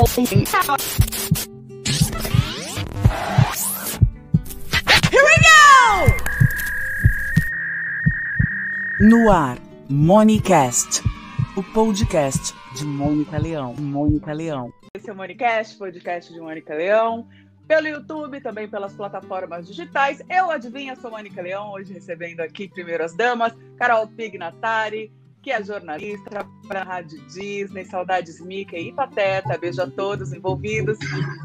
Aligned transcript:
Here 0.00 0.32
we 5.12 5.36
go! 5.44 6.06
No 8.98 9.30
ar, 9.30 9.58
Monicast, 9.90 11.02
o 11.54 11.62
podcast 11.62 12.54
de 12.74 12.86
Mônica 12.86 13.36
Leão. 13.36 13.74
Mônica 13.74 14.32
Leão. 14.32 14.72
Esse 14.96 15.10
é 15.10 15.12
o 15.12 15.16
Monicast, 15.16 15.76
podcast 15.76 16.32
de 16.32 16.40
Mônica 16.40 16.72
Leão. 16.72 17.28
Pelo 17.68 17.86
YouTube, 17.86 18.40
também 18.40 18.66
pelas 18.66 18.94
plataformas 18.94 19.66
digitais. 19.66 20.22
Eu 20.30 20.50
adivinho, 20.50 20.96
sou 20.96 21.10
Mônica 21.10 21.42
Leão, 21.42 21.72
hoje 21.72 21.92
recebendo 21.92 22.40
aqui 22.40 22.68
primeiro 22.68 23.04
as 23.04 23.14
damas, 23.14 23.52
Carol 23.76 24.06
Pignatari, 24.06 25.12
que 25.42 25.50
é 25.50 25.62
jornalista, 25.62 26.28
trabalha 26.28 26.60
na 26.68 26.82
Rádio 26.82 27.20
Disney, 27.26 27.84
Saudades 27.84 28.40
Mickey 28.40 28.88
e 28.88 28.92
Pateta, 28.92 29.58
beijo 29.58 29.82
a 29.82 29.90
todos 29.90 30.32
envolvidos. 30.32 30.98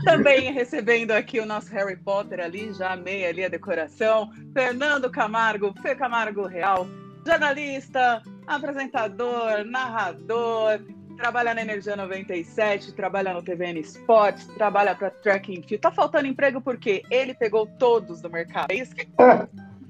Também 0.04 0.52
recebendo 0.52 1.12
aqui 1.12 1.40
o 1.40 1.46
nosso 1.46 1.72
Harry 1.72 1.96
Potter 1.96 2.40
ali, 2.40 2.74
já 2.74 2.94
amei 2.94 3.26
ali 3.26 3.46
a 3.46 3.50
decoração. 3.50 4.30
Fernando 4.54 5.10
Camargo, 5.10 5.74
Fê 5.82 5.96
Camargo 5.96 6.46
Real, 6.46 6.88
jornalista, 7.26 8.22
apresentador, 8.46 9.64
narrador, 9.66 10.82
trabalha 11.16 11.54
na 11.54 11.62
Energia 11.62 11.96
97, 11.96 12.94
trabalha 12.94 13.34
no 13.34 13.42
TVN 13.42 13.80
Esportes, 13.80 14.46
trabalha 14.48 14.94
para 14.94 15.10
Tracking 15.10 15.62
Field. 15.62 15.78
Tá 15.80 15.92
faltando 15.92 16.28
emprego 16.28 16.62
porque 16.62 17.04
ele 17.10 17.34
pegou 17.34 17.66
todos 17.66 18.22
do 18.22 18.30
mercado. 18.30 18.72
É 18.72 18.76
isso? 18.76 18.94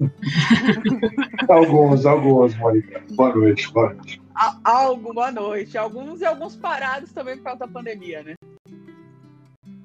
alguns, 1.48 2.04
alguns, 2.06 2.56
Mônica. 2.56 3.02
Boa 3.12 3.34
noite, 3.34 3.72
boa 3.72 3.94
noite. 3.94 4.20
Algo, 4.64 5.14
boa 5.14 5.32
noite. 5.32 5.78
Alguns 5.78 6.20
e 6.20 6.26
alguns 6.26 6.56
parados 6.56 7.12
também 7.12 7.36
por 7.36 7.44
causa 7.44 7.60
da 7.60 7.68
pandemia, 7.68 8.22
né? 8.22 8.34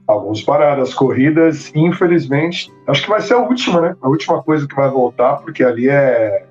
Alguns 0.06 0.42
parados. 0.42 0.94
Corridas, 0.94 1.72
infelizmente, 1.74 2.72
acho 2.88 3.04
que 3.04 3.10
vai 3.10 3.22
ser 3.22 3.36
a 3.36 3.40
última, 3.40 3.82
né? 3.82 3.96
A 4.02 4.10
última 4.10 4.44
coisa 4.44 4.68
que 4.68 4.76
vai 4.76 4.90
voltar, 4.90 5.38
porque 5.38 5.64
ali 5.64 5.90
é 5.90 6.46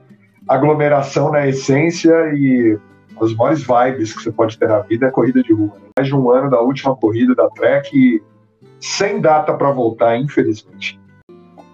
aglomeração 0.48 1.30
na 1.30 1.46
essência 1.46 2.32
e 2.34 2.78
as 3.20 3.34
maiores 3.34 3.62
vibes 3.62 4.14
que 4.14 4.22
você 4.22 4.32
pode 4.32 4.58
ter 4.58 4.68
na 4.68 4.80
vida 4.80 5.06
é 5.06 5.10
corrida 5.10 5.42
de 5.42 5.52
rua. 5.52 5.74
Né? 5.74 5.88
Mais 5.98 6.08
de 6.08 6.16
um 6.16 6.30
ano 6.30 6.50
da 6.50 6.60
última 6.60 6.96
corrida 6.96 7.34
da 7.34 7.48
Trek, 7.50 8.22
sem 8.80 9.20
data 9.20 9.52
para 9.52 9.70
voltar, 9.70 10.16
infelizmente. 10.16 10.99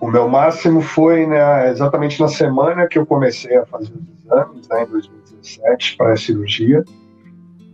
O 0.07 0.09
meu 0.09 0.29
máximo 0.29 0.83
foi 0.83 1.27
né, 1.27 1.69
exatamente 1.69 2.21
na 2.21 2.29
semana 2.29 2.87
que 2.87 2.97
eu 2.97 3.05
comecei 3.05 3.57
a 3.57 3.67
fazer 3.67 3.93
os 3.93 4.25
exames, 4.25 4.69
né, 4.69 4.85
em 4.85 4.87
2017, 4.87 5.97
para 5.97 6.13
a 6.13 6.17
cirurgia. 6.17 6.85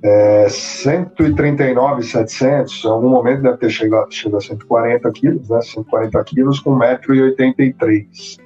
É, 0.03 0.49
139,700, 0.49 2.87
em 2.87 2.89
algum 2.89 3.11
momento 3.11 3.43
deve 3.43 3.59
ter 3.59 3.69
chegado, 3.69 4.11
chegado 4.11 4.39
a 4.39 4.41
140 4.41 5.13
quilos, 5.13 5.51
né, 5.51 5.61
140 5.61 6.25
quilos 6.25 6.59
com 6.61 6.75
1,83m. 6.79 8.39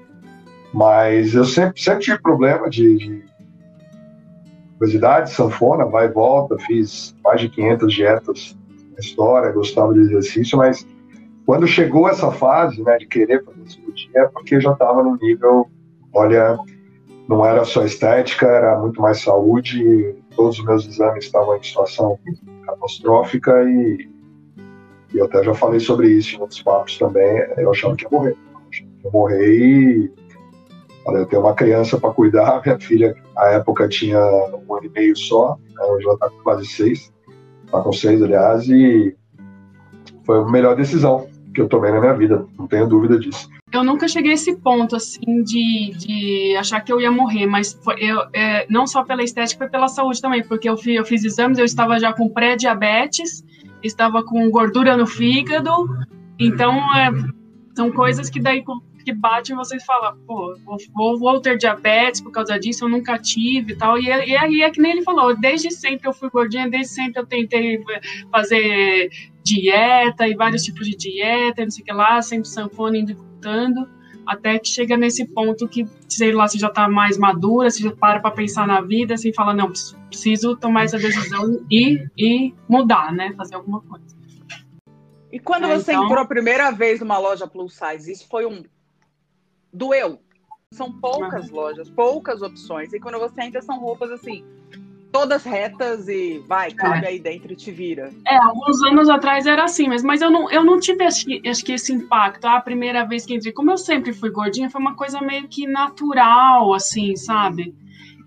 Mas 0.74 1.36
eu 1.36 1.44
sempre, 1.44 1.80
sempre 1.80 2.00
tive 2.00 2.18
problema 2.18 2.68
de, 2.68 2.96
de 2.96 3.24
obesidade, 4.74 5.30
sanfona, 5.30 5.86
vai 5.86 6.06
e 6.06 6.12
volta, 6.12 6.58
fiz 6.58 7.14
mais 7.22 7.40
de 7.40 7.48
500 7.50 7.94
dietas 7.94 8.58
na 8.94 8.98
história, 8.98 9.52
gostava 9.52 9.94
de 9.94 10.00
exercício, 10.00 10.58
mas 10.58 10.84
quando 11.46 11.64
chegou 11.64 12.08
essa 12.08 12.32
fase, 12.32 12.82
né, 12.82 12.98
de 12.98 13.06
querer 13.06 13.44
fazer 13.44 13.70
cirurgia, 13.70 14.10
é 14.16 14.26
porque 14.26 14.60
já 14.60 14.72
estava 14.72 15.00
no 15.00 15.16
nível, 15.16 15.70
olha, 16.12 16.58
não 17.28 17.46
era 17.46 17.64
só 17.64 17.84
estética, 17.84 18.46
era 18.46 18.76
muito 18.80 19.00
mais 19.00 19.20
saúde, 19.20 20.16
todos 20.34 20.58
os 20.58 20.64
meus 20.64 20.86
exames 20.86 21.24
estavam 21.24 21.56
em 21.56 21.62
situação 21.62 22.18
catastrófica 22.66 23.62
e, 23.62 24.08
e 25.14 25.18
eu 25.18 25.26
até 25.26 25.44
já 25.44 25.54
falei 25.54 25.78
sobre 25.78 26.08
isso 26.08 26.36
em 26.36 26.40
outros 26.40 26.60
papos 26.62 26.98
também, 26.98 27.46
eu 27.56 27.70
achava 27.70 27.94
que 27.94 28.04
ia 28.04 28.10
morrer. 28.10 28.36
Eu 29.04 29.10
morrer 29.12 29.56
e 29.56 30.12
falei, 31.04 31.22
eu 31.22 31.26
tenho 31.26 31.42
uma 31.42 31.54
criança 31.54 31.96
para 31.96 32.10
cuidar, 32.10 32.60
minha 32.66 32.80
filha, 32.80 33.14
à 33.36 33.50
época 33.50 33.88
tinha 33.88 34.18
um 34.18 34.74
ano 34.74 34.86
e 34.86 34.88
meio 34.88 35.16
só, 35.16 35.56
né, 35.76 35.84
hoje 35.84 36.06
ela 36.06 36.14
está 36.14 36.28
com 36.28 36.42
quase 36.42 36.66
seis, 36.66 37.12
está 37.64 37.80
com 37.80 37.92
seis, 37.92 38.20
aliás, 38.20 38.68
e 38.68 39.16
foi 40.24 40.40
a 40.40 40.44
melhor 40.44 40.74
decisão 40.74 41.28
que 41.56 41.62
eu 41.62 41.68
tomei 41.68 41.90
na 41.90 41.98
minha 41.98 42.12
vida, 42.12 42.46
não 42.58 42.66
tenho 42.66 42.86
dúvida 42.86 43.18
disso. 43.18 43.48
Eu 43.72 43.82
nunca 43.82 44.06
cheguei 44.06 44.32
a 44.32 44.34
esse 44.34 44.54
ponto, 44.56 44.94
assim, 44.94 45.42
de, 45.42 45.90
de 45.96 46.54
achar 46.56 46.82
que 46.82 46.92
eu 46.92 47.00
ia 47.00 47.10
morrer, 47.10 47.46
mas 47.46 47.72
foi, 47.82 47.96
eu, 47.98 48.20
é, 48.34 48.66
não 48.68 48.86
só 48.86 49.02
pela 49.02 49.22
estética, 49.22 49.64
foi 49.64 49.70
pela 49.70 49.88
saúde 49.88 50.20
também, 50.20 50.46
porque 50.46 50.68
eu, 50.68 50.76
fiz, 50.76 50.94
eu 50.94 51.04
fiz 51.04 51.24
exames, 51.24 51.58
eu 51.58 51.64
estava 51.64 51.98
já 51.98 52.12
com 52.12 52.28
pré-diabetes, 52.28 53.42
estava 53.82 54.22
com 54.22 54.50
gordura 54.50 54.98
no 54.98 55.06
fígado, 55.06 55.72
então 56.38 56.74
é, 56.94 57.10
são 57.74 57.90
coisas 57.90 58.28
que 58.28 58.38
daí 58.38 58.62
que 59.02 59.14
batem 59.14 59.56
você 59.56 59.78
fala, 59.80 60.14
pô, 60.26 60.54
vou, 60.94 61.18
vou, 61.18 61.40
ter 61.40 61.56
diabetes 61.56 62.20
por 62.20 62.32
causa 62.32 62.58
disso, 62.58 62.84
eu 62.84 62.88
nunca 62.88 63.16
tive 63.16 63.72
e 63.72 63.76
tal. 63.76 63.96
E, 63.98 64.06
e 64.06 64.36
aí 64.36 64.62
é 64.62 64.70
que 64.70 64.80
nem 64.80 64.92
ele 64.92 65.02
falou, 65.02 65.34
desde 65.34 65.70
sempre 65.70 66.08
eu 66.08 66.12
fui 66.12 66.28
gordinha, 66.28 66.68
desde 66.68 66.88
sempre 66.88 67.22
eu 67.22 67.26
tentei 67.26 67.82
fazer 68.30 69.08
dieta 69.46 70.26
e 70.26 70.34
vários 70.34 70.62
tipos 70.62 70.86
de 70.86 70.96
dieta, 70.96 71.62
não 71.62 71.70
sei 71.70 71.82
o 71.82 71.86
que 71.86 71.92
lá, 71.92 72.20
sempre 72.20 72.48
sanfona 72.48 72.98
indo 72.98 73.12
e 73.12 73.14
voltando, 73.14 73.88
até 74.26 74.58
que 74.58 74.68
chega 74.68 74.96
nesse 74.96 75.24
ponto 75.24 75.68
que, 75.68 75.86
sei 76.08 76.32
lá, 76.32 76.48
você 76.48 76.58
já 76.58 76.68
tá 76.68 76.88
mais 76.88 77.16
madura, 77.16 77.70
você 77.70 77.82
já 77.82 77.94
para 77.94 78.18
pra 78.18 78.32
pensar 78.32 78.66
na 78.66 78.80
vida, 78.80 79.14
assim, 79.14 79.32
fala, 79.32 79.54
não, 79.54 79.70
preciso 80.08 80.56
tomar 80.56 80.84
essa 80.84 80.98
decisão 80.98 81.64
e, 81.70 82.04
e 82.18 82.52
mudar, 82.68 83.12
né, 83.12 83.32
fazer 83.36 83.54
alguma 83.54 83.80
coisa. 83.82 84.16
E 85.30 85.38
quando 85.38 85.66
é, 85.66 85.76
você 85.76 85.92
então... 85.92 86.04
entrou 86.04 86.20
a 86.20 86.26
primeira 86.26 86.72
vez 86.72 86.98
numa 86.98 87.18
loja 87.18 87.46
plus 87.46 87.78
size, 87.78 88.10
isso 88.10 88.26
foi 88.28 88.46
um 88.46 88.64
doeu. 89.72 90.20
São 90.72 90.92
poucas 90.92 91.48
lojas, 91.48 91.88
poucas 91.88 92.42
opções. 92.42 92.92
E 92.92 92.98
quando 92.98 93.20
você 93.20 93.42
entra, 93.42 93.62
são 93.62 93.78
roupas 93.78 94.10
assim, 94.10 94.44
todas 95.16 95.44
retas 95.44 96.08
e 96.08 96.44
vai, 96.46 96.70
cabe 96.72 97.06
é. 97.06 97.08
aí 97.08 97.18
dentro 97.18 97.50
e 97.50 97.56
te 97.56 97.70
vira. 97.70 98.10
É, 98.26 98.36
alguns 98.36 98.82
anos 98.82 99.08
atrás 99.08 99.46
era 99.46 99.64
assim, 99.64 99.88
mas, 99.88 100.02
mas 100.02 100.20
eu, 100.20 100.30
não, 100.30 100.50
eu 100.50 100.62
não 100.62 100.78
tive 100.78 101.04
acho 101.04 101.24
que, 101.24 101.48
acho 101.48 101.64
que 101.64 101.72
esse 101.72 101.90
impacto. 101.90 102.44
A 102.44 102.60
primeira 102.60 103.02
vez 103.02 103.24
que 103.24 103.34
entrei, 103.34 103.50
como 103.50 103.70
eu 103.70 103.78
sempre 103.78 104.12
fui 104.12 104.28
gordinha, 104.28 104.68
foi 104.68 104.78
uma 104.78 104.94
coisa 104.94 105.18
meio 105.22 105.48
que 105.48 105.66
natural, 105.66 106.74
assim, 106.74 107.16
sabe? 107.16 107.74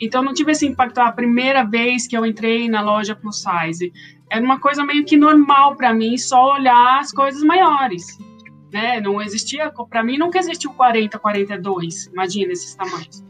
Então 0.01 0.23
não 0.23 0.33
tive 0.33 0.51
esse 0.51 0.65
impacto 0.65 0.97
a 0.97 1.11
primeira 1.11 1.63
vez 1.63 2.07
que 2.07 2.17
eu 2.17 2.25
entrei 2.25 2.67
na 2.67 2.81
loja 2.81 3.15
plus 3.15 3.43
size. 3.43 3.93
Era 4.27 4.43
uma 4.43 4.59
coisa 4.59 4.83
meio 4.83 5.05
que 5.05 5.15
normal 5.15 5.75
para 5.75 5.93
mim, 5.93 6.17
só 6.17 6.55
olhar 6.55 6.99
as 6.99 7.11
coisas 7.11 7.43
maiores 7.43 8.17
né? 8.71 9.01
Não 9.01 9.21
existia, 9.21 9.71
para 9.89 10.03
mim 10.03 10.17
nunca 10.17 10.37
existiu 10.37 10.71
40, 10.73 11.17
42, 11.17 12.05
imagina 12.05 12.53
esses 12.53 12.75
tamanhos. 12.75 13.23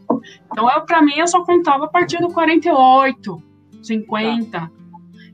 Então, 0.52 0.66
para 0.86 1.02
mim 1.02 1.14
eu 1.16 1.26
só 1.26 1.42
contava 1.44 1.86
a 1.86 1.88
partir 1.88 2.18
do 2.18 2.28
48, 2.28 3.42
50. 3.82 4.50
Tá. 4.50 4.70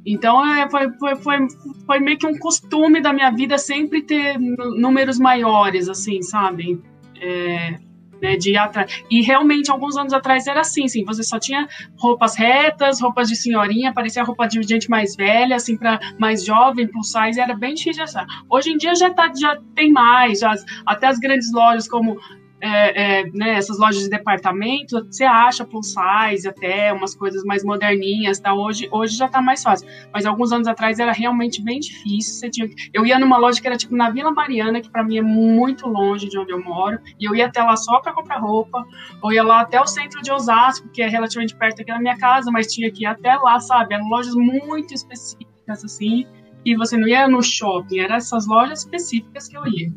Então, 0.05 0.47
é, 0.55 0.71
foi, 0.71 0.93
foi, 0.99 1.17
foi, 1.17 1.39
foi 1.84 1.99
meio 1.99 2.17
que 2.17 2.27
um 2.27 2.39
costume 2.39 3.01
da 3.01 3.12
minha 3.12 3.31
vida 3.31 3.59
sempre 3.59 4.03
ter 4.03 4.39
números 4.39 5.19
maiores, 5.19 5.89
assim, 5.89 6.23
sabe? 6.23 6.81
É, 7.21 7.77
né, 8.21 8.37
de 8.37 8.56
atrás. 8.56 9.03
E 9.11 9.21
realmente, 9.23 9.71
alguns 9.71 9.97
anos 9.97 10.12
atrás 10.12 10.47
era 10.47 10.61
assim, 10.61 10.87
sim, 10.89 11.05
você 11.05 11.23
só 11.23 11.39
tinha 11.39 11.67
roupas 11.99 12.37
retas, 12.37 13.01
roupas 13.01 13.29
de 13.29 13.37
senhorinha, 13.37 13.93
parecia 13.93 14.23
roupa 14.23 14.47
de 14.47 14.62
gente 14.62 14.89
mais 14.89 15.17
velha, 15.17 15.56
assim, 15.56 15.77
para 15.77 15.99
mais 16.19 16.45
jovem, 16.45 16.87
plus 16.87 17.11
size, 17.11 17.41
era 17.41 17.55
bem 17.55 17.75
difícil 17.75 18.05
achar. 18.05 18.27
Hoje 18.49 18.71
em 18.71 18.77
dia 18.77 18.95
já, 18.95 19.12
tá, 19.12 19.33
já 19.35 19.59
tem 19.75 19.93
mais, 19.93 20.41
já, 20.41 20.55
até 20.87 21.09
as 21.09 21.19
grandes 21.19 21.53
lojas 21.53 21.89
como 21.89 22.17
é, 22.66 23.21
é, 23.21 23.31
né, 23.31 23.54
essas 23.54 23.78
lojas 23.78 24.03
de 24.03 24.10
departamento, 24.10 25.04
você 25.06 25.25
acha 25.25 25.65
plus 25.65 25.94
size 25.94 26.49
até, 26.49 26.93
umas 26.93 27.15
coisas 27.15 27.44
mais 27.44 27.65
moderninhas, 27.65 28.41
tá? 28.41 28.53
Hoje, 28.54 28.88
hoje 28.91 29.16
já 29.16 29.28
tá 29.28 29.41
mais 29.41 29.62
fácil. 29.62 29.88
Mas 30.12 30.27
alguns 30.27 30.53
anos 30.53 30.66
atrás 30.66 30.99
era 30.99 31.12
realmente 31.12 31.62
bem 31.62 31.78
difícil. 31.78 32.34
Você 32.34 32.50
tinha... 32.50 32.69
Eu 32.93 33.06
ia 33.06 33.19
numa 33.19 33.38
loja 33.38 33.61
que 33.61 33.67
era 33.67 33.76
tipo 33.76 33.94
na 33.94 34.11
Vila 34.11 34.32
Mariana, 34.32 34.81
que 34.81 34.91
para 34.91 35.05
mim 35.05 35.19
é 35.19 35.23
muito 35.23 35.87
longe 35.88 36.29
de 36.29 36.38
onde 36.38 36.52
eu 36.52 36.62
moro, 36.62 36.99
e 37.20 37.25
eu 37.25 37.35
ia 37.35 37.46
até 37.46 37.62
lá 37.62 37.76
só 37.76 38.00
para 38.00 38.12
comprar 38.12 38.38
roupa, 38.38 38.85
ou 39.23 39.32
ia 39.32 39.43
lá 39.43 39.61
até 39.61 39.81
o 39.81 39.87
centro 39.87 40.20
de 40.20 40.32
Osasco, 40.32 40.88
que 40.88 41.02
é 41.02 41.08
relativamente 41.08 41.55
perto 41.56 41.82
aqui 41.82 41.93
da 41.93 42.00
minha 42.00 42.19
casa, 42.19 42.50
mas 42.50 42.73
tinha 42.73 42.91
que 42.91 43.05
ir 43.05 43.06
até 43.06 43.37
lá, 43.37 43.61
sabe? 43.61 43.94
Eram 43.94 44.08
lojas 44.08 44.35
muito 44.35 44.93
específicas, 44.93 45.85
assim, 45.85 46.26
e 46.64 46.75
você 46.75 46.96
não 46.96 47.06
ia 47.06 47.29
no 47.29 47.43
shopping, 47.43 48.00
eram 48.00 48.17
essas 48.17 48.46
lojas 48.46 48.81
específicas 48.81 49.49
que 49.49 49.56
eu 49.56 49.67
ia. 49.67 49.93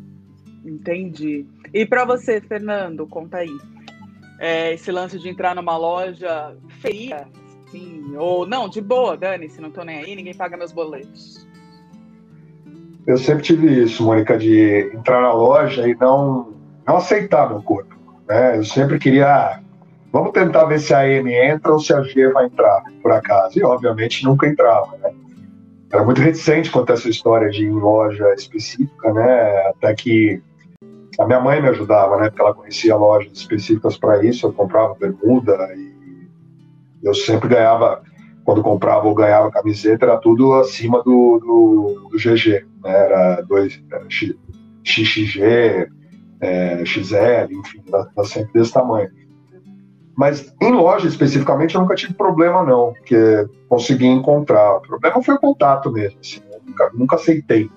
Entendi. 0.64 1.46
E 1.72 1.86
para 1.86 2.04
você, 2.04 2.40
Fernando, 2.40 3.06
conta 3.06 3.38
aí. 3.38 3.58
É, 4.38 4.72
esse 4.72 4.90
lance 4.90 5.18
de 5.18 5.28
entrar 5.28 5.54
numa 5.54 5.76
loja 5.76 6.56
feia, 6.80 7.28
sim, 7.70 8.16
ou 8.16 8.46
não, 8.46 8.68
de 8.68 8.80
boa, 8.80 9.16
dane-se, 9.16 9.60
não 9.60 9.70
tô 9.70 9.84
nem 9.84 9.98
aí, 9.98 10.16
ninguém 10.16 10.34
paga 10.34 10.56
meus 10.56 10.72
boletos. 10.72 11.46
Eu 13.06 13.18
sempre 13.18 13.42
tive 13.42 13.82
isso, 13.82 14.02
Mônica, 14.02 14.38
de 14.38 14.90
entrar 14.94 15.20
na 15.20 15.32
loja 15.32 15.86
e 15.86 15.94
não, 15.94 16.54
não 16.86 16.96
aceitar 16.96 17.48
meu 17.48 17.62
corpo. 17.62 17.94
Né? 18.28 18.56
Eu 18.56 18.64
sempre 18.64 18.98
queria, 18.98 19.28
ah, 19.28 19.60
vamos 20.12 20.32
tentar 20.32 20.64
ver 20.64 20.80
se 20.80 20.94
a 20.94 21.06
M 21.06 21.32
entra 21.32 21.72
ou 21.72 21.80
se 21.80 21.92
a 21.92 22.02
G 22.02 22.28
vai 22.28 22.46
entrar, 22.46 22.82
por 23.02 23.12
acaso. 23.12 23.58
E 23.58 23.62
obviamente 23.62 24.24
nunca 24.24 24.46
entrava, 24.46 24.96
né? 24.98 25.12
era 25.92 26.04
muito 26.04 26.20
reticente 26.20 26.70
quanto 26.70 26.90
a 26.90 26.94
essa 26.94 27.08
história 27.08 27.50
de 27.50 27.64
ir 27.64 27.68
em 27.68 27.72
loja 27.72 28.32
específica, 28.34 29.12
né? 29.12 29.68
Até 29.68 29.94
que 29.94 30.40
a 31.18 31.26
minha 31.26 31.40
mãe 31.40 31.60
me 31.60 31.68
ajudava, 31.68 32.16
né? 32.18 32.28
Porque 32.28 32.42
ela 32.42 32.54
conhecia 32.54 32.96
lojas 32.96 33.32
específicas 33.32 33.98
para 33.98 34.24
isso. 34.24 34.46
Eu 34.46 34.52
comprava 34.52 34.94
bermuda 34.94 35.56
e 35.76 35.90
eu 37.02 37.14
sempre 37.14 37.48
ganhava, 37.48 38.02
quando 38.44 38.62
comprava 38.62 39.06
ou 39.06 39.14
ganhava 39.14 39.50
camiseta, 39.50 40.06
era 40.06 40.18
tudo 40.18 40.54
acima 40.54 41.02
do, 41.02 41.38
do, 41.38 42.08
do 42.10 42.16
GG, 42.16 42.66
né? 42.82 42.90
Era 42.90 43.40
dois 43.42 43.82
era 43.90 44.04
XXG, 44.84 45.88
é, 46.40 46.84
XL, 46.84 47.52
enfim, 47.52 47.82
era 47.88 48.26
sempre 48.26 48.52
desse 48.52 48.72
tamanho. 48.72 49.10
Mas 50.16 50.54
em 50.60 50.72
loja 50.72 51.08
especificamente 51.08 51.74
eu 51.74 51.80
nunca 51.80 51.94
tive 51.94 52.12
problema, 52.14 52.62
não, 52.62 52.92
porque 52.92 53.48
consegui 53.68 54.06
encontrar. 54.06 54.76
O 54.76 54.82
problema 54.82 55.22
foi 55.22 55.34
o 55.34 55.40
contato 55.40 55.90
mesmo. 55.90 56.18
Assim, 56.20 56.40
nunca, 56.66 56.90
nunca 56.92 57.16
aceitei. 57.16 57.70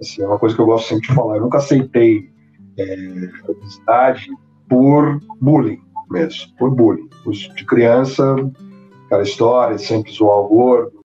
Assim, 0.00 0.22
é 0.22 0.26
uma 0.26 0.38
coisa 0.38 0.54
que 0.54 0.60
eu 0.60 0.66
gosto 0.66 0.88
sempre 0.88 1.08
de 1.08 1.14
falar. 1.14 1.36
Eu 1.36 1.42
nunca 1.42 1.58
aceitei 1.58 2.31
é, 2.78 3.28
obesidade 3.48 4.30
por 4.68 5.20
bullying 5.40 5.82
mesmo, 6.10 6.52
por 6.58 6.70
bullying. 6.70 7.08
De 7.54 7.64
criança, 7.64 8.34
aquela 9.06 9.22
história, 9.22 9.78
sempre 9.78 10.12
zoar 10.12 10.38
o 10.38 10.48
gordo, 10.48 11.02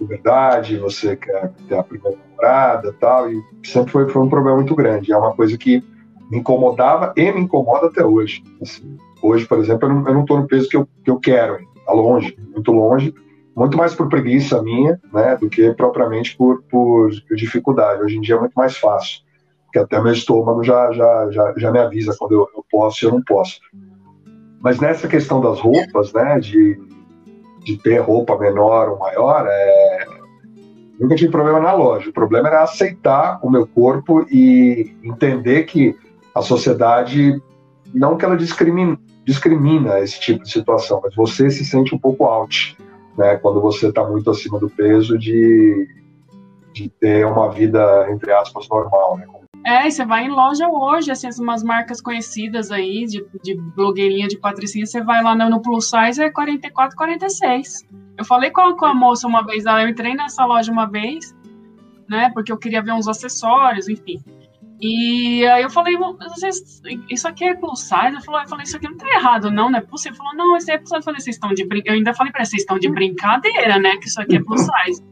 verdade, 0.00 0.78
você 0.78 1.14
quer 1.14 1.52
ter 1.68 1.76
a 1.76 1.82
primeira 1.84 2.18
namorada 2.18 2.92
tal, 2.98 3.30
e 3.30 3.40
sempre 3.62 3.92
foi, 3.92 4.08
foi 4.08 4.22
um 4.22 4.28
problema 4.28 4.56
muito 4.56 4.74
grande. 4.74 5.12
É 5.12 5.16
uma 5.16 5.32
coisa 5.32 5.56
que 5.56 5.82
me 6.28 6.38
incomodava 6.38 7.12
e 7.16 7.30
me 7.30 7.42
incomoda 7.42 7.86
até 7.86 8.04
hoje. 8.04 8.42
Assim, 8.60 8.98
Hoje, 9.22 9.46
por 9.46 9.58
exemplo, 9.58 9.88
eu 9.88 10.12
não 10.12 10.22
estou 10.22 10.40
no 10.40 10.48
peso 10.48 10.68
que 10.68 10.76
eu, 10.76 10.88
que 11.04 11.10
eu 11.10 11.20
quero, 11.20 11.64
está 11.76 11.92
longe, 11.92 12.36
muito 12.52 12.72
longe, 12.72 13.14
muito 13.54 13.76
mais 13.76 13.94
por 13.94 14.08
preguiça 14.08 14.60
minha, 14.60 15.00
né, 15.12 15.36
do 15.36 15.48
que 15.48 15.72
propriamente 15.74 16.36
por, 16.36 16.60
por 16.64 17.08
dificuldade. 17.36 18.02
Hoje 18.02 18.16
em 18.16 18.20
dia 18.20 18.34
é 18.34 18.40
muito 18.40 18.54
mais 18.54 18.76
fácil, 18.76 19.20
porque 19.72 19.78
até 19.78 20.02
meu 20.02 20.12
estômago 20.12 20.62
já, 20.62 20.92
já, 20.92 21.30
já, 21.30 21.54
já 21.56 21.72
me 21.72 21.78
avisa 21.78 22.14
quando 22.18 22.32
eu, 22.32 22.48
eu 22.54 22.64
posso 22.70 23.02
e 23.02 23.08
eu 23.08 23.12
não 23.12 23.22
posso. 23.22 23.58
Mas 24.60 24.78
nessa 24.78 25.08
questão 25.08 25.40
das 25.40 25.58
roupas, 25.58 26.12
né, 26.12 26.38
de, 26.38 26.78
de 27.64 27.78
ter 27.78 27.98
roupa 28.00 28.38
menor 28.38 28.90
ou 28.90 28.98
maior, 28.98 29.46
é, 29.48 30.06
nunca 31.00 31.16
tive 31.16 31.32
problema 31.32 31.58
na 31.58 31.72
loja. 31.72 32.10
O 32.10 32.12
problema 32.12 32.48
era 32.48 32.62
aceitar 32.62 33.40
o 33.42 33.50
meu 33.50 33.66
corpo 33.66 34.26
e 34.30 34.94
entender 35.02 35.62
que 35.62 35.96
a 36.34 36.42
sociedade, 36.42 37.40
não 37.94 38.18
que 38.18 38.26
ela 38.26 38.36
discrimine, 38.36 38.98
discrimina 39.24 40.00
esse 40.00 40.20
tipo 40.20 40.44
de 40.44 40.52
situação, 40.52 41.00
mas 41.02 41.14
você 41.14 41.48
se 41.48 41.64
sente 41.64 41.94
um 41.94 41.98
pouco 41.98 42.26
out, 42.26 42.76
né, 43.16 43.36
quando 43.36 43.58
você 43.58 43.88
está 43.88 44.06
muito 44.06 44.30
acima 44.30 44.58
do 44.58 44.68
peso 44.68 45.18
de, 45.18 45.88
de 46.74 46.90
ter 46.90 47.26
uma 47.26 47.50
vida, 47.50 48.06
entre 48.10 48.32
aspas, 48.32 48.68
normal, 48.68 49.16
né? 49.16 49.24
É, 49.64 49.88
você 49.88 50.04
vai 50.04 50.24
em 50.24 50.30
loja 50.30 50.68
hoje, 50.68 51.10
assim, 51.10 51.28
umas 51.38 51.62
marcas 51.62 52.00
conhecidas 52.00 52.72
aí, 52.72 53.06
de, 53.06 53.24
de 53.42 53.54
blogueirinha 53.76 54.26
de 54.26 54.38
patricinha, 54.38 54.84
você 54.84 55.00
vai 55.02 55.22
lá 55.22 55.36
no, 55.36 55.48
no 55.48 55.62
plus 55.62 55.88
size, 55.88 56.20
é 56.20 56.30
44, 56.30 56.96
46. 56.96 57.86
Eu 58.18 58.24
falei 58.24 58.50
com 58.50 58.60
a, 58.60 58.76
com 58.76 58.86
a 58.86 58.94
moça 58.94 59.26
uma 59.26 59.44
vez, 59.46 59.64
eu 59.64 59.88
entrei 59.88 60.14
nessa 60.14 60.44
loja 60.44 60.72
uma 60.72 60.86
vez, 60.86 61.34
né, 62.08 62.30
porque 62.34 62.50
eu 62.50 62.58
queria 62.58 62.82
ver 62.82 62.92
uns 62.92 63.06
acessórios, 63.06 63.88
enfim. 63.88 64.20
E 64.80 65.46
aí 65.46 65.62
eu 65.62 65.70
falei, 65.70 65.96
vocês, 65.96 66.82
isso 67.08 67.28
aqui 67.28 67.44
é 67.44 67.54
plus 67.54 67.82
size? 67.82 68.14
Eu 68.14 68.20
falei, 68.20 68.42
eu 68.42 68.48
falei, 68.48 68.64
isso 68.64 68.76
aqui 68.76 68.88
não 68.88 68.96
tá 68.96 69.06
errado, 69.14 69.48
não, 69.48 69.70
não 69.70 69.78
é 69.78 69.80
possível. 69.80 70.18
Falou, 70.18 70.34
não, 70.34 70.56
isso 70.56 70.72
é 70.72 70.76
plus 70.76 70.88
size. 70.88 70.98
Eu 70.98 71.04
falei, 71.04 71.20
vocês 71.20 71.36
estão 71.36 71.54
de 71.54 71.64
brincadeira. 71.64 71.94
Eu 71.94 71.98
ainda 71.98 72.14
falei 72.14 72.32
pra 72.32 72.44
vocês 72.44 72.62
estão 72.62 72.80
de 72.80 72.90
brincadeira, 72.90 73.78
né? 73.78 73.96
Que 73.98 74.08
isso 74.08 74.20
aqui 74.20 74.38
é 74.38 74.42
plus 74.42 74.60
size. 74.60 75.00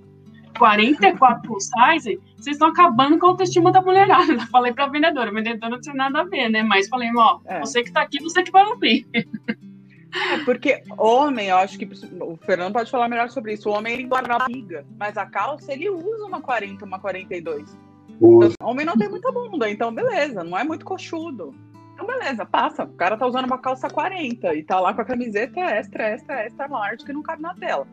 44 0.61 1.41
plus 1.43 1.65
size, 1.65 2.21
vocês 2.37 2.57
estão 2.57 2.69
acabando 2.69 3.19
com 3.19 3.27
a 3.27 3.29
autoestima 3.31 3.73
da 3.73 3.81
mulherada. 3.81 4.35
Eu 4.35 4.41
falei 4.53 4.75
pra 4.75 4.89
vendedora, 4.89 5.31
a 5.31 5.33
vendedora 5.33 5.73
não 5.73 5.81
tinha 5.81 5.95
nada 5.95 6.21
a 6.21 6.25
ver, 6.25 6.51
né? 6.51 6.63
Mas 6.63 6.87
falei, 6.87 7.11
ó, 7.17 7.41
é. 7.47 7.61
você 7.61 7.83
que 7.83 7.91
tá 7.91 8.03
aqui, 8.03 8.23
você 8.23 8.43
que 8.43 8.53
vai 8.53 8.67
ouvir. 8.67 9.07
É, 9.15 10.45
porque 10.45 10.83
homem, 10.99 11.49
eu 11.49 11.57
acho 11.57 11.79
que 11.79 11.89
o 12.21 12.37
Fernando 12.45 12.75
pode 12.75 12.91
falar 12.91 13.09
melhor 13.09 13.31
sobre 13.31 13.55
isso. 13.55 13.71
O 13.71 13.73
homem 13.73 13.95
ele 13.95 14.05
guarda 14.05 14.35
a 14.35 14.39
barriga, 14.41 14.85
mas 14.99 15.17
a 15.17 15.25
calça 15.25 15.73
ele 15.73 15.89
usa 15.89 16.27
uma 16.27 16.43
40, 16.43 16.85
uma 16.85 16.99
42. 16.99 17.79
Então, 18.17 18.53
homem 18.63 18.85
não 18.85 18.97
tem 18.97 19.09
muita 19.09 19.33
bunda, 19.33 19.71
então 19.71 19.95
beleza, 19.95 20.45
não 20.45 20.59
é 20.59 20.65
muito 20.65 20.85
coxudo. 20.85 21.55
Então 21.95 22.07
beleza, 22.07 22.45
passa. 22.45 22.85
O 22.85 22.95
cara 22.95 23.17
tá 23.17 23.27
usando 23.27 23.47
uma 23.47 23.59
calça 23.59 23.89
40 23.89 24.55
e 24.55 24.63
tá 24.63 24.79
lá 24.79 24.93
com 24.93 25.01
a 25.01 25.05
camiseta 25.05 25.61
extra, 25.61 26.09
extra, 26.09 26.45
extra 26.45 26.67
large 26.67 27.05
que 27.05 27.13
não 27.13 27.23
cabe 27.23 27.41
na 27.41 27.55
tela. 27.55 27.87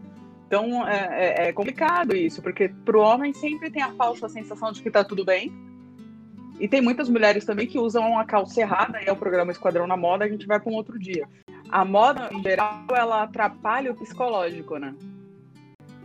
Então 0.47 0.87
é, 0.87 1.45
é, 1.45 1.47
é 1.49 1.53
complicado 1.53 2.15
isso, 2.15 2.41
porque 2.41 2.69
pro 2.85 3.01
homem 3.01 3.33
sempre 3.33 3.69
tem 3.69 3.83
a 3.83 3.91
falsa 3.91 4.29
sensação 4.29 4.71
de 4.71 4.81
que 4.81 4.89
tá 4.89 5.03
tudo 5.03 5.23
bem. 5.23 5.51
E 6.59 6.67
tem 6.67 6.81
muitas 6.81 7.07
mulheres 7.07 7.45
também 7.45 7.67
que 7.67 7.77
usam 7.77 8.17
a 8.17 8.25
calça 8.25 8.61
errada, 8.61 8.99
é 8.99 9.11
o 9.11 9.15
programa 9.15 9.51
Esquadrão 9.51 9.85
na 9.85 9.95
Moda, 9.95 10.25
a 10.25 10.27
gente 10.27 10.47
vai 10.47 10.59
para 10.59 10.71
um 10.71 10.75
outro 10.75 10.97
dia. 10.97 11.27
A 11.69 11.85
moda, 11.85 12.29
em 12.31 12.41
geral, 12.41 12.85
ela 12.95 13.23
atrapalha 13.23 13.91
o 13.91 13.95
psicológico, 13.95 14.77
né? 14.77 14.95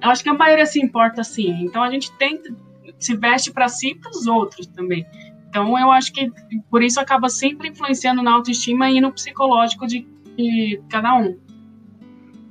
Eu 0.02 0.10
acho 0.10 0.22
que 0.22 0.28
a 0.28 0.34
maioria 0.34 0.66
se 0.66 0.80
importa 0.80 1.22
sim. 1.22 1.64
Então 1.64 1.82
a 1.82 1.90
gente 1.90 2.12
tenta 2.18 2.54
se 2.98 3.16
veste 3.16 3.52
para 3.52 3.68
si 3.68 3.90
e 3.90 3.94
para 3.94 4.10
os 4.10 4.26
outros 4.26 4.66
também. 4.66 5.06
Então, 5.48 5.78
eu 5.78 5.90
acho 5.90 6.12
que 6.12 6.30
por 6.70 6.82
isso 6.82 6.98
acaba 6.98 7.28
sempre 7.28 7.68
influenciando 7.68 8.22
na 8.22 8.32
autoestima 8.32 8.90
e 8.90 9.00
no 9.00 9.12
psicológico 9.12 9.86
de, 9.86 10.06
de 10.36 10.80
cada 10.88 11.14
um. 11.14 11.38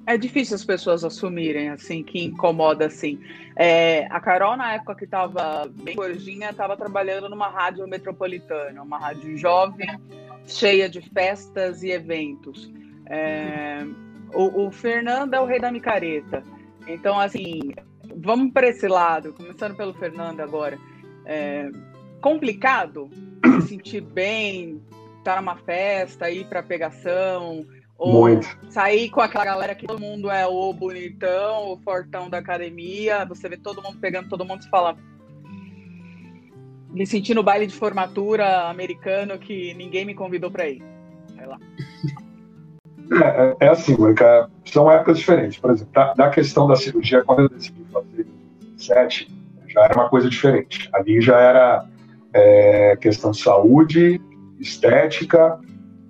É 0.06 0.18
difícil 0.18 0.56
as 0.56 0.66
pessoas 0.66 1.04
assumirem, 1.04 1.70
assim, 1.70 2.04
que 2.04 2.24
incomoda, 2.24 2.88
assim. 2.88 3.20
É, 3.56 4.08
a 4.10 4.20
Carol, 4.20 4.58
na 4.58 4.74
época 4.74 4.96
que 4.96 5.06
estava 5.06 5.70
bem 5.84 5.96
gordinha, 5.96 6.50
estava 6.50 6.76
trabalhando 6.76 7.30
numa 7.30 7.48
rádio 7.48 7.88
metropolitana, 7.88 8.82
uma 8.82 8.98
rádio 8.98 9.38
jovem, 9.38 9.88
cheia 10.48 10.90
de 10.90 11.02
festas 11.02 11.84
e 11.84 11.92
eventos. 11.92 12.72
É, 13.06 13.86
o, 14.34 14.66
o 14.66 14.72
Fernando 14.72 15.34
é 15.34 15.40
o 15.40 15.46
rei 15.46 15.60
da 15.60 15.72
micareta. 15.72 16.44
Então, 16.88 17.20
assim, 17.20 17.72
vamos 18.16 18.52
para 18.52 18.70
esse 18.70 18.88
lado, 18.88 19.34
começando 19.34 19.76
pelo 19.76 19.94
Fernando 19.94 20.40
agora. 20.40 20.80
É 21.26 21.70
complicado 22.22 23.10
se 23.44 23.70
sentir 23.70 24.02
bem, 24.02 24.82
estar 25.18 25.36
tá 25.36 25.42
numa 25.42 25.58
festa, 25.58 26.30
ir 26.30 26.46
para 26.46 26.64
pegação, 26.64 27.66
ou 28.02 28.22
Muito. 28.22 28.48
sair 28.68 29.12
com 29.12 29.22
aquela 29.22 29.46
galera 29.46 29.76
que 29.76 29.86
todo 29.86 30.00
mundo 30.00 30.32
é 30.32 30.48
o 30.48 30.74
bonitão, 30.74 31.72
o 31.72 31.78
fortão 31.78 32.32
da 32.32 32.40
academia, 32.40 33.24
você 33.26 33.48
vê 33.48 33.58
todo 33.58 33.80
mundo 33.80 34.00
pegando 34.00 34.28
todo 34.28 34.44
mundo 34.44 34.64
e 34.64 34.70
fala. 34.70 34.98
Me 36.90 37.06
senti 37.06 37.36
no 37.36 37.44
baile 37.44 37.68
de 37.68 37.76
formatura 37.76 38.68
americano 38.70 39.38
que 39.38 39.76
ninguém 39.76 40.04
me 40.04 40.16
convidou 40.16 40.50
para 40.50 40.68
ir. 40.68 40.82
Vai 41.36 41.46
lá. 41.46 41.60
É, 43.60 43.66
é, 43.66 43.70
assim, 43.70 43.96
Mônica, 43.96 44.50
são 44.66 44.92
épocas 44.92 45.20
diferentes. 45.20 45.60
Por 45.60 45.70
exemplo, 45.70 45.94
da, 45.94 46.14
da, 46.16 46.30
questão 46.32 46.68
da 46.68 46.76
cirurgia, 46.76 47.24
quando 47.24 47.44
eu 47.44 47.50
decidi 47.50 47.86
fazer 47.94 48.22
em 48.22 48.66
2007, 48.66 49.32
já 49.68 49.84
era 49.84 49.94
uma 49.94 50.10
coisa 50.10 50.28
diferente. 50.28 50.90
Ali 50.92 51.22
já 51.22 51.40
era 51.40 51.86
é, 52.34 52.98
questão 53.00 53.30
de 53.30 53.42
saúde, 53.42 54.20
estética 54.60 55.60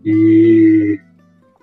e 0.06 1.00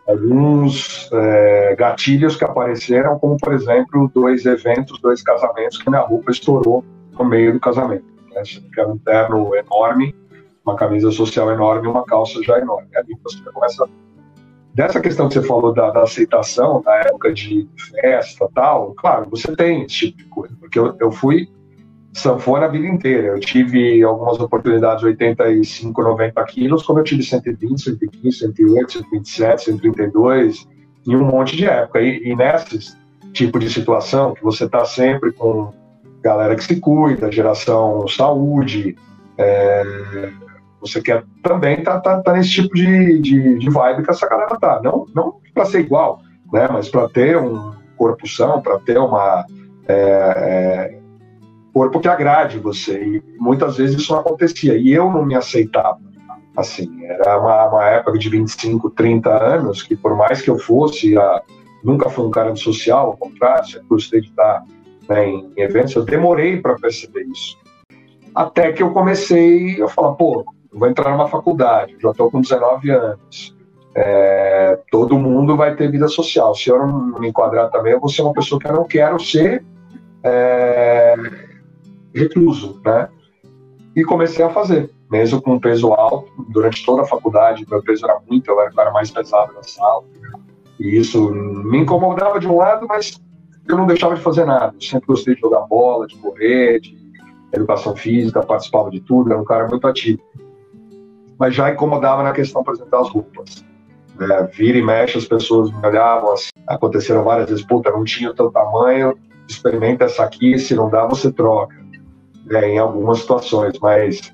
alguns 0.08 1.10
é, 1.12 1.76
gatilhos 1.76 2.34
que 2.34 2.44
apareceram, 2.44 3.18
como, 3.18 3.36
por 3.36 3.52
exemplo, 3.52 4.10
dois 4.14 4.46
eventos, 4.46 4.98
dois 5.00 5.22
casamentos 5.22 5.76
que 5.76 5.90
minha 5.90 6.02
roupa 6.02 6.30
estourou 6.30 6.82
no 7.12 7.24
meio 7.26 7.52
do 7.52 7.60
casamento. 7.60 8.04
Né? 8.30 8.42
Era 8.76 8.88
um 8.88 8.96
terno 8.96 9.54
enorme, 9.54 10.14
uma 10.64 10.76
camisa 10.76 11.10
social 11.10 11.50
enorme 11.52 11.86
uma 11.86 12.04
calça 12.04 12.42
já 12.42 12.58
enorme. 12.58 12.88
Ali 12.96 13.14
você 13.22 13.38
começa 13.52 13.86
dessa 14.72 14.98
questão 15.00 15.28
que 15.28 15.34
você 15.34 15.42
falou 15.42 15.74
da, 15.74 15.90
da, 15.90 16.04
aceitação 16.04 16.82
na 16.84 16.94
época 17.00 17.32
de 17.32 17.68
festa 18.00 18.48
tal, 18.54 18.94
claro, 18.94 19.28
você 19.28 19.54
tem 19.54 19.82
esse 19.82 20.12
tipo 20.12 20.16
de 20.16 20.24
coisa, 20.24 20.56
porque 20.58 20.78
eu, 20.78 20.96
eu 21.00 21.10
fui 21.10 21.48
sanfona 22.18 22.66
a 22.66 22.68
vida 22.68 22.86
inteira. 22.86 23.28
Eu 23.28 23.40
tive 23.40 24.02
algumas 24.02 24.38
oportunidades 24.40 25.04
85, 25.04 26.02
90 26.02 26.44
quilos, 26.44 26.82
como 26.82 26.98
eu 26.98 27.04
tive 27.04 27.22
120, 27.22 27.80
115, 27.80 28.38
108, 28.38 28.92
127, 28.92 29.64
132, 29.64 30.68
em 31.06 31.16
um 31.16 31.24
monte 31.24 31.56
de 31.56 31.66
época. 31.66 32.00
E, 32.00 32.28
e 32.28 32.36
nesse 32.36 32.96
tipo 33.32 33.58
de 33.58 33.70
situação, 33.70 34.34
que 34.34 34.42
você 34.42 34.64
está 34.64 34.84
sempre 34.84 35.32
com 35.32 35.72
galera 36.22 36.56
que 36.56 36.64
se 36.64 36.80
cuida, 36.80 37.30
geração 37.30 38.06
saúde, 38.08 38.96
é, 39.36 40.32
você 40.80 41.00
quer 41.00 41.24
também 41.42 41.82
tá, 41.82 42.00
tá, 42.00 42.20
tá 42.20 42.32
nesse 42.32 42.50
tipo 42.50 42.74
de, 42.74 43.20
de, 43.20 43.58
de, 43.58 43.70
vibe 43.70 44.02
que 44.02 44.10
essa 44.10 44.28
galera 44.28 44.56
tá. 44.58 44.80
Não, 44.82 45.06
não 45.14 45.36
para 45.54 45.64
ser 45.64 45.80
igual, 45.80 46.20
né? 46.52 46.68
Mas 46.70 46.88
para 46.88 47.08
ter 47.08 47.36
um 47.36 47.72
corpo 47.96 48.28
são, 48.28 48.60
para 48.60 48.78
ter 48.80 48.98
uma 48.98 49.44
é, 49.86 49.94
é, 49.94 50.97
corpo 51.78 52.00
que 52.00 52.08
agrade 52.08 52.58
você. 52.58 53.00
E 53.00 53.22
muitas 53.38 53.76
vezes 53.76 54.00
isso 54.00 54.12
não 54.12 54.20
acontecia. 54.20 54.76
E 54.76 54.92
eu 54.92 55.08
não 55.12 55.24
me 55.24 55.36
aceitava. 55.36 56.00
Assim, 56.56 57.04
era 57.04 57.38
uma, 57.38 57.68
uma 57.68 57.84
época 57.84 58.18
de 58.18 58.28
25, 58.28 58.90
30 58.90 59.30
anos 59.30 59.80
que 59.80 59.94
por 59.94 60.16
mais 60.16 60.42
que 60.42 60.50
eu 60.50 60.58
fosse, 60.58 61.16
a, 61.16 61.40
nunca 61.84 62.10
fui 62.10 62.26
um 62.26 62.32
cara 62.32 62.52
de 62.52 62.60
social, 62.60 63.06
ao 63.06 63.16
contrário, 63.16 63.64
sempre 63.64 63.86
gostei 63.86 64.20
de 64.20 64.26
estar 64.26 64.64
né, 65.08 65.28
em 65.28 65.52
eventos, 65.56 65.94
eu 65.94 66.04
demorei 66.04 66.60
para 66.60 66.74
perceber 66.74 67.22
isso. 67.26 67.56
Até 68.34 68.72
que 68.72 68.82
eu 68.82 68.90
comecei 68.90 69.80
a 69.80 69.86
falar, 69.86 70.14
pô, 70.14 70.44
eu 70.72 70.78
vou 70.80 70.88
entrar 70.88 71.12
numa 71.12 71.28
faculdade, 71.28 71.96
já 72.02 72.10
estou 72.10 72.28
com 72.28 72.40
19 72.40 72.90
anos. 72.90 73.56
É, 73.94 74.80
todo 74.90 75.18
mundo 75.18 75.56
vai 75.56 75.76
ter 75.76 75.90
vida 75.90 76.08
social. 76.08 76.56
Se 76.56 76.70
eu 76.70 76.78
não 76.78 77.20
me 77.20 77.28
enquadrar 77.28 77.70
também, 77.70 77.92
eu 77.92 78.00
vou 78.00 78.08
ser 78.08 78.22
uma 78.22 78.32
pessoa 78.32 78.60
que 78.60 78.66
eu 78.66 78.72
não 78.72 78.84
quero 78.84 79.18
ser 79.20 79.64
é, 80.24 81.14
recluso, 82.18 82.80
né? 82.84 83.08
E 83.96 84.04
comecei 84.04 84.44
a 84.44 84.50
fazer, 84.50 84.90
mesmo 85.10 85.40
com 85.40 85.54
um 85.54 85.60
peso 85.60 85.92
alto. 85.92 86.30
Durante 86.50 86.84
toda 86.84 87.02
a 87.02 87.06
faculdade, 87.06 87.66
meu 87.68 87.82
peso 87.82 88.04
era 88.04 88.18
muito, 88.28 88.50
eu 88.50 88.60
era 88.60 88.70
o 88.70 88.74
cara 88.74 88.90
mais 88.90 89.10
pesado 89.10 89.52
na 89.54 89.62
sala. 89.62 90.04
E 90.78 90.96
isso 90.96 91.30
me 91.30 91.78
incomodava 91.78 92.38
de 92.38 92.46
um 92.46 92.56
lado, 92.56 92.86
mas 92.88 93.20
eu 93.68 93.76
não 93.76 93.86
deixava 93.86 94.14
de 94.14 94.20
fazer 94.20 94.44
nada. 94.44 94.74
Eu 94.74 94.80
sempre 94.80 95.06
gostei 95.06 95.34
de 95.34 95.40
jogar 95.40 95.62
bola, 95.62 96.06
de 96.06 96.16
correr, 96.16 96.80
de 96.80 96.96
educação 97.52 97.96
física, 97.96 98.42
participava 98.42 98.90
de 98.90 99.00
tudo, 99.00 99.32
era 99.32 99.40
um 99.40 99.44
cara 99.44 99.66
muito 99.68 99.86
ativo. 99.86 100.20
Mas 101.38 101.54
já 101.54 101.70
incomodava 101.70 102.22
na 102.22 102.32
questão, 102.32 102.62
por 102.62 102.74
exemplo, 102.74 102.90
das 102.90 103.08
roupas. 103.08 103.64
É, 104.20 104.42
vira 104.46 104.78
e 104.78 104.82
mexe, 104.82 105.16
as 105.16 105.26
pessoas 105.26 105.70
me 105.70 105.86
olhavam, 105.86 106.32
assim, 106.32 106.50
aconteceram 106.66 107.22
várias 107.22 107.48
vezes, 107.48 107.64
puta, 107.64 107.90
não 107.90 108.04
tinha 108.04 108.30
o 108.30 108.34
teu 108.34 108.50
tamanho, 108.50 109.16
experimenta 109.48 110.04
essa 110.04 110.24
aqui, 110.24 110.58
se 110.58 110.74
não 110.74 110.90
dá, 110.90 111.06
você 111.06 111.30
troca. 111.30 111.76
É, 112.50 112.68
em 112.68 112.78
algumas 112.78 113.20
situações, 113.20 113.78
mas 113.80 114.32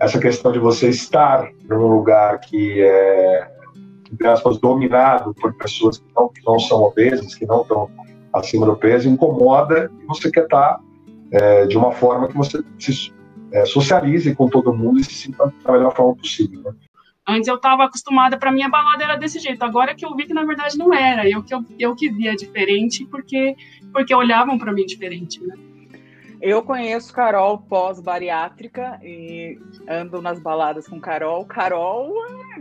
essa 0.00 0.18
questão 0.18 0.50
de 0.50 0.58
você 0.58 0.88
estar 0.88 1.48
num 1.68 1.86
lugar 1.86 2.40
que 2.40 2.82
é, 2.82 3.48
entre 4.12 4.26
aspas, 4.26 4.58
dominado 4.58 5.32
por 5.34 5.54
pessoas 5.54 5.98
que 5.98 6.06
não, 6.14 6.28
que 6.28 6.44
não 6.44 6.58
são 6.58 6.82
obesas, 6.82 7.34
que 7.34 7.46
não 7.46 7.62
estão 7.62 7.90
acima 8.32 8.66
do 8.66 8.76
peso, 8.76 9.08
incomoda 9.08 9.90
e 10.00 10.06
você 10.06 10.30
quer 10.30 10.44
estar 10.44 10.80
é, 11.30 11.66
de 11.66 11.76
uma 11.76 11.92
forma 11.92 12.28
que 12.28 12.36
você 12.36 12.62
se 12.78 13.12
é, 13.52 13.64
socialize 13.64 14.34
com 14.34 14.48
todo 14.48 14.74
mundo 14.74 15.00
e 15.00 15.04
se 15.04 15.14
sinta 15.14 15.52
da 15.64 15.72
melhor 15.72 15.94
forma 15.94 16.16
possível. 16.16 16.62
Né? 16.62 16.72
Antes 17.28 17.46
eu 17.46 17.56
estava 17.56 17.84
acostumada, 17.84 18.36
para 18.36 18.50
minha 18.50 18.68
balada 18.68 19.04
era 19.04 19.16
desse 19.16 19.38
jeito. 19.38 19.62
Agora 19.62 19.94
que 19.94 20.04
eu 20.04 20.14
vi 20.16 20.26
que 20.26 20.34
na 20.34 20.44
verdade 20.44 20.76
não 20.76 20.92
era. 20.92 21.28
Eu 21.28 21.42
que 21.42 21.54
eu, 21.54 21.64
eu 21.78 21.94
que 21.94 22.10
via 22.10 22.34
diferente 22.34 23.06
porque 23.06 23.54
porque 23.92 24.14
olhavam 24.14 24.58
para 24.58 24.72
mim 24.72 24.84
diferente, 24.84 25.40
né? 25.44 25.54
Eu 26.42 26.60
conheço 26.60 27.14
Carol 27.14 27.56
pós-bariátrica 27.56 28.98
e 29.00 29.60
ando 29.88 30.20
nas 30.20 30.40
baladas 30.40 30.88
com 30.88 31.00
Carol. 31.00 31.46
Carol 31.46 32.12
é 32.26 32.58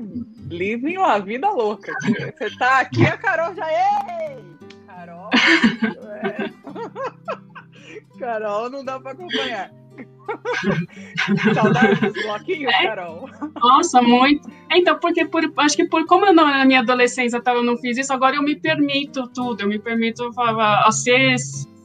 living 0.53 0.97
a 0.97 1.17
vida 1.17 1.49
louca. 1.49 1.91
Você 2.03 2.55
tá 2.59 2.81
aqui, 2.81 3.03
a 3.07 3.17
Carol 3.17 3.55
já. 3.55 3.67
Ei! 3.67 4.37
Carol. 4.85 5.29
É... 6.21 6.51
Carol 8.19 8.69
não 8.69 8.85
dá 8.85 8.99
para 8.99 9.13
acompanhar. 9.13 9.71
Saudade 11.51 12.01
dos 12.01 12.23
bloquinhos, 12.23 12.71
é. 12.71 12.85
Carol. 12.85 13.27
Nossa, 13.55 13.99
muito. 13.99 14.47
Então, 14.71 14.99
porque 14.99 15.25
por, 15.25 15.41
acho 15.57 15.75
que 15.75 15.87
por 15.87 16.05
como 16.05 16.27
eu 16.27 16.33
não, 16.33 16.47
na 16.47 16.65
minha 16.65 16.81
adolescência 16.81 17.41
eu 17.43 17.63
não 17.63 17.75
fiz 17.77 17.97
isso, 17.97 18.13
agora 18.13 18.35
eu 18.35 18.43
me 18.43 18.55
permito 18.55 19.27
tudo. 19.29 19.61
Eu 19.61 19.67
me 19.67 19.79
permito 19.79 20.31
falar, 20.33 20.89
ser 20.91 21.35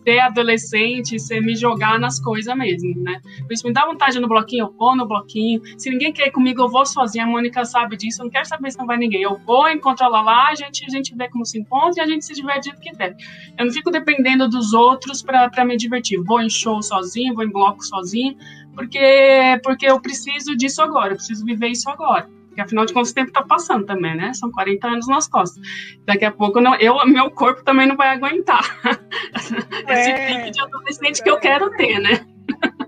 ser 0.06 0.20
adolescente, 0.20 1.18
ser 1.18 1.40
me 1.40 1.56
jogar 1.56 1.98
nas 1.98 2.20
coisas 2.20 2.56
mesmo, 2.56 3.02
né? 3.02 3.20
Por 3.40 3.52
isso 3.52 3.66
me 3.66 3.72
dá 3.72 3.84
vontade 3.84 4.20
no 4.20 4.28
bloquinho, 4.28 4.66
eu 4.66 4.72
vou 4.72 4.94
no 4.94 5.04
bloquinho. 5.04 5.60
Se 5.76 5.90
ninguém 5.90 6.12
quer 6.12 6.28
ir 6.28 6.30
comigo, 6.30 6.62
eu 6.62 6.68
vou 6.68 6.86
sozinha. 6.86 7.24
A 7.24 7.26
Mônica 7.26 7.64
sabe 7.64 7.96
disso, 7.96 8.22
eu 8.22 8.26
não 8.26 8.30
quero 8.30 8.46
saber 8.46 8.70
se 8.70 8.78
não 8.78 8.86
vai 8.86 8.96
ninguém. 8.96 9.22
Eu 9.22 9.36
vou, 9.44 9.68
encontro 9.68 10.06
ela 10.06 10.22
lá, 10.22 10.50
a 10.50 10.54
gente, 10.54 10.84
a 10.86 10.88
gente 10.88 11.12
vê 11.16 11.28
como 11.28 11.44
se 11.44 11.58
encontra 11.58 12.00
e 12.00 12.04
a 12.04 12.06
gente 12.06 12.24
se 12.24 12.34
diverte 12.34 12.70
do 12.72 12.78
que 12.78 12.92
der. 12.92 13.16
Eu 13.58 13.66
não 13.66 13.72
fico 13.72 13.90
dependendo 13.90 14.48
dos 14.48 14.72
outros 14.72 15.22
para 15.22 15.64
me 15.64 15.76
divertir. 15.76 16.22
Vou 16.22 16.40
em 16.40 16.48
show 16.48 16.80
sozinho, 16.80 17.34
vou 17.34 17.42
em 17.42 17.50
bloco 17.50 17.84
sozinho, 17.84 18.36
porque, 18.76 19.60
porque 19.64 19.86
eu 19.86 20.00
preciso 20.00 20.56
disso 20.56 20.80
agora, 20.82 21.14
eu 21.14 21.16
preciso 21.16 21.44
viver 21.44 21.68
isso 21.68 21.90
agora. 21.90 22.35
Porque 22.56 22.62
afinal 22.62 22.86
de 22.86 22.94
contas 22.94 23.10
o 23.10 23.14
tempo 23.14 23.28
está 23.28 23.42
passando 23.42 23.84
também, 23.84 24.16
né? 24.16 24.32
São 24.32 24.50
40 24.50 24.88
anos 24.88 25.06
nas 25.08 25.28
costas. 25.28 25.62
Daqui 26.06 26.24
a 26.24 26.32
pouco 26.32 26.58
não, 26.58 26.74
eu, 26.76 27.06
meu 27.06 27.30
corpo 27.30 27.62
também 27.62 27.86
não 27.86 27.98
vai 27.98 28.08
aguentar 28.08 28.64
esse 29.36 30.10
é, 30.10 30.26
pique 30.26 30.50
de 30.52 30.60
adolescente 30.62 31.20
é. 31.20 31.22
que 31.22 31.30
eu 31.30 31.38
quero 31.38 31.68
ter, 31.76 31.98
né? 31.98 32.26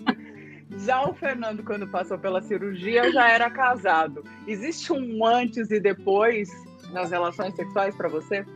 Já 0.86 1.02
o 1.06 1.12
Fernando, 1.12 1.62
quando 1.62 1.86
passou 1.86 2.18
pela 2.18 2.40
cirurgia, 2.40 3.12
já 3.12 3.28
era 3.28 3.50
casado. 3.50 4.24
Existe 4.46 4.90
um 4.90 5.26
antes 5.26 5.70
e 5.70 5.78
depois 5.78 6.48
nas 6.92 7.10
relações 7.10 7.54
sexuais 7.54 7.94
para 7.94 8.08
você? 8.08 8.46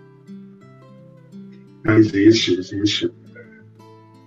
Existe, 1.84 2.58
existe. 2.58 3.12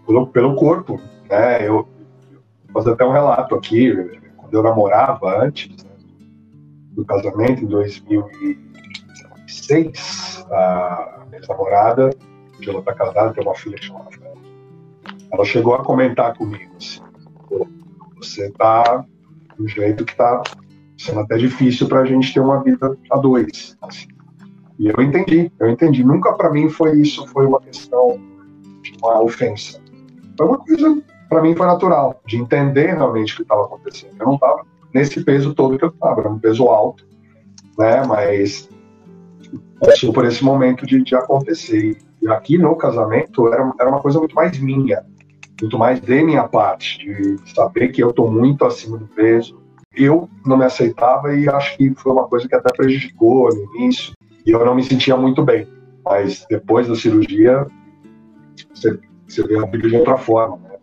Pelo, 0.06 0.27
pelo 0.27 0.56
corpo, 0.56 1.01
né? 1.27 1.62
Eu, 1.62 1.88
eu 2.32 2.44
vou 2.68 2.84
fazer 2.84 2.94
até 2.94 3.06
um 3.06 3.12
relato 3.12 3.56
aqui. 3.56 3.96
Quando 4.38 4.54
eu 4.54 4.62
namorava 4.62 5.44
antes, 5.44 5.85
do 6.96 7.06
casamento, 7.06 7.64
em 7.64 7.68
2006, 7.68 10.46
a 10.52 11.24
minha 11.30 11.42
namorada, 11.48 12.10
que 12.62 12.70
ela 12.70 12.80
está 12.80 12.94
casada, 12.94 13.34
tem 13.34 13.44
uma 13.44 13.56
filha 13.56 13.82
chamada 13.82 14.10
ela 15.36 15.46
chegou 15.46 15.75
a 15.75 15.84
comentar 15.84 16.36
comigo 16.38 16.72
assim, 16.78 17.02
você 18.16 18.48
está 18.48 19.06
do 19.58 19.68
jeito 19.68 20.06
que 20.06 20.14
está 20.14 20.42
sendo 20.98 21.20
até 21.20 21.38
difícil 21.38 21.88
para 21.88 22.02
a 22.02 22.06
gente 22.06 22.34
ter 22.34 22.40
uma 22.40 22.64
vida 22.64 22.98
a 23.12 23.18
dois. 23.18 23.78
Assim. 23.82 24.08
E 24.80 24.88
eu 24.88 25.02
entendi, 25.02 25.52
eu 25.60 25.70
entendi. 25.70 26.04
Nunca 26.04 26.34
para 26.34 26.50
mim 26.50 26.70
foi 26.70 27.00
isso, 27.00 27.28
foi 27.28 27.46
uma 27.46 27.62
questão 27.62 28.20
de 28.82 28.94
uma 29.02 29.22
ofensa. 29.22 29.82
Foi 30.38 30.48
uma 30.48 30.58
coisa, 30.58 31.02
para 31.30 31.42
mim, 31.42 31.56
foi 31.56 31.66
natural, 31.66 32.22
de 32.25 32.38
entender 32.38 32.88
realmente 32.88 33.34
o 33.34 33.36
que 33.38 33.42
estava 33.44 33.66
acontecendo. 33.66 34.16
Eu 34.20 34.25
não 34.25 34.36
estava 34.36 34.66
nesse 34.96 35.22
peso 35.25 35.54
todo 35.54 35.78
que 35.78 35.84
eu 35.84 35.90
estava, 35.90 36.22
era 36.22 36.30
um 36.30 36.40
peso 36.40 36.70
alto, 36.70 37.06
né? 37.78 38.02
Mas 38.08 38.70
passou 39.78 40.14
por 40.14 40.24
esse 40.24 40.42
momento 40.42 40.86
de, 40.86 41.04
de 41.04 41.14
acontecer. 41.14 41.98
E 42.22 42.28
aqui 42.30 42.58
no 42.58 42.78
casamento 42.78 43.52
era, 43.52 43.74
era 43.78 43.90
uma 43.90 44.00
coisa 44.00 44.20
muito 44.20 44.34
mais 44.34 44.58
minha, 44.58 45.04
muito 45.62 45.78
mais 45.78 46.00
de 46.00 46.24
minha 46.24 46.48
parte, 46.48 47.00
de 47.00 47.54
saber 47.54 47.90
que 47.90 48.02
eu 48.02 48.12
estou 48.12 48.32
muito 48.32 48.64
acima 48.64 48.98
do 48.98 49.06
peso. 49.08 49.62
Eu 49.94 50.30
não 50.46 50.56
me 50.56 50.64
aceitava 50.64 51.36
e 51.36 51.50
acho 51.50 51.75
que 51.75 51.94
foi 51.96 52.14
uma 52.14 52.28
coisa 52.30 52.48
que 52.48 52.56
até 52.56 52.72
prejudicou 52.74 53.50
no 53.54 53.75
início. 53.75 54.14
E 54.46 54.52
eu 54.52 54.66
não 54.66 54.75
me 54.75 54.84
sentia 54.84 55.18
muito 55.18 55.44
bem. 55.44 55.68
Mas 56.06 56.46
depois 56.50 56.88
da 56.88 56.96
cirurgia, 56.96 57.68
você, 58.74 58.98
você 59.28 59.44
vê 59.44 59.58
a 59.58 59.66
vida 59.66 59.90
de 59.90 59.98
outra 59.98 60.18
forma. 60.18 60.58
Né? 60.58 60.75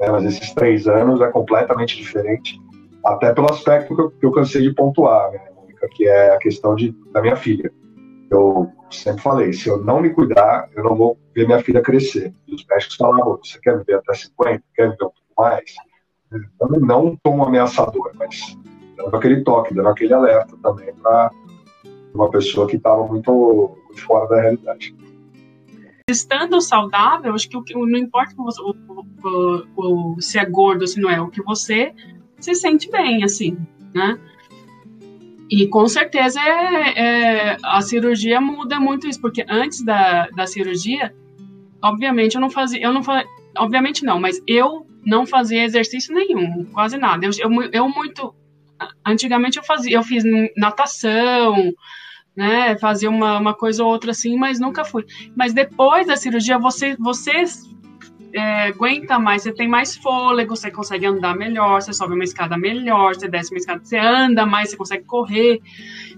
É, 0.00 0.10
mas 0.10 0.24
esses 0.24 0.52
três 0.52 0.86
anos 0.86 1.22
é 1.22 1.28
completamente 1.28 1.96
diferente 1.96 2.60
até 3.08 3.32
pelo 3.32 3.50
aspecto 3.50 3.94
que 3.94 4.00
eu, 4.00 4.10
que 4.10 4.26
eu 4.26 4.32
cansei 4.32 4.62
de 4.62 4.74
pontuar, 4.74 5.30
né, 5.30 5.40
Mônica, 5.56 5.88
que 5.88 6.06
é 6.06 6.34
a 6.34 6.38
questão 6.38 6.74
de, 6.74 6.94
da 7.12 7.22
minha 7.22 7.36
filha. 7.36 7.72
Eu 8.30 8.70
sempre 8.90 9.22
falei, 9.22 9.52
se 9.52 9.68
eu 9.68 9.82
não 9.82 10.00
me 10.00 10.10
cuidar, 10.10 10.68
eu 10.76 10.84
não 10.84 10.94
vou 10.94 11.18
ver 11.34 11.46
minha 11.46 11.62
filha 11.62 11.80
crescer. 11.80 12.32
E 12.46 12.54
os 12.54 12.64
médicos 12.66 12.96
falavam, 12.96 13.38
você 13.42 13.58
quer 13.60 13.78
viver 13.78 13.94
até 13.94 14.14
50, 14.14 14.62
quer 14.74 14.90
viver 14.90 15.04
um 15.04 15.10
pouco 15.10 15.16
mais? 15.36 15.74
Então, 16.30 16.68
não 16.80 17.06
um 17.06 17.16
tom 17.16 17.42
ameaçador, 17.42 18.12
mas 18.16 18.56
dando 18.96 19.16
aquele 19.16 19.42
toque, 19.42 19.74
dando 19.74 19.88
aquele 19.88 20.12
alerta 20.12 20.54
também 20.62 20.92
para 20.94 21.30
uma 22.12 22.30
pessoa 22.30 22.66
que 22.66 22.76
estava 22.76 23.06
muito 23.06 23.78
fora 23.96 24.28
da 24.28 24.40
realidade. 24.42 24.94
Estando 26.10 26.60
saudável, 26.60 27.34
acho 27.34 27.48
que 27.48 27.74
não 27.74 27.98
importa 27.98 28.34
o, 28.38 28.74
o, 29.24 30.14
o, 30.14 30.20
se 30.20 30.38
é 30.38 30.44
gordo 30.44 30.82
ou 30.82 30.86
se 30.86 31.00
não 31.00 31.10
é, 31.10 31.20
o 31.20 31.28
que 31.28 31.42
você 31.42 31.94
se 32.38 32.54
sente 32.54 32.90
bem, 32.90 33.24
assim, 33.24 33.56
né? 33.94 34.18
E 35.50 35.66
com 35.66 35.88
certeza 35.88 36.40
é, 36.40 36.92
é, 36.96 37.56
a 37.64 37.80
cirurgia 37.80 38.40
muda 38.40 38.78
muito 38.78 39.08
isso, 39.08 39.20
porque 39.20 39.44
antes 39.48 39.82
da, 39.82 40.28
da 40.28 40.46
cirurgia, 40.46 41.14
obviamente 41.82 42.34
eu 42.34 42.40
não 42.40 42.50
fazia, 42.50 42.80
eu 42.82 42.92
não 42.92 43.02
fazia, 43.02 43.26
obviamente 43.56 44.04
não, 44.04 44.20
mas 44.20 44.42
eu 44.46 44.86
não 45.04 45.24
fazia 45.24 45.64
exercício 45.64 46.14
nenhum, 46.14 46.66
quase 46.66 46.98
nada. 46.98 47.24
Eu, 47.24 47.30
eu, 47.38 47.70
eu 47.72 47.88
muito, 47.88 48.34
antigamente 49.06 49.56
eu 49.56 49.64
fazia, 49.64 49.96
eu 49.96 50.02
fiz 50.02 50.22
natação, 50.54 51.72
né, 52.36 52.76
fazia 52.76 53.08
uma, 53.08 53.38
uma 53.38 53.54
coisa 53.54 53.82
ou 53.82 53.90
outra 53.90 54.10
assim, 54.10 54.36
mas 54.36 54.60
nunca 54.60 54.84
fui. 54.84 55.04
Mas 55.34 55.54
depois 55.54 56.06
da 56.06 56.16
cirurgia, 56.16 56.58
você, 56.58 56.94
você 56.96 57.44
é, 58.32 58.68
aguenta 58.68 59.18
mais, 59.18 59.42
você 59.42 59.52
tem 59.52 59.68
mais 59.68 59.96
fôlego, 59.96 60.54
você 60.56 60.70
consegue 60.70 61.06
andar 61.06 61.36
melhor, 61.36 61.80
você 61.80 61.92
sobe 61.92 62.14
uma 62.14 62.24
escada 62.24 62.56
melhor, 62.56 63.14
você 63.14 63.28
desce 63.28 63.52
uma 63.52 63.58
escada, 63.58 63.80
você 63.82 63.98
anda 63.98 64.44
mais, 64.44 64.70
você 64.70 64.76
consegue 64.76 65.04
correr. 65.04 65.60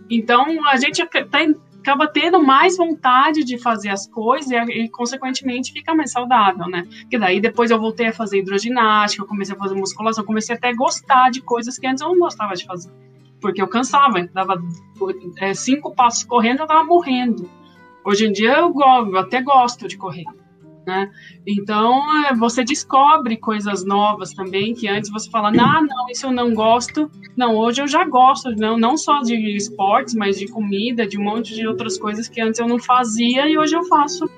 Então, 0.08 0.66
a 0.68 0.76
gente 0.76 1.04
tem, 1.30 1.54
acaba 1.78 2.06
tendo 2.08 2.42
mais 2.42 2.76
vontade 2.76 3.44
de 3.44 3.58
fazer 3.58 3.90
as 3.90 4.06
coisas 4.06 4.50
e, 4.50 4.56
e, 4.56 4.88
consequentemente, 4.88 5.72
fica 5.72 5.94
mais 5.94 6.12
saudável, 6.12 6.66
né? 6.68 6.86
Porque 7.02 7.18
daí 7.18 7.40
depois 7.40 7.70
eu 7.70 7.78
voltei 7.78 8.08
a 8.08 8.12
fazer 8.12 8.38
hidroginástica, 8.38 9.22
eu 9.22 9.28
comecei 9.28 9.54
a 9.54 9.58
fazer 9.58 9.74
musculação, 9.74 10.24
comecei 10.24 10.56
até 10.56 10.68
a 10.68 10.74
gostar 10.74 11.30
de 11.30 11.40
coisas 11.40 11.78
que 11.78 11.86
antes 11.86 12.02
eu 12.02 12.08
não 12.08 12.18
gostava 12.18 12.54
de 12.54 12.64
fazer. 12.64 12.90
Porque 13.40 13.62
eu 13.62 13.68
cansava, 13.68 14.22
dava 14.34 14.62
é, 15.38 15.54
cinco 15.54 15.94
passos 15.94 16.24
correndo, 16.24 16.60
eu 16.60 16.66
tava 16.66 16.84
morrendo. 16.84 17.48
Hoje 18.04 18.26
em 18.26 18.32
dia 18.32 18.58
eu, 18.58 18.74
eu 18.76 19.18
até 19.18 19.40
gosto 19.40 19.86
de 19.86 19.96
correr. 19.96 20.24
Né? 20.90 21.10
Então, 21.46 22.26
é, 22.26 22.34
você 22.34 22.64
descobre 22.64 23.36
coisas 23.36 23.84
novas 23.84 24.34
também, 24.34 24.74
que 24.74 24.88
antes 24.88 25.08
você 25.08 25.30
fala, 25.30 25.48
ah, 25.48 25.82
não, 25.82 26.10
isso 26.10 26.26
eu 26.26 26.32
não 26.32 26.52
gosto. 26.52 27.08
Não, 27.36 27.56
hoje 27.56 27.80
eu 27.80 27.86
já 27.86 28.04
gosto, 28.04 28.50
não, 28.56 28.76
não 28.76 28.96
só 28.96 29.20
de 29.20 29.34
esportes, 29.56 30.14
mas 30.14 30.36
de 30.36 30.48
comida, 30.48 31.06
de 31.06 31.16
um 31.16 31.22
monte 31.22 31.54
de 31.54 31.66
outras 31.66 31.96
coisas 31.96 32.28
que 32.28 32.40
antes 32.40 32.58
eu 32.58 32.66
não 32.66 32.78
fazia 32.78 33.48
e 33.48 33.56
hoje 33.56 33.76
eu 33.76 33.84
faço 33.84 34.28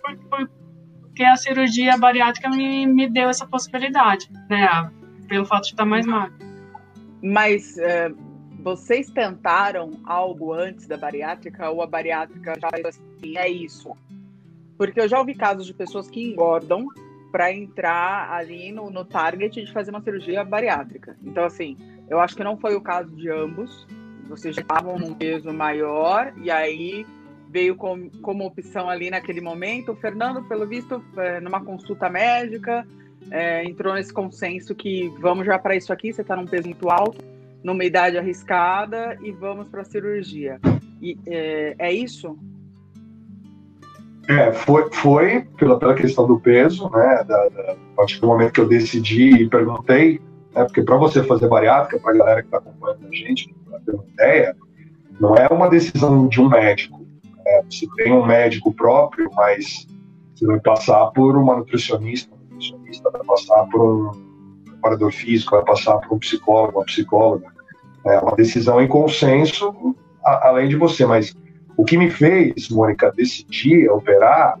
porque 0.00 1.24
a 1.24 1.36
cirurgia 1.36 1.98
bariátrica 1.98 2.48
me, 2.48 2.86
me 2.86 3.08
deu 3.08 3.28
essa 3.28 3.46
possibilidade, 3.46 4.30
né? 4.48 4.90
Pelo 5.28 5.44
fato 5.44 5.64
de 5.64 5.70
estar 5.70 5.84
mais 5.84 6.06
magro. 6.06 6.34
Mas 7.22 7.76
é, 7.78 8.10
vocês 8.62 9.10
tentaram 9.10 9.98
algo 10.04 10.52
antes 10.52 10.86
da 10.86 10.96
bariátrica 10.96 11.68
ou 11.68 11.82
a 11.82 11.86
bariátrica 11.86 12.54
já 12.58 12.68
assim, 12.88 13.36
é 13.36 13.48
isso? 13.48 13.94
Porque 14.80 14.98
eu 14.98 15.06
já 15.06 15.18
ouvi 15.18 15.34
casos 15.34 15.66
de 15.66 15.74
pessoas 15.74 16.08
que 16.08 16.22
engordam 16.22 16.86
para 17.30 17.52
entrar 17.52 18.32
ali 18.32 18.72
no, 18.72 18.90
no 18.90 19.04
target 19.04 19.62
de 19.62 19.70
fazer 19.70 19.90
uma 19.90 20.00
cirurgia 20.00 20.42
bariátrica. 20.42 21.18
Então, 21.22 21.44
assim, 21.44 21.76
eu 22.08 22.18
acho 22.18 22.34
que 22.34 22.42
não 22.42 22.56
foi 22.56 22.74
o 22.74 22.80
caso 22.80 23.14
de 23.14 23.28
ambos. 23.30 23.86
Vocês 24.26 24.56
estavam 24.56 24.98
num 24.98 25.12
peso 25.12 25.52
maior 25.52 26.32
e 26.42 26.50
aí 26.50 27.04
veio 27.50 27.76
com, 27.76 28.08
como 28.22 28.46
opção 28.46 28.88
ali 28.88 29.10
naquele 29.10 29.42
momento. 29.42 29.92
O 29.92 29.96
Fernando, 29.96 30.44
pelo 30.44 30.66
visto, 30.66 31.04
é, 31.18 31.40
numa 31.40 31.62
consulta 31.62 32.08
médica, 32.08 32.86
é, 33.30 33.62
entrou 33.66 33.92
nesse 33.92 34.14
consenso 34.14 34.74
que 34.74 35.12
vamos 35.20 35.44
já 35.44 35.58
para 35.58 35.76
isso 35.76 35.92
aqui, 35.92 36.10
você 36.10 36.22
está 36.22 36.34
num 36.34 36.46
peso 36.46 36.66
muito 36.66 36.88
alto, 36.88 37.22
numa 37.62 37.84
idade 37.84 38.16
arriscada 38.16 39.18
e 39.20 39.30
vamos 39.30 39.68
para 39.68 39.82
a 39.82 39.84
cirurgia. 39.84 40.58
E, 41.02 41.18
é, 41.26 41.74
é 41.78 41.92
isso? 41.92 42.38
É, 44.30 44.52
foi, 44.52 44.88
foi 44.92 45.40
pela, 45.58 45.76
pela 45.76 45.92
questão 45.92 46.24
do 46.24 46.38
peso, 46.38 46.88
né? 46.90 47.24
Da, 47.26 47.48
da, 47.48 47.72
a 47.72 47.96
partir 47.96 48.20
do 48.20 48.28
momento 48.28 48.52
que 48.52 48.60
eu 48.60 48.68
decidi 48.68 49.42
e 49.42 49.48
perguntei, 49.48 50.20
né, 50.54 50.64
porque 50.64 50.82
para 50.82 50.96
você 50.96 51.24
fazer 51.24 51.48
bariátrica, 51.48 51.98
para 51.98 52.14
a 52.14 52.16
galera 52.16 52.40
que 52.40 52.46
está 52.46 52.58
acompanhando 52.58 53.08
a 53.10 53.14
gente, 53.14 53.52
para 53.68 53.80
ter 53.80 53.92
uma 53.92 54.04
ideia, 54.04 54.56
não 55.20 55.34
é 55.34 55.48
uma 55.48 55.68
decisão 55.68 56.28
de 56.28 56.40
um 56.40 56.48
médico. 56.48 57.04
Né? 57.44 57.62
Você 57.68 57.88
tem 57.96 58.12
um 58.12 58.24
médico 58.24 58.72
próprio, 58.72 59.28
mas 59.34 59.84
você 60.32 60.46
vai 60.46 60.60
passar 60.60 61.06
por 61.06 61.36
uma 61.36 61.56
nutricionista, 61.56 62.32
um 62.32 62.54
nutricionista 62.54 63.10
vai 63.10 63.24
passar 63.24 63.64
por 63.66 63.82
um 63.82 64.62
preparador 64.64 65.10
físico, 65.10 65.56
vai 65.56 65.64
passar 65.64 65.98
por 65.98 66.14
um 66.14 66.18
psicólogo, 66.20 66.78
uma 66.78 66.84
psicóloga. 66.84 67.46
É 68.06 68.18
uma 68.20 68.36
decisão 68.36 68.80
em 68.80 68.86
consenso, 68.86 69.74
a, 70.24 70.48
além 70.48 70.68
de 70.68 70.76
você, 70.76 71.04
mas 71.04 71.36
o 71.76 71.84
que 71.84 71.96
me 71.96 72.10
fez, 72.10 72.68
Mônica, 72.68 73.12
decidir 73.16 73.88
operar, 73.90 74.58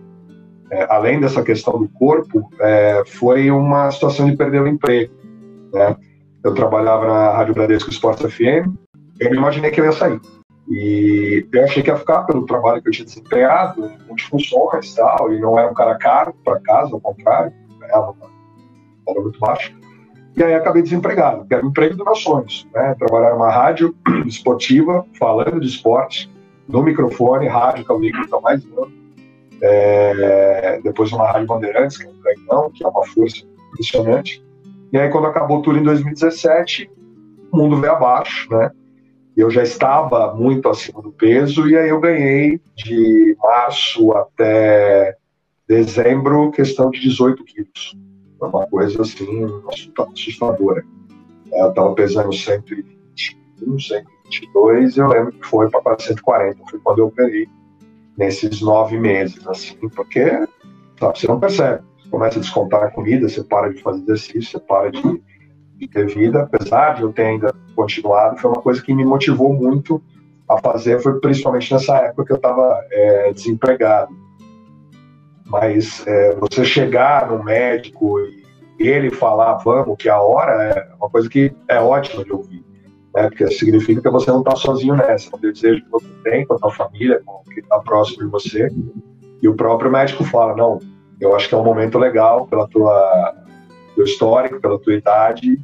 é, 0.70 0.86
além 0.88 1.20
dessa 1.20 1.42
questão 1.42 1.78
do 1.78 1.88
corpo, 1.88 2.48
é, 2.60 3.02
foi 3.06 3.50
uma 3.50 3.90
situação 3.90 4.30
de 4.30 4.36
perder 4.36 4.62
o 4.62 4.68
emprego. 4.68 5.12
Né? 5.72 5.96
Eu 6.42 6.54
trabalhava 6.54 7.06
na 7.06 7.32
Rádio 7.32 7.54
Bradesco 7.54 7.90
Esporte 7.90 8.28
FM, 8.28 8.72
eu 9.18 9.30
não 9.30 9.36
imaginei 9.36 9.70
que 9.70 9.80
eu 9.80 9.84
ia 9.84 9.92
sair. 9.92 10.20
E 10.68 11.46
eu 11.52 11.64
achei 11.64 11.82
que 11.82 11.90
ia 11.90 11.96
ficar 11.96 12.22
pelo 12.22 12.46
trabalho 12.46 12.80
que 12.80 12.88
eu 12.88 12.92
tinha 12.92 13.04
desempenhado, 13.04 13.90
multifunções 14.06 14.92
e 14.92 14.96
tal, 14.96 15.32
e 15.32 15.40
não 15.40 15.58
era 15.58 15.70
um 15.70 15.74
cara 15.74 15.96
caro 15.96 16.32
para 16.44 16.60
casa, 16.60 16.94
ao 16.94 17.00
contrário, 17.00 17.52
ganhava 17.80 18.14
valor 19.04 19.22
muito 19.22 19.40
baixo. 19.40 19.74
E 20.36 20.42
aí 20.42 20.54
acabei 20.54 20.82
desempregado, 20.82 21.44
que 21.44 21.54
era 21.54 21.64
o 21.64 21.68
emprego 21.68 21.96
dos 21.96 22.04
meus 22.04 22.22
sonhos, 22.22 22.68
né? 22.72 22.94
Trabalhar 22.98 23.32
numa 23.32 23.50
rádio 23.50 23.94
esportiva, 24.26 25.04
falando 25.18 25.60
de 25.60 25.66
esporte, 25.66 26.30
no 26.70 26.82
microfone, 26.82 27.48
rádio, 27.48 27.84
que 27.84 27.92
é 27.92 27.94
o 27.94 28.00
que 28.00 28.40
mais. 28.42 28.62
É, 29.62 30.80
depois 30.82 31.12
uma 31.12 31.26
rádio 31.26 31.46
Bandeirantes, 31.46 31.98
que 31.98 32.06
é 32.06 32.10
um 32.10 32.20
canhão, 32.20 32.70
que 32.70 32.84
é 32.84 32.88
uma 32.88 33.04
força 33.04 33.44
impressionante. 33.72 34.42
E 34.92 34.98
aí, 34.98 35.08
quando 35.10 35.26
acabou 35.26 35.60
tudo 35.62 35.78
em 35.78 35.82
2017, 35.82 36.90
o 37.52 37.56
mundo 37.56 37.80
veio 37.80 37.92
abaixo, 37.92 38.50
né? 38.50 38.70
Eu 39.36 39.50
já 39.50 39.62
estava 39.62 40.34
muito 40.34 40.68
acima 40.68 41.00
do 41.02 41.12
peso, 41.12 41.68
e 41.68 41.76
aí 41.76 41.88
eu 41.88 42.00
ganhei 42.00 42.60
de 42.76 43.36
março 43.40 44.12
até 44.12 45.16
dezembro 45.68 46.50
questão 46.50 46.90
de 46.90 47.00
18 47.00 47.44
quilos. 47.44 47.96
Foi 48.38 48.48
uma 48.48 48.66
coisa 48.66 49.02
assim 49.02 49.46
assustadora. 50.12 50.84
Eu 51.52 51.68
estava 51.68 51.94
pesando 51.94 52.32
121, 52.32 53.78
120 53.78 54.19
2022, 54.30 54.96
eu 54.96 55.08
lembro 55.08 55.32
que 55.32 55.46
foi 55.46 55.68
para 55.68 55.80
440, 55.80 56.62
foi 56.70 56.78
quando 56.78 56.98
eu 57.00 57.06
operei 57.06 57.48
nesses 58.16 58.60
nove 58.60 58.98
meses, 58.98 59.46
assim, 59.46 59.76
porque 59.88 60.24
sabe, 60.98 61.18
você 61.18 61.26
não 61.26 61.40
percebe. 61.40 61.82
Você 61.98 62.08
começa 62.08 62.38
a 62.38 62.40
descontar 62.42 62.82
a 62.84 62.90
comida, 62.90 63.28
você 63.28 63.42
para 63.42 63.72
de 63.72 63.82
fazer 63.82 64.02
exercício, 64.02 64.42
você 64.52 64.60
para 64.60 64.90
de, 64.90 65.22
de 65.76 65.88
ter 65.88 66.06
vida. 66.06 66.42
Apesar 66.42 66.94
de 66.94 67.02
eu 67.02 67.12
ter 67.12 67.24
ainda 67.24 67.54
continuado, 67.74 68.36
foi 68.38 68.50
uma 68.50 68.62
coisa 68.62 68.82
que 68.82 68.94
me 68.94 69.04
motivou 69.04 69.52
muito 69.52 70.02
a 70.48 70.58
fazer, 70.58 71.00
foi 71.00 71.20
principalmente 71.20 71.72
nessa 71.72 71.96
época 71.96 72.24
que 72.24 72.32
eu 72.32 72.36
estava 72.36 72.84
é, 72.90 73.32
desempregado. 73.32 74.14
Mas 75.46 76.06
é, 76.06 76.34
você 76.36 76.64
chegar 76.64 77.28
no 77.28 77.42
médico 77.42 78.18
e 78.78 78.88
ele 78.88 79.10
falar, 79.10 79.54
vamos, 79.58 79.96
que 79.98 80.08
a 80.08 80.20
hora 80.20 80.62
é 80.62 80.94
uma 80.96 81.10
coisa 81.10 81.28
que 81.28 81.52
é 81.68 81.80
ótima 81.80 82.24
de 82.24 82.32
ouvir 82.32 82.69
né? 83.14 83.28
Porque 83.28 83.46
significa 83.48 84.00
que 84.00 84.10
você 84.10 84.30
não 84.30 84.40
está 84.40 84.56
sozinho 84.56 84.96
nessa, 84.96 85.30
é 85.32 85.36
um 85.36 85.40
desejo 85.40 85.82
que 85.82 85.90
você 85.90 86.08
tem 86.24 86.46
com 86.46 86.54
a 86.54 86.58
sua 86.58 86.70
família, 86.70 87.20
com 87.24 87.42
quem 87.44 87.62
está 87.62 87.78
próximo 87.80 88.24
de 88.24 88.30
você. 88.30 88.68
E 89.42 89.48
o 89.48 89.54
próprio 89.54 89.90
médico 89.90 90.24
fala, 90.24 90.54
não, 90.56 90.78
eu 91.20 91.34
acho 91.34 91.48
que 91.48 91.54
é 91.54 91.58
um 91.58 91.64
momento 91.64 91.98
legal 91.98 92.46
pela 92.46 92.68
tua 92.68 93.34
teu 93.94 94.04
histórico, 94.04 94.60
pela 94.60 94.78
tua 94.78 94.94
idade 94.94 95.60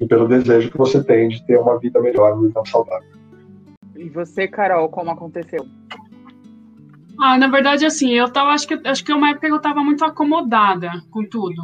e 0.00 0.06
pelo 0.06 0.26
desejo 0.26 0.70
que 0.70 0.78
você 0.78 1.02
tem 1.02 1.28
de 1.28 1.44
ter 1.46 1.58
uma 1.58 1.78
vida 1.78 2.00
melhor, 2.00 2.32
uma 2.32 2.46
vida 2.46 2.62
saudável. 2.66 3.08
E 3.94 4.08
você, 4.10 4.46
Carol, 4.48 4.88
como 4.88 5.10
aconteceu? 5.10 5.64
Ah, 7.18 7.38
na 7.38 7.48
verdade, 7.48 7.86
assim, 7.86 8.12
eu 8.12 8.30
tava, 8.30 8.50
acho 8.50 8.68
que, 8.68 8.78
acho 8.86 9.04
que 9.04 9.12
uma 9.12 9.30
época 9.30 9.48
eu 9.48 9.58
tava 9.58 9.82
muito 9.82 10.04
acomodada 10.04 10.90
com 11.10 11.24
tudo. 11.24 11.62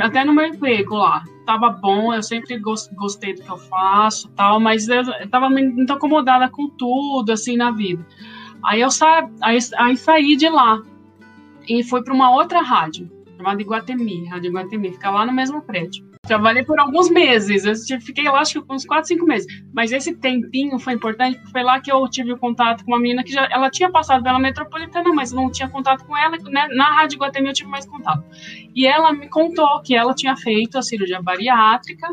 Até 0.00 0.24
no 0.24 0.32
meu 0.32 0.46
emprego 0.46 0.94
lá 0.94 1.24
tava 1.44 1.70
bom, 1.70 2.12
eu 2.12 2.22
sempre 2.22 2.58
gostei 2.58 3.34
do 3.34 3.42
que 3.42 3.50
eu 3.50 3.58
faço 3.58 4.28
tal, 4.30 4.58
mas 4.60 4.88
eu 4.88 5.02
tava 5.30 5.48
muito 5.48 5.92
acomodada 5.92 6.48
com 6.48 6.68
tudo, 6.68 7.30
assim, 7.32 7.56
na 7.56 7.70
vida. 7.70 8.04
Aí 8.64 8.80
eu 8.80 8.90
sa 8.90 9.28
aí, 9.42 9.58
aí 9.76 9.96
saí 9.96 10.36
de 10.36 10.48
lá 10.48 10.82
e 11.68 11.82
fui 11.82 12.02
para 12.02 12.14
uma 12.14 12.30
outra 12.30 12.62
rádio, 12.62 13.10
chamada 13.36 13.60
Iguatemi, 13.60 14.26
Rádio 14.26 14.48
Iguatemi, 14.48 14.92
fica 14.92 15.10
lá 15.10 15.26
no 15.26 15.32
mesmo 15.32 15.62
prédio. 15.62 16.13
Trabalhei 16.26 16.64
por 16.64 16.78
alguns 16.80 17.10
meses, 17.10 17.64
eu 17.90 18.00
fiquei 18.00 18.24
lá 18.24 18.40
acho 18.40 18.62
que 18.62 18.72
uns 18.72 18.86
4, 18.86 19.08
5 19.08 19.26
meses. 19.26 19.46
Mas 19.74 19.92
esse 19.92 20.14
tempinho 20.14 20.78
foi 20.78 20.94
importante, 20.94 21.36
porque 21.36 21.52
foi 21.52 21.62
lá 21.62 21.80
que 21.80 21.92
eu 21.92 22.08
tive 22.08 22.32
o 22.32 22.38
contato 22.38 22.84
com 22.84 22.92
uma 22.92 22.98
menina 22.98 23.22
que 23.22 23.32
já 23.32 23.46
ela 23.50 23.70
tinha 23.70 23.90
passado 23.90 24.22
pela 24.22 24.38
metropolitana, 24.38 25.12
mas 25.12 25.32
não 25.32 25.50
tinha 25.50 25.68
contato 25.68 26.04
com 26.04 26.16
ela. 26.16 26.36
Né? 26.38 26.68
Na 26.74 26.94
Rádio 26.94 27.18
Guatemi 27.18 27.48
eu 27.48 27.52
tive 27.52 27.68
mais 27.68 27.84
contato. 27.86 28.24
E 28.74 28.86
ela 28.86 29.12
me 29.12 29.28
contou 29.28 29.82
que 29.82 29.94
ela 29.94 30.14
tinha 30.14 30.34
feito 30.36 30.78
a 30.78 30.82
cirurgia 30.82 31.20
bariátrica. 31.20 32.08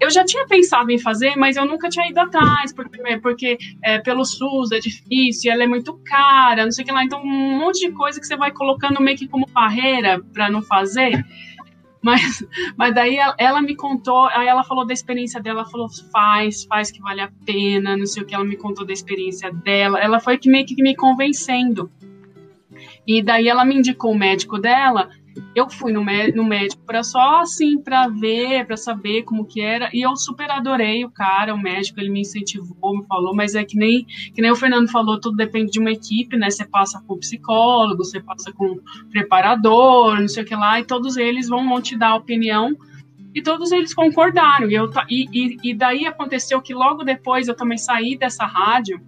Eu 0.00 0.08
já 0.08 0.24
tinha 0.24 0.46
pensado 0.46 0.90
em 0.90 0.98
fazer, 0.98 1.36
mas 1.36 1.56
eu 1.56 1.66
nunca 1.66 1.90
tinha 1.90 2.08
ido 2.08 2.18
atrás, 2.18 2.72
porque, 2.72 3.18
porque 3.18 3.58
é, 3.82 3.98
pelo 3.98 4.24
SUS 4.24 4.72
é 4.72 4.78
difícil, 4.78 5.52
ela 5.52 5.64
é 5.64 5.66
muito 5.66 6.00
cara, 6.06 6.64
não 6.64 6.72
sei 6.72 6.82
o 6.82 6.86
que 6.86 6.92
lá. 6.92 7.04
Então, 7.04 7.20
um 7.22 7.58
monte 7.58 7.86
de 7.86 7.92
coisa 7.92 8.18
que 8.18 8.26
você 8.26 8.34
vai 8.34 8.50
colocando 8.50 9.02
meio 9.02 9.18
que 9.18 9.28
como 9.28 9.46
barreira 9.52 10.22
para 10.32 10.48
não 10.48 10.62
fazer. 10.62 11.22
Mas, 12.04 12.46
mas 12.76 12.94
daí 12.94 13.16
ela, 13.38 13.62
me 13.62 13.74
contou, 13.74 14.26
aí 14.26 14.46
ela 14.46 14.62
falou 14.62 14.86
da 14.86 14.92
experiência 14.92 15.40
dela, 15.40 15.60
ela 15.60 15.70
falou, 15.70 15.88
faz, 16.12 16.64
faz 16.64 16.90
que 16.90 17.00
vale 17.00 17.22
a 17.22 17.30
pena, 17.46 17.96
não 17.96 18.04
sei 18.04 18.22
o 18.22 18.26
que, 18.26 18.34
ela 18.34 18.44
me 18.44 18.58
contou 18.58 18.84
da 18.84 18.92
experiência 18.92 19.50
dela. 19.50 19.98
Ela 19.98 20.20
foi 20.20 20.36
que 20.36 20.50
meio 20.50 20.66
que 20.66 20.82
me 20.82 20.94
convencendo. 20.94 21.90
E 23.06 23.22
daí 23.22 23.48
ela 23.48 23.64
me 23.64 23.76
indicou 23.76 24.12
o 24.12 24.18
médico 24.18 24.58
dela, 24.58 25.08
eu 25.54 25.68
fui 25.70 25.92
no, 25.92 26.04
no 26.34 26.44
médico 26.44 26.82
para 26.84 27.02
só 27.02 27.40
assim, 27.40 27.80
para 27.80 28.08
ver, 28.08 28.66
para 28.66 28.76
saber 28.76 29.22
como 29.22 29.44
que 29.44 29.60
era, 29.60 29.88
e 29.92 30.02
eu 30.02 30.16
super 30.16 30.50
adorei 30.50 31.04
o 31.04 31.10
cara, 31.10 31.54
o 31.54 31.60
médico, 31.60 32.00
ele 32.00 32.10
me 32.10 32.20
incentivou, 32.20 32.98
me 32.98 33.06
falou, 33.06 33.34
mas 33.34 33.54
é 33.54 33.64
que 33.64 33.76
nem, 33.76 34.04
que 34.34 34.40
nem 34.40 34.50
o 34.50 34.56
Fernando 34.56 34.90
falou, 34.90 35.20
tudo 35.20 35.36
depende 35.36 35.72
de 35.72 35.80
uma 35.80 35.92
equipe, 35.92 36.36
né? 36.36 36.50
Você 36.50 36.64
passa 36.66 37.02
com 37.06 37.18
psicólogo, 37.18 38.04
você 38.04 38.20
passa 38.20 38.52
com 38.52 38.78
preparador, 39.10 40.20
não 40.20 40.28
sei 40.28 40.42
o 40.42 40.46
que 40.46 40.54
lá, 40.54 40.80
e 40.80 40.84
todos 40.84 41.16
eles 41.16 41.48
vão, 41.48 41.80
te 41.80 41.96
dar 41.96 42.14
opinião 42.14 42.76
e 43.34 43.42
todos 43.42 43.72
eles 43.72 43.92
concordaram. 43.92 44.70
E, 44.70 44.74
eu, 44.74 44.88
e, 45.10 45.56
e, 45.62 45.74
daí 45.74 46.06
aconteceu 46.06 46.62
que 46.62 46.72
logo 46.72 47.02
depois 47.02 47.48
eu 47.48 47.56
também 47.56 47.76
saí 47.76 48.16
dessa 48.16 48.46
rádio. 48.46 49.00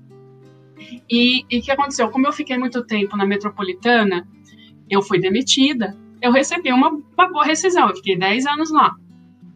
E 1.08 1.44
o 1.44 1.62
que 1.62 1.70
aconteceu? 1.70 2.10
Como 2.10 2.26
eu 2.26 2.32
fiquei 2.32 2.58
muito 2.58 2.84
tempo 2.84 3.16
na 3.16 3.24
metropolitana, 3.24 4.26
eu 4.90 5.00
fui 5.00 5.20
demitida 5.20 5.96
eu 6.20 6.32
recebi 6.32 6.72
uma, 6.72 6.90
uma 6.90 7.28
boa 7.28 7.44
rescisão, 7.44 7.88
eu 7.88 7.96
fiquei 7.96 8.16
10 8.16 8.46
anos 8.46 8.70
lá. 8.70 8.94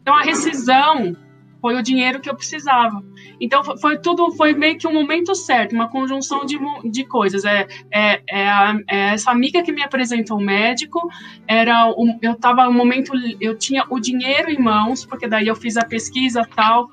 Então 0.01 0.15
a 0.15 0.21
rescisão 0.21 1.15
foi 1.61 1.75
o 1.75 1.83
dinheiro 1.83 2.19
que 2.19 2.29
eu 2.29 2.35
precisava. 2.35 3.03
Então 3.39 3.63
foi 3.77 3.97
tudo, 3.99 4.31
foi 4.31 4.53
meio 4.53 4.77
que 4.77 4.87
um 4.87 4.93
momento 4.93 5.35
certo, 5.35 5.73
uma 5.73 5.87
conjunção 5.87 6.43
de, 6.43 6.57
de 6.89 7.05
coisas. 7.05 7.45
É, 7.45 7.67
é, 7.91 8.21
é, 8.27 8.49
a, 8.49 8.79
é 8.89 8.97
essa 9.13 9.31
amiga 9.31 9.61
que 9.61 9.71
me 9.71 9.83
apresentou 9.83 10.37
o 10.37 10.41
médico, 10.41 11.07
era 11.47 11.93
eu 12.21 12.31
estava 12.31 12.67
um 12.67 12.73
momento, 12.73 13.13
eu 13.39 13.55
tinha 13.57 13.85
o 13.89 13.99
dinheiro 13.99 14.49
em 14.49 14.59
mãos, 14.59 15.05
porque 15.05 15.27
daí 15.27 15.47
eu 15.47 15.55
fiz 15.55 15.77
a 15.77 15.85
pesquisa 15.85 16.47
tal, 16.55 16.89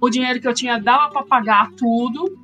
o 0.00 0.10
dinheiro 0.10 0.40
que 0.40 0.48
eu 0.48 0.54
tinha 0.54 0.78
dava 0.78 1.10
para 1.10 1.22
pagar 1.22 1.70
tudo. 1.72 2.36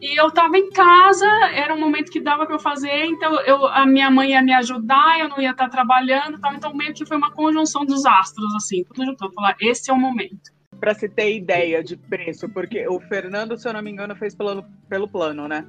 E 0.00 0.20
eu 0.20 0.28
estava 0.28 0.58
em 0.58 0.70
casa, 0.70 1.26
era 1.54 1.74
um 1.74 1.80
momento 1.80 2.10
que 2.10 2.20
dava 2.20 2.44
para 2.44 2.56
eu 2.56 2.60
fazer, 2.60 3.06
então 3.06 3.40
eu, 3.40 3.66
a 3.66 3.86
minha 3.86 4.10
mãe 4.10 4.32
ia 4.32 4.42
me 4.42 4.52
ajudar, 4.52 5.18
eu 5.18 5.28
não 5.28 5.40
ia 5.40 5.52
estar 5.52 5.64
tá 5.64 5.70
trabalhando, 5.70 6.38
tal, 6.38 6.54
então 6.54 6.74
meio 6.74 6.92
que 6.92 7.06
foi 7.06 7.16
uma 7.16 7.32
conjunção 7.32 7.84
dos 7.84 8.04
astros, 8.04 8.54
assim, 8.54 8.84
tudo 8.84 9.06
junto. 9.06 9.32
Falar, 9.32 9.56
esse 9.60 9.90
é 9.90 9.94
o 9.94 9.98
momento 9.98 10.54
para 10.78 10.92
se 10.94 11.08
ter 11.08 11.34
ideia 11.34 11.82
de 11.82 11.96
preço, 11.96 12.48
porque 12.48 12.86
o 12.86 13.00
Fernando, 13.00 13.56
se 13.56 13.66
eu 13.66 13.72
não 13.72 13.82
me 13.82 13.90
engano, 13.90 14.14
fez 14.14 14.34
pelo, 14.34 14.64
pelo 14.88 15.08
plano, 15.08 15.48
né? 15.48 15.64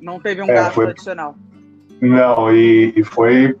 Não 0.00 0.20
teve 0.20 0.40
um 0.40 0.48
é, 0.48 0.54
gasto 0.54 0.74
foi... 0.74 0.86
adicional. 0.86 1.34
Não, 2.00 2.54
e, 2.54 2.92
e, 2.96 3.04
foi 3.04 3.56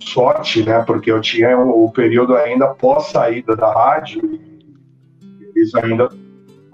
sorte, 0.00 0.62
né? 0.62 0.82
Porque 0.82 1.10
eu 1.10 1.20
tinha 1.20 1.56
o, 1.58 1.84
o 1.86 1.92
período 1.92 2.36
ainda 2.36 2.68
pós 2.74 3.06
saída 3.06 3.56
da 3.56 3.72
rádio 3.72 4.22
e 4.24 5.44
eles 5.54 5.74
ainda 5.74 6.08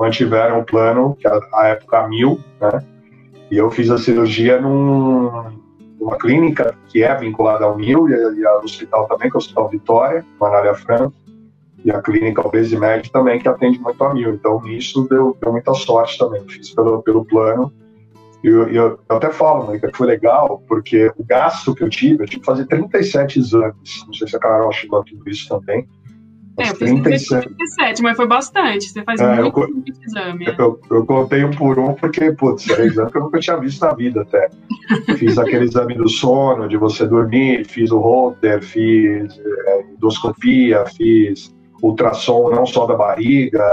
mantiveram 0.01 0.61
o 0.61 0.65
plano, 0.65 1.15
que 1.21 1.29
a, 1.29 1.39
a 1.53 1.69
época 1.69 2.09
mil, 2.09 2.41
né? 2.59 2.83
E 3.51 3.59
eu 3.59 3.71
fiz 3.71 3.91
a 3.91 3.99
cirurgia 3.99 4.59
num, 4.59 5.31
numa 6.01 6.17
clínica 6.17 6.75
que 6.89 7.03
é 7.03 7.15
vinculada 7.15 7.67
ao 7.67 7.77
mil 7.77 8.09
e, 8.09 8.47
ao 8.47 8.65
hospital 8.65 9.07
também, 9.07 9.29
que 9.29 9.37
é 9.37 9.39
o 9.39 9.39
Hospital 9.39 9.69
Vitória, 9.69 10.25
Manália 10.41 10.75
Franco 10.75 11.13
e 11.85 11.91
a 11.91 12.01
clínica 12.01 12.47
Obesimed 12.47 13.11
também, 13.11 13.39
que 13.39 13.49
atende 13.49 13.79
muito 13.79 14.03
a 14.03 14.15
mil. 14.15 14.35
Então, 14.35 14.63
nisso 14.63 15.07
deu, 15.09 15.37
deu 15.41 15.53
muita 15.53 15.75
sorte 15.75 16.19
também. 16.19 16.43
Fiz 16.49 16.71
pelo, 16.75 17.03
pelo 17.03 17.25
plano. 17.25 17.73
E 18.43 18.47
eu, 18.47 18.69
eu, 18.69 18.99
eu, 19.09 19.17
até 19.17 19.31
falo, 19.31 19.67
Mônica, 19.67 19.91
que 19.91 19.97
foi 19.97 20.07
legal, 20.07 20.63
porque 20.67 21.13
o 21.19 21.25
gasto 21.25 21.75
que 21.75 21.83
eu 21.83 21.91
tive, 21.91 22.23
eu 22.23 22.27
tive 22.27 22.41
que 22.41 22.47
fazer 22.47 22.67
37 22.67 23.39
exames. 23.39 24.05
Não 24.07 24.15
sei 24.15 24.29
se 24.29 24.37
a 24.37 24.39
Carol 24.39 24.73
chegou 24.73 25.01
a 25.01 25.05
tudo 25.05 25.29
isso 25.29 25.49
também. 25.49 25.87
É, 26.61 26.71
eu 26.71 26.77
fiz 26.77 27.03
37. 27.03 27.49
37, 27.49 28.03
mas 28.03 28.17
foi 28.17 28.27
bastante. 28.27 28.89
Você 28.89 29.03
faz 29.03 29.21
é, 29.21 29.41
muito, 29.41 29.61
eu, 29.61 29.69
muito 29.69 29.93
exame. 30.05 30.47
É. 30.47 30.55
Eu, 30.59 30.81
eu, 30.91 31.07
contei 31.07 31.45
um 31.45 31.51
por 31.51 31.79
um, 31.79 31.95
porque, 31.95 32.33
putz, 32.33 32.69
era 32.69 32.85
exame 32.85 33.11
que 33.11 33.19
eu 33.19 33.23
nunca 33.23 33.41
tinha 33.41 33.57
visto 33.57 33.81
na 33.81 33.93
vida 33.95 34.23
até. 34.23 34.49
fiz 35.17 35.39
aquele 35.39 35.65
exame 35.65 35.95
do 35.95 36.09
sono, 36.09 36.69
de 36.69 36.77
você 36.77 37.07
dormir, 37.07 37.65
fiz 37.67 37.91
o 37.91 37.99
Holter, 37.99 38.63
fiz 38.63 39.39
é, 39.67 39.83
endoscopia, 39.93 40.85
fiz 40.97 41.55
ultrassom 41.83 42.51
não 42.51 42.67
só 42.67 42.87
da 42.87 42.95
barriga, 42.95 43.65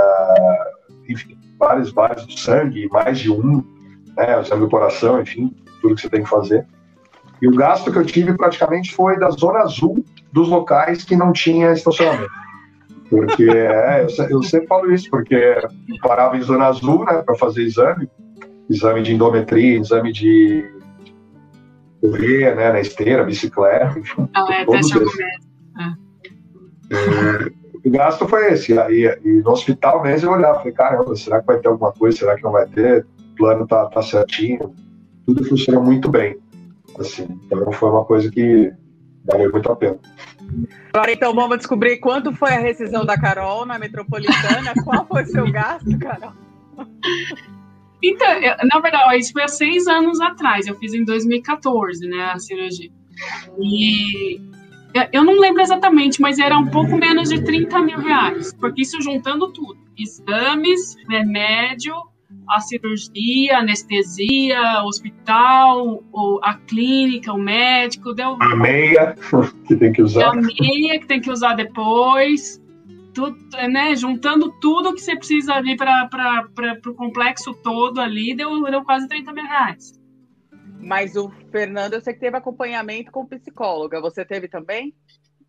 enfim, 1.09 1.37
vários, 1.59 1.91
vários 1.91 2.25
do 2.25 2.39
sangue, 2.39 2.87
mais 2.89 3.19
de 3.19 3.31
um, 3.31 3.63
né, 4.15 4.39
exame 4.39 4.61
do 4.61 4.69
coração, 4.69 5.21
enfim, 5.21 5.53
tudo 5.81 5.95
que 5.95 6.01
você 6.01 6.09
tem 6.09 6.23
que 6.23 6.29
fazer. 6.29 6.65
E 7.41 7.47
o 7.47 7.55
gasto 7.55 7.91
que 7.91 7.97
eu 7.97 8.05
tive 8.05 8.33
praticamente 8.33 8.93
foi 8.93 9.19
da 9.19 9.29
zona 9.29 9.59
azul 9.59 10.03
dos 10.31 10.49
locais 10.49 11.03
que 11.03 11.15
não 11.15 11.31
tinha 11.31 11.71
estacionamento. 11.71 12.31
Porque 13.09 13.49
é, 13.49 14.05
eu, 14.05 14.25
eu, 14.29 14.43
sempre 14.43 14.67
falo 14.67 14.91
isso, 14.91 15.09
porque 15.09 15.55
parava 16.01 16.35
em 16.35 16.41
zona 16.41 16.65
azul 16.65 17.05
né, 17.05 17.21
para 17.21 17.35
fazer 17.35 17.63
exame, 17.63 18.09
exame 18.69 19.01
de 19.01 19.13
endometria, 19.13 19.79
exame 19.79 20.11
de 20.11 20.69
correr 22.01 22.55
né, 22.55 22.71
na 22.71 22.81
esteira, 22.81 23.23
bicicleta, 23.23 23.97
enfim. 23.97 24.27
Ah, 24.35 24.45
é, 24.51 24.65
todos 24.65 24.91
esses. 24.91 25.19
É, 26.89 27.51
o 27.85 27.89
gasto 27.89 28.27
foi 28.27 28.51
esse. 28.53 28.77
Aí, 28.77 29.05
e 29.23 29.29
no 29.41 29.51
hospital 29.51 30.03
mesmo 30.03 30.29
eu 30.29 30.33
olhava, 30.33 30.59
falei, 30.59 30.73
caramba, 30.73 31.15
será 31.15 31.39
que 31.39 31.47
vai 31.47 31.59
ter 31.59 31.69
alguma 31.69 31.93
coisa? 31.93 32.17
Será 32.17 32.35
que 32.35 32.43
não 32.43 32.51
vai 32.51 32.65
ter? 32.67 33.05
O 33.33 33.35
plano 33.37 33.65
tá, 33.67 33.85
tá 33.85 34.01
certinho. 34.01 34.73
Tudo 35.25 35.43
funcionou 35.45 35.83
muito 35.83 36.09
bem. 36.09 36.37
Assim, 36.99 37.27
então 37.45 37.71
foi 37.71 37.89
uma 37.89 38.03
coisa 38.03 38.29
que 38.29 38.71
valeu 39.25 39.51
muito 39.51 39.71
a 39.71 39.75
pena. 39.75 39.97
Agora 40.93 41.11
então 41.11 41.33
vamos 41.33 41.57
descobrir 41.57 41.97
quanto 41.97 42.33
foi 42.33 42.51
a 42.53 42.59
rescisão 42.59 43.05
da 43.05 43.17
Carol 43.17 43.65
na 43.65 43.77
metropolitana. 43.77 44.73
Qual 44.83 45.05
foi 45.05 45.23
o 45.23 45.27
seu 45.27 45.51
gasto, 45.51 45.97
Carol? 45.99 46.33
Então, 48.01 48.31
eu, 48.33 48.55
na 48.71 48.79
verdade, 48.79 49.17
isso 49.17 49.33
foi 49.33 49.43
há 49.43 49.47
seis 49.47 49.87
anos 49.87 50.19
atrás. 50.21 50.67
Eu 50.67 50.75
fiz 50.75 50.93
em 50.93 51.03
2014, 51.03 52.07
né, 52.07 52.31
a 52.33 52.39
cirurgia. 52.39 52.91
E 53.59 54.39
eu 55.11 55.23
não 55.23 55.39
lembro 55.39 55.61
exatamente, 55.61 56.21
mas 56.21 56.39
era 56.39 56.57
um 56.57 56.67
pouco 56.67 56.97
menos 56.97 57.29
de 57.29 57.43
30 57.43 57.79
mil 57.81 57.99
reais, 57.99 58.53
porque 58.53 58.81
isso 58.81 59.01
juntando 59.01 59.51
tudo: 59.51 59.77
exames, 59.97 60.95
remédio, 61.07 61.95
a 62.49 62.59
cirurgia, 62.59 63.57
anestesia, 63.57 64.83
hospital, 64.83 66.03
a 66.43 66.53
clínica, 66.55 67.33
o 67.33 67.37
médico. 67.37 68.13
Deu... 68.13 68.37
A 68.41 68.55
meia 68.55 69.15
que 69.67 69.75
tem 69.75 69.91
que 69.91 70.01
usar. 70.01 70.29
A 70.29 70.33
meia 70.33 70.99
que 70.99 71.07
tem 71.07 71.21
que 71.21 71.31
usar 71.31 71.55
depois. 71.55 72.61
Tudo, 73.13 73.35
né, 73.71 73.95
juntando 73.95 74.51
tudo 74.61 74.93
que 74.93 75.01
você 75.01 75.15
precisa 75.15 75.53
ali 75.53 75.75
para 75.75 76.47
o 76.85 76.93
complexo 76.93 77.51
todo 77.63 77.99
ali, 77.99 78.35
deu, 78.35 78.63
deu 78.65 78.83
quase 78.83 79.07
30 79.07 79.33
mil 79.33 79.43
reais. 79.43 79.99
Mas 80.79 81.15
o 81.15 81.31
Fernando, 81.51 81.93
eu 81.93 82.01
sei 82.01 82.13
que 82.13 82.19
teve 82.19 82.37
acompanhamento 82.37 83.11
com 83.11 83.25
psicóloga. 83.25 83.99
Você 84.01 84.23
teve 84.23 84.47
também? 84.47 84.93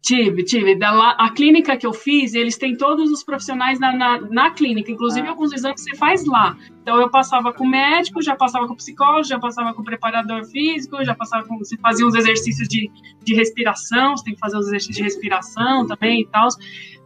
Tive, 0.01 0.45
tive. 0.45 0.77
Da, 0.77 1.11
a 1.11 1.31
clínica 1.31 1.77
que 1.77 1.87
eu 1.87 1.93
fiz, 1.93 2.33
eles 2.33 2.57
têm 2.57 2.77
todos 2.77 3.11
os 3.11 3.25
profissionais 3.25 3.81
na, 3.81 3.93
na, 3.93 4.21
na 4.21 4.51
clínica, 4.51 4.91
inclusive 4.91 5.27
ah. 5.27 5.31
alguns 5.31 5.53
exames 5.53 5.83
você 5.83 5.97
faz 5.97 6.25
lá. 6.25 6.57
Então 6.83 7.01
eu 7.01 7.11
passava 7.11 7.53
com 7.53 7.65
o 7.65 7.69
médico, 7.69 8.23
já 8.23 8.37
passava 8.37 8.67
com 8.67 8.75
o 8.75 8.77
psicólogo, 8.77 9.25
já 9.25 9.39
passava 9.39 9.75
com 9.75 9.83
o 9.83 9.85
preparador 9.85 10.45
físico, 10.45 11.05
já 11.05 11.15
passava 11.15 11.47
com. 11.47 11.59
Você 11.59 11.77
fazia 11.79 12.07
uns 12.07 12.15
exercícios 12.15 12.69
de, 12.69 12.91
de 13.23 13.35
respiração, 13.35 14.17
você 14.17 14.25
tem 14.25 14.35
que 14.35 14.41
fazer 14.41 14.57
os 14.57 14.67
exercícios 14.69 14.97
de 14.97 15.03
respiração 15.03 15.87
também 15.87 16.23
e 16.23 16.27
tal. 16.27 16.49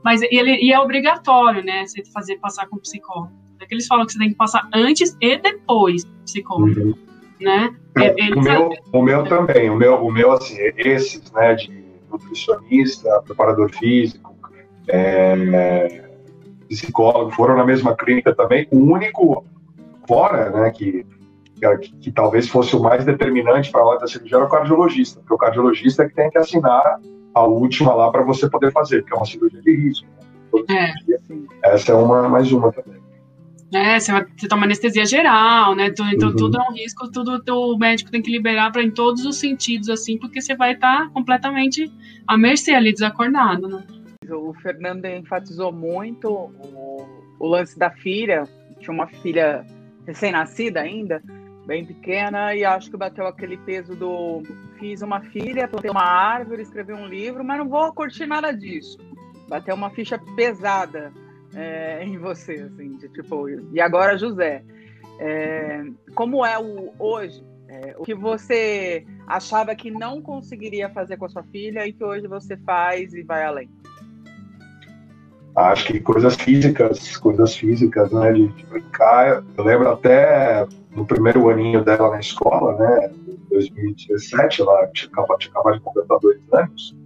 Mas 0.05 0.21
ele 0.23 0.57
e 0.63 0.73
é 0.73 0.79
obrigatório, 0.79 1.65
né? 1.65 1.87
Você 1.87 2.05
fazer 2.13 2.37
passar 2.37 2.67
com 2.69 2.77
o 2.77 2.81
psicólogo. 2.81 3.33
É 3.61 3.67
que 3.67 3.75
eles 3.75 3.87
falam 3.87 4.05
que 4.05 4.13
você 4.13 4.19
tem 4.19 4.31
que 4.31 4.35
passar 4.35 4.69
antes 4.75 5.17
e 5.21 5.37
depois 5.39 6.05
do 6.05 6.13
psicólogo. 6.25 6.81
Uhum. 6.81 6.95
Né? 7.41 7.75
É, 7.97 8.35
o, 8.35 8.41
meu, 8.41 8.71
o 8.93 9.03
meu 9.03 9.25
também, 9.25 9.69
o 9.69 9.77
meu, 9.77 9.97
o 9.97 10.13
meu 10.13 10.33
assim, 10.33 10.57
esses, 10.77 11.31
né, 11.33 11.55
de 11.55 11.82
nutricionista, 12.13 13.23
preparador 13.23 13.71
físico, 13.71 14.35
é, 14.89 16.11
psicólogo, 16.69 17.31
foram 17.31 17.57
na 17.57 17.65
mesma 17.65 17.97
clínica 17.97 18.35
também. 18.35 18.67
O 18.71 18.79
único 18.79 19.45
fora, 20.07 20.51
né, 20.51 20.71
que, 20.71 21.07
que, 21.81 21.93
que 21.97 22.13
talvez 22.13 22.49
fosse 22.49 22.77
o 22.77 22.83
mais 22.83 23.05
determinante 23.05 23.71
para 23.71 23.83
a 23.83 23.87
hora 23.87 24.01
da 24.01 24.07
cirurgia 24.07 24.37
era 24.37 24.47
o 24.47 24.51
cardiologista, 24.51 25.21
porque 25.21 25.35
o 25.35 25.39
cardiologista 25.39 26.03
é 26.03 26.09
que 26.09 26.15
tem 26.15 26.31
que 26.31 26.39
assinar 26.39 27.01
a 27.35 27.45
última 27.45 27.95
lá 27.95 28.11
para 28.11 28.23
você 28.23 28.49
poder 28.49 28.73
fazer, 28.73 29.03
porque 29.03 29.15
é 29.15 29.17
uma 29.17 29.27
cirurgia 29.27 29.63
de 29.63 29.75
risco. 29.75 30.07
Né? 30.69 30.93
É. 31.65 31.75
Essa 31.75 31.93
é 31.93 31.95
uma 31.95 32.29
mais 32.29 32.53
uma 32.53 32.71
também 32.73 33.03
né? 33.73 33.99
Você, 33.99 34.13
vai, 34.13 34.27
você 34.37 34.47
toma 34.47 34.65
anestesia 34.65 35.07
geral, 35.07 35.75
né? 35.75 35.87
Então, 35.87 36.07
uhum. 36.07 36.37
tudo 36.37 36.59
é 36.59 36.71
um 36.71 36.75
risco, 36.75 37.11
tudo 37.11 37.43
o 37.49 37.79
médico 37.79 38.11
tem 38.11 38.21
que 38.21 38.31
liberar 38.31 38.71
para 38.71 38.83
em 38.83 38.91
todos 38.91 39.25
os 39.25 39.37
sentidos, 39.37 39.89
assim, 39.89 40.19
porque 40.19 40.43
você 40.43 40.55
vai 40.55 40.75
estar 40.75 41.07
tá 41.07 41.11
completamente 41.11 41.91
à 42.27 42.37
mercê 42.37 42.73
ali, 42.73 42.93
desacordado, 42.93 43.67
né? 43.67 43.83
O 44.31 44.53
Fernando 44.55 45.07
enfatizou 45.07 45.73
muito 45.73 46.29
o, 46.31 47.07
o 47.39 47.47
lance 47.47 47.79
da 47.79 47.91
filha, 47.91 48.45
tinha 48.79 48.93
uma 48.93 49.07
filha 49.07 49.65
recém-nascida 50.07 50.81
ainda, 50.81 51.23
bem 51.67 51.85
pequena, 51.85 52.55
e 52.55 52.65
acho 52.65 52.91
que 52.91 52.97
bateu 52.97 53.27
aquele 53.27 53.57
peso 53.57 53.97
do 53.97 54.43
fiz 54.79 55.01
uma 55.01 55.21
filha, 55.21 55.67
plantei 55.67 55.91
uma 55.91 56.05
árvore, 56.05 56.63
escrevi 56.63 56.93
um 56.93 57.07
livro, 57.07 57.45
mas 57.45 57.59
não 57.59 57.69
vou 57.69 57.93
curtir 57.93 58.27
nada 58.27 58.53
disso. 58.53 58.99
Bateu 59.49 59.75
uma 59.75 59.91
ficha 59.91 60.19
pesada 60.37 61.13
é, 61.55 62.05
em 62.05 62.19
você, 62.19 62.53
assim, 62.53 62.97
de, 62.97 63.09
tipo, 63.09 63.49
e 63.49 63.81
agora 63.81 64.17
José, 64.17 64.63
é, 65.19 65.85
como 66.15 66.45
é 66.45 66.59
o 66.59 66.93
hoje, 66.99 67.45
é, 67.69 67.95
o 67.99 68.05
que 68.05 68.15
você 68.15 69.05
achava 69.27 69.75
que 69.75 69.91
não 69.91 70.21
conseguiria 70.21 70.91
fazer 70.91 71.17
com 71.17 71.27
a 71.27 71.29
sua 71.29 71.43
filha 71.45 71.87
e 71.87 71.93
que 71.93 72.05
hoje 72.05 72.27
você 72.27 72.57
faz 72.59 73.15
e 73.15 73.23
vai 73.23 73.45
além? 73.45 73.71
Acho 75.55 75.87
que 75.87 76.01
coisas 76.01 76.35
físicas, 76.37 77.17
coisas 77.19 77.55
físicas, 77.55 78.11
né, 78.11 78.33
de, 78.33 78.49
de 78.49 78.67
brincar. 78.67 79.45
Eu 79.57 79.65
lembro 79.65 79.91
até 79.91 80.67
no 80.97 81.05
primeiro 81.05 81.49
aninho 81.51 81.85
dela 81.85 82.11
na 82.11 82.21
escola, 82.21 82.77
né, 82.79 83.11
2017, 83.51 84.63
ela 84.63 84.87
tinha 84.89 85.11
acabado, 85.13 85.39
de 85.39 85.81
completar 85.81 86.19
dois 86.21 86.41
anos. 86.53 86.97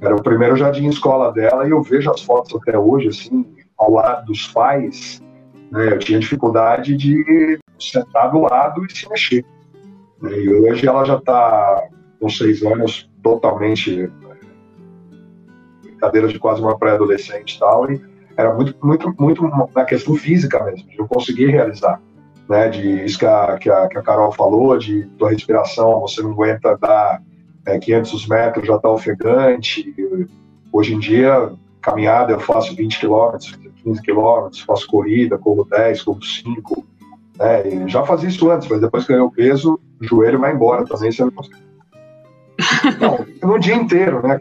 Era 0.00 0.14
o 0.14 0.22
primeiro 0.22 0.56
jardim 0.56 0.88
escola 0.88 1.32
dela 1.32 1.66
e 1.66 1.70
eu 1.70 1.82
vejo 1.82 2.10
as 2.10 2.22
fotos 2.22 2.60
até 2.60 2.78
hoje, 2.78 3.08
assim, 3.08 3.44
ao 3.82 3.90
lado 3.90 4.26
dos 4.26 4.46
pais, 4.46 5.20
né, 5.70 5.92
eu 5.92 5.98
tinha 5.98 6.18
dificuldade 6.18 6.96
de 6.96 7.58
sentar 7.78 8.30
do 8.30 8.40
lado 8.40 8.86
e 8.86 8.92
se 8.96 9.08
mexer. 9.08 9.44
E 10.22 10.48
hoje 10.50 10.86
ela 10.86 11.04
já 11.04 11.16
está 11.16 11.88
com 12.20 12.28
seis 12.28 12.62
anos 12.62 13.10
totalmente 13.22 14.08
brincadeira 15.82 16.28
de 16.28 16.38
quase 16.38 16.60
uma 16.60 16.78
pré-adolescente 16.78 17.56
e 17.56 17.58
tal, 17.58 17.90
e 17.90 18.00
era 18.36 18.54
muito, 18.54 18.74
muito, 18.84 19.14
muito 19.18 19.42
na 19.74 19.84
questão 19.84 20.14
física 20.14 20.62
mesmo, 20.64 20.88
de 20.88 20.98
eu 20.98 21.06
conseguir 21.06 21.46
realizar. 21.46 22.00
Né, 22.48 22.68
de 22.68 23.04
isso 23.04 23.18
que 23.18 23.24
a, 23.24 23.56
que 23.56 23.70
a, 23.70 23.88
que 23.88 23.96
a 23.96 24.02
Carol 24.02 24.32
falou, 24.32 24.76
de 24.76 25.04
tua 25.16 25.30
respiração, 25.30 26.00
você 26.00 26.20
não 26.20 26.32
aguenta 26.32 26.76
dar 26.76 27.22
é, 27.64 27.78
500 27.78 28.26
metros, 28.26 28.66
já 28.66 28.76
está 28.76 28.90
ofegante. 28.90 29.94
Hoje 30.72 30.94
em 30.94 30.98
dia, 30.98 31.52
caminhada 31.80 32.32
eu 32.32 32.40
faço 32.40 32.74
20 32.74 32.98
quilômetros, 32.98 33.52
15 33.82 34.02
quilômetros, 34.02 34.60
faço 34.60 34.86
corrida, 34.86 35.38
corro 35.38 35.64
10, 35.64 36.02
corro 36.02 36.22
5. 36.22 36.86
Né, 37.38 37.88
já 37.88 38.04
fazia 38.04 38.28
isso 38.28 38.50
antes, 38.50 38.68
mas 38.68 38.80
depois 38.80 39.04
que 39.04 39.12
ganhei 39.12 39.24
o 39.24 39.30
peso, 39.30 39.78
o 40.00 40.04
joelho 40.04 40.38
vai 40.38 40.52
embora 40.52 40.84
também, 40.84 41.10
você 41.10 41.24
não 41.24 41.30
consegue. 41.32 41.62
Não, 43.00 43.26
no 43.48 43.58
dia 43.58 43.74
inteiro, 43.74 44.26
né? 44.26 44.40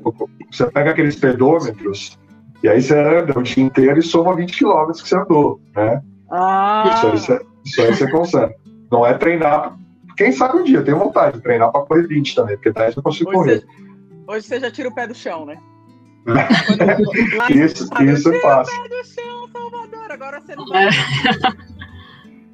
Você 0.51 0.65
pega 0.67 0.91
aqueles 0.91 1.15
pedômetros 1.15 2.17
e 2.63 2.69
aí 2.69 2.81
você 2.81 2.97
anda 2.97 3.37
o 3.37 3.43
dia 3.43 3.63
inteiro 3.63 3.99
e 3.99 4.03
soma 4.03 4.35
20 4.35 4.57
quilômetros 4.57 5.01
que 5.01 5.09
você 5.09 5.17
andou, 5.17 5.59
né? 5.75 6.01
Ah. 6.29 6.91
Isso, 6.93 7.07
aí 7.07 7.11
você, 7.11 7.45
isso 7.65 7.81
aí 7.81 7.95
você 7.95 8.11
consegue. 8.11 8.55
Não 8.91 9.05
é 9.05 9.13
treinar. 9.13 9.77
Quem 10.17 10.31
sabe 10.31 10.59
um 10.59 10.63
dia, 10.63 10.83
tem 10.83 10.93
vontade 10.93 11.37
de 11.37 11.43
treinar 11.43 11.71
para 11.71 11.81
correr 11.81 12.07
20 12.07 12.35
também, 12.35 12.55
porque 12.55 12.71
10 12.71 12.97
eu 12.97 13.03
consigo 13.03 13.29
Hoje 13.31 13.37
correr. 13.37 13.59
você, 13.59 13.65
hoje 14.27 14.47
você 14.47 14.59
já 14.59 14.71
tira 14.71 14.89
o 14.89 14.93
pé 14.93 15.07
do 15.07 15.15
chão, 15.15 15.45
né? 15.45 15.57
isso, 17.49 17.89
isso 18.03 18.31
é 18.31 18.39
fácil. 18.39 18.73
Agora 20.21 20.39
você 20.39 20.55
não 20.55 20.67
vai. 20.67 20.85
É. 20.85 20.89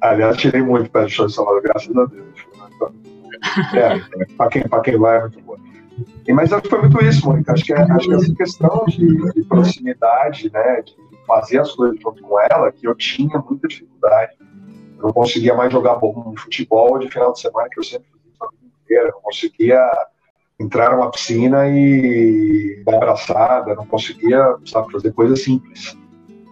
Aliás, 0.00 0.38
tirei 0.38 0.62
muito 0.62 0.90
pé 0.90 1.02
do 1.02 1.10
chão 1.10 1.26
de 1.26 1.34
Salvador, 1.34 1.60
graças 1.62 1.94
a 1.94 2.04
Deus. 2.06 2.28
É, 3.74 3.98
para 4.36 4.48
quem, 4.48 4.62
pra 4.62 4.80
quem 4.80 4.96
vai 4.96 5.18
é 5.18 5.20
muito 5.20 5.40
bom. 5.42 5.56
E, 6.26 6.32
mas 6.32 6.50
acho 6.50 6.62
que 6.62 6.70
foi 6.70 6.80
muito 6.80 7.04
isso, 7.04 7.26
Mônica. 7.26 7.52
Acho 7.52 7.64
que, 7.64 7.72
é- 7.74 7.80
acho 7.92 8.08
que 8.08 8.14
essa 8.14 8.34
questão 8.34 8.84
de, 8.86 9.32
de 9.32 9.44
proximidade, 9.44 10.50
né, 10.50 10.80
de 10.82 10.96
fazer 11.26 11.58
as 11.60 11.72
coisas 11.72 12.00
junto 12.00 12.22
com 12.22 12.40
ela, 12.40 12.72
que 12.72 12.86
eu 12.88 12.94
tinha 12.94 13.38
muita 13.38 13.68
dificuldade. 13.68 14.32
Eu 14.96 15.02
não 15.02 15.12
conseguia 15.12 15.54
mais 15.54 15.70
jogar 15.70 15.96
bom 15.96 16.32
futebol 16.38 16.98
de 16.98 17.10
final 17.10 17.32
de 17.34 17.40
semana, 17.40 17.68
que 17.68 17.78
eu 17.78 17.84
sempre 17.84 18.06
fiz 18.22 18.40
a 18.40 18.46
vida 18.46 18.72
inteira. 18.82 19.08
Eu 19.08 19.12
não 19.12 19.20
conseguia 19.20 20.08
entrar 20.58 20.92
numa 20.92 21.10
piscina 21.10 21.68
e 21.68 22.82
dar 22.86 22.96
abraçada, 22.96 23.74
não 23.74 23.86
conseguia 23.86 24.56
sabe, 24.64 24.90
fazer 24.90 25.12
coisas 25.12 25.42
simples. 25.42 25.96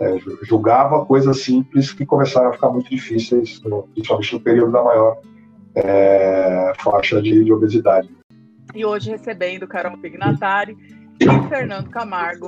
É, 0.01 0.19
ju- 0.19 0.39
julgava 0.43 1.05
coisas 1.07 1.41
simples 1.43 1.93
que 1.93 2.05
começaram 2.05 2.51
a 2.51 2.53
ficar 2.53 2.71
muito 2.71 2.91
difíceis, 2.91 3.61
no- 3.63 3.85
principalmente 3.95 4.35
no 4.35 4.41
período 4.41 4.73
da 4.73 4.83
maior 4.83 5.19
é, 5.75 6.73
faixa 6.79 7.21
de, 7.23 7.45
de 7.45 7.53
obesidade. 7.53 8.09
E 8.75 8.85
hoje 8.85 9.11
recebendo 9.11 9.67
Carol 9.67 9.97
Pignatari 9.99 10.77
e 11.21 11.49
Fernando 11.49 11.89
Camargo, 11.91 12.47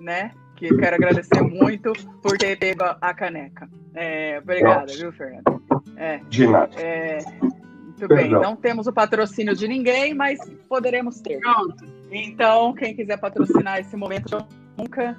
né? 0.00 0.32
Que 0.56 0.66
eu 0.72 0.76
quero 0.78 0.96
agradecer 0.96 1.40
muito 1.42 1.92
por 2.22 2.36
ter 2.36 2.56
pego 2.58 2.82
a 3.00 3.14
caneca. 3.14 3.68
É, 3.94 4.38
obrigada, 4.42 4.92
viu, 4.92 5.12
Fernando? 5.12 5.62
É, 5.96 6.18
De 6.28 6.46
nada. 6.46 6.70
é, 6.80 7.18
muito 7.40 8.08
bem. 8.08 8.18
Perdão. 8.30 8.42
Não 8.42 8.56
temos 8.56 8.86
o 8.86 8.92
patrocínio 8.92 9.54
de 9.54 9.66
ninguém, 9.68 10.14
mas 10.14 10.38
poderemos 10.68 11.20
ter. 11.20 11.38
Pronto. 11.40 11.84
Então, 12.10 12.72
quem 12.74 12.94
quiser 12.94 13.18
patrocinar 13.18 13.78
esse 13.78 13.96
momento, 13.96 14.34
eu 14.34 14.46
nunca. 14.78 15.16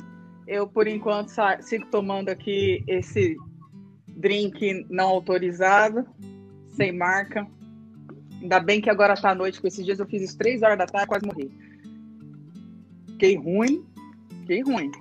Eu, 0.51 0.67
por 0.67 0.85
enquanto, 0.85 1.31
sigo 1.61 1.85
tomando 1.85 2.27
aqui 2.27 2.83
esse 2.85 3.37
drink 4.17 4.85
não 4.89 5.07
autorizado, 5.07 6.05
sem 6.75 6.91
marca. 6.91 7.47
Ainda 8.41 8.59
bem 8.59 8.81
que 8.81 8.89
agora 8.89 9.15
tá 9.15 9.29
à 9.29 9.35
noite, 9.35 9.61
com 9.61 9.67
esses 9.67 9.85
dias 9.85 9.97
eu 9.97 10.05
fiz 10.05 10.21
isso 10.23 10.37
três 10.37 10.61
horas 10.61 10.77
da 10.77 10.85
tarde, 10.85 11.07
quase 11.07 11.25
morri. 11.25 11.49
Fiquei 13.11 13.37
ruim, 13.37 13.85
fiquei 14.41 14.61
ruim. 14.61 14.91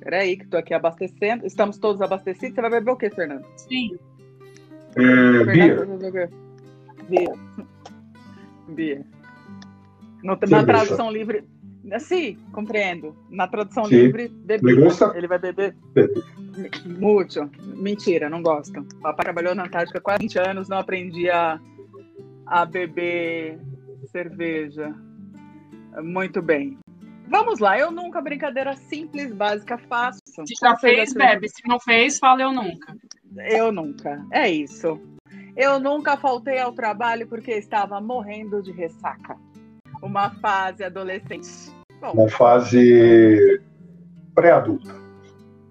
Peraí, 0.00 0.36
que 0.36 0.48
tô 0.48 0.56
aqui 0.56 0.74
abastecendo. 0.74 1.46
Estamos 1.46 1.78
todos 1.78 2.02
abastecidos. 2.02 2.56
Você 2.56 2.60
vai 2.60 2.70
beber 2.70 2.90
o 2.90 2.96
quê, 2.96 3.10
Fernando? 3.10 3.46
Sim. 3.56 3.96
É, 4.96 5.44
Bia, 5.52 5.76
Fernando. 5.76 6.30
Bia. 7.08 7.34
Bia. 8.70 9.06
No- 10.20 10.36
na 10.48 10.64
tradução 10.64 11.12
livre. 11.12 11.44
Sim, 11.98 12.38
compreendo. 12.52 13.16
Na 13.30 13.46
tradução 13.46 13.84
Sim. 13.84 13.96
livre, 13.96 14.28
bebida. 14.28 15.12
Ele 15.14 15.28
vai 15.28 15.38
beber? 15.38 15.76
Bebe. 15.92 16.22
Muito. 16.86 17.50
Mentira, 17.62 18.30
não 18.30 18.42
gosto. 18.42 18.82
Papai 19.00 19.24
trabalhou 19.24 19.54
na 19.54 19.64
Antártica 19.64 19.98
há 19.98 20.02
quase 20.02 20.22
20 20.22 20.38
anos, 20.38 20.68
não 20.68 20.78
aprendi 20.78 21.28
a, 21.30 21.60
a 22.46 22.64
beber 22.64 23.58
cerveja. 24.06 24.94
Muito 26.02 26.40
bem. 26.40 26.78
Vamos 27.28 27.58
lá, 27.58 27.78
eu 27.78 27.90
nunca, 27.90 28.20
brincadeira 28.20 28.76
simples, 28.76 29.32
básica, 29.32 29.78
fácil. 29.78 30.20
Se 30.24 30.54
já 30.60 30.76
fez, 30.76 31.12
bebe. 31.14 31.48
Se 31.48 31.66
não 31.66 31.80
fez, 31.80 32.18
fala 32.18 32.42
eu 32.42 32.52
nunca. 32.52 32.94
Eu 33.36 33.72
nunca. 33.72 34.24
É 34.30 34.48
isso. 34.48 35.00
Eu 35.56 35.78
nunca 35.78 36.16
faltei 36.16 36.58
ao 36.58 36.72
trabalho 36.72 37.26
porque 37.26 37.52
estava 37.52 38.00
morrendo 38.00 38.62
de 38.62 38.72
ressaca. 38.72 39.36
Uma 40.04 40.28
fase 40.30 40.84
adolescente. 40.84 41.48
Bom, 41.98 42.12
uma 42.12 42.28
fase 42.28 43.60
pré-adulta. 44.34 44.94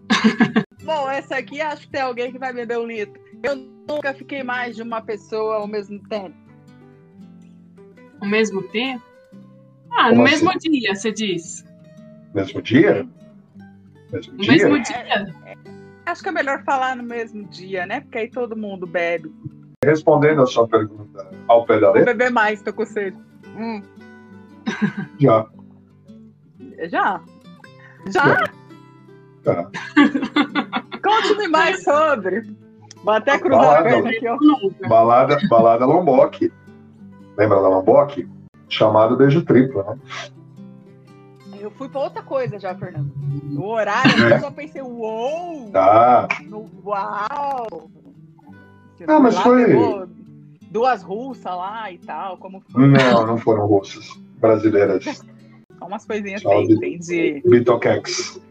bom, 0.83 1.07
essa 1.09 1.37
aqui 1.37 1.61
acho 1.61 1.83
que 1.83 1.91
tem 1.91 2.01
alguém 2.01 2.31
que 2.31 2.39
vai 2.39 2.51
beber 2.51 2.79
um 2.79 2.87
litro. 2.87 3.21
Eu 3.43 3.55
nunca 3.55 4.11
fiquei 4.13 4.41
mais 4.41 4.75
de 4.75 4.81
uma 4.81 5.01
pessoa 5.01 5.57
ao 5.57 5.67
mesmo 5.67 5.99
tempo. 6.09 6.35
Ao 8.19 8.27
mesmo 8.27 8.63
tempo? 8.63 9.03
Ah, 9.91 10.09
Como 10.09 10.15
no 10.15 10.23
assim? 10.23 10.45
mesmo 10.45 10.59
dia, 10.59 10.95
você 10.95 11.11
diz. 11.11 11.63
Mesmo 12.33 12.59
dia? 12.59 13.07
Mesmo 14.11 14.33
No 14.33 14.39
dia? 14.39 14.51
mesmo 14.51 14.81
dia? 14.81 15.35
Acho 16.07 16.23
que 16.23 16.29
é 16.29 16.31
melhor 16.31 16.63
falar 16.63 16.95
no 16.95 17.03
mesmo 17.03 17.43
dia, 17.49 17.85
né? 17.85 18.01
Porque 18.01 18.17
aí 18.17 18.29
todo 18.29 18.57
mundo 18.57 18.87
bebe. 18.87 19.31
Respondendo 19.85 20.41
a 20.41 20.45
sua 20.47 20.67
pergunta 20.67 21.29
ao 21.47 21.65
pé 21.65 21.79
da 21.79 21.91
Vou 21.91 22.03
beber 22.03 22.31
mais, 22.31 22.61
tô 22.63 22.73
com 22.73 22.85
sede. 22.85 23.17
Hum, 23.55 23.81
já. 25.19 25.45
já? 26.89 27.21
Já? 28.08 28.43
Tá. 29.43 29.69
Conte-me 31.04 31.47
mais 31.49 31.84
sobre. 31.84 32.56
Vou 33.04 33.13
até 33.13 33.38
cruzar 33.38 33.62
Fala, 33.62 33.80
a 33.80 33.84
perna 33.84 34.10
aqui, 34.10 34.28
ó. 34.28 34.38
Balada, 34.88 35.38
balada 35.49 35.86
Lombok. 35.86 36.52
Lembra 37.38 37.62
da 37.62 37.67
Lombok? 37.67 38.28
Chamado 38.69 39.17
beijo 39.17 39.43
triplo, 39.43 39.84
né? 39.84 39.99
Eu 41.60 41.71
fui 41.71 41.88
pra 41.89 42.02
outra 42.02 42.21
coisa 42.21 42.60
já, 42.60 42.73
Fernando. 42.76 43.12
O 43.58 43.67
horário, 43.67 44.12
eu 44.30 44.39
só 44.39 44.52
pensei, 44.52 44.82
uou! 44.82 45.69
Tá. 45.71 46.28
No, 46.45 46.69
uau! 46.84 47.89
Você 48.95 49.06
Ah, 49.08 49.19
mas 49.19 49.36
lá, 49.36 49.41
foi- 49.41 50.08
Duas 50.71 51.04
russas 51.04 51.45
lá 51.45 51.91
e 51.91 51.97
tal, 51.99 52.38
como 52.38 52.62
foi? 52.69 52.88
Não, 52.88 53.28
não 53.28 53.38
foram 53.38 53.65
russas. 53.67 54.19
Brasileiras. 54.43 55.06
Só 55.79 55.86
umas 55.88 56.06
coisinhas 56.06 56.41
Só 56.41 56.51
assim, 56.53 56.67
de- 56.67 56.73
entendi. 56.73 57.41
Bitoquex. 57.45 58.41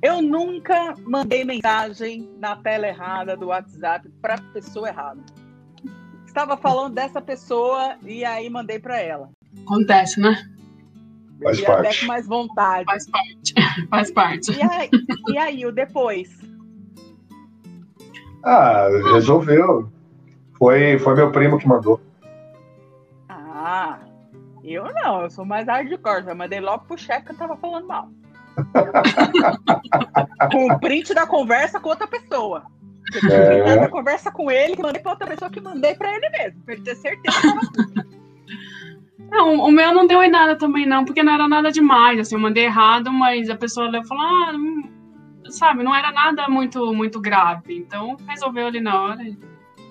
Eu 0.00 0.22
nunca 0.22 0.94
mandei 1.04 1.44
mensagem 1.44 2.30
na 2.38 2.54
tela 2.54 2.86
errada 2.86 3.36
do 3.36 3.46
WhatsApp 3.46 4.08
pra 4.22 4.38
pessoa 4.52 4.88
errada. 4.88 5.20
Estava 6.24 6.56
falando 6.56 6.94
dessa 6.94 7.20
pessoa 7.20 7.96
e 8.04 8.24
aí 8.24 8.48
mandei 8.48 8.78
pra 8.78 9.00
ela. 9.00 9.30
Acontece, 9.64 10.20
né? 10.20 10.36
Faz 11.42 11.58
e 11.58 11.66
até 11.66 11.82
parte. 11.82 12.00
com 12.00 12.06
mais 12.06 12.26
vontade. 12.28 12.84
Faz 12.84 13.10
parte. 13.10 13.54
Faz 13.90 14.10
parte. 14.12 14.52
E 14.52 14.62
aí, 14.62 14.88
e 15.28 15.38
aí, 15.38 15.66
o 15.66 15.72
depois? 15.72 16.30
Ah, 18.44 18.86
resolveu. 19.12 19.90
Foi, 20.56 20.98
foi 21.00 21.14
meu 21.16 21.32
primo 21.32 21.58
que 21.58 21.66
mandou. 21.66 22.00
Eu 24.66 24.92
não, 24.92 25.22
eu 25.22 25.30
sou 25.30 25.44
mais 25.44 25.66
hardcore. 25.68 26.24
Já 26.24 26.34
mandei 26.34 26.60
logo 26.60 26.84
pro 26.86 26.98
chefe 26.98 27.26
que 27.26 27.32
eu 27.32 27.36
tava 27.36 27.56
falando 27.56 27.86
mal. 27.86 28.08
com 30.50 30.72
o 30.72 30.80
print 30.80 31.14
da 31.14 31.26
conversa 31.26 31.78
com 31.78 31.90
outra 31.90 32.06
pessoa. 32.06 32.64
Eu 33.22 33.30
É. 33.30 33.62
printado 33.62 33.84
a 33.84 33.88
conversa 33.88 34.32
com 34.32 34.50
ele, 34.50 34.74
que 34.74 34.82
mandei 34.82 35.00
pra 35.00 35.12
outra 35.12 35.26
pessoa 35.28 35.50
que 35.50 35.60
mandei 35.60 35.94
pra 35.94 36.12
ele 36.12 36.28
mesmo, 36.30 36.60
pra 36.64 36.74
ele 36.74 36.82
ter 36.82 36.96
certeza 36.96 37.40
que 37.40 37.48
tava 37.48 37.60
Não, 39.30 39.60
o 39.60 39.70
meu 39.70 39.94
não 39.94 40.06
deu 40.06 40.22
em 40.22 40.30
nada 40.30 40.56
também, 40.56 40.86
não, 40.86 41.04
porque 41.04 41.22
não 41.22 41.34
era 41.34 41.46
nada 41.46 41.70
demais. 41.70 42.18
Assim, 42.18 42.34
eu 42.34 42.40
mandei 42.40 42.64
errado, 42.64 43.12
mas 43.12 43.48
a 43.48 43.54
pessoa 43.54 43.88
leu 43.88 44.02
e 44.02 44.06
falou, 44.06 44.24
ah, 44.24 44.52
hum, 44.54 44.88
sabe, 45.48 45.84
não 45.84 45.94
era 45.94 46.10
nada 46.10 46.48
muito, 46.48 46.92
muito 46.92 47.20
grave. 47.20 47.76
Então 47.76 48.16
resolveu 48.26 48.66
ali 48.66 48.80
na 48.80 49.00
hora. 49.00 49.24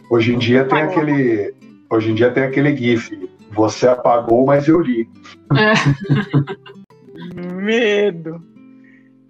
Hoje 0.09 0.33
em 0.33 0.37
dia 0.37 0.65
tem 0.65 0.81
aquele. 0.81 1.55
Hoje 1.89 2.11
em 2.11 2.15
dia 2.15 2.31
tem 2.31 2.43
aquele 2.43 2.75
GIF. 2.75 3.34
Você 3.55 3.87
apagou, 3.87 4.45
mas 4.45 4.67
eu 4.67 4.81
li. 4.81 5.09
Medo. 7.33 8.41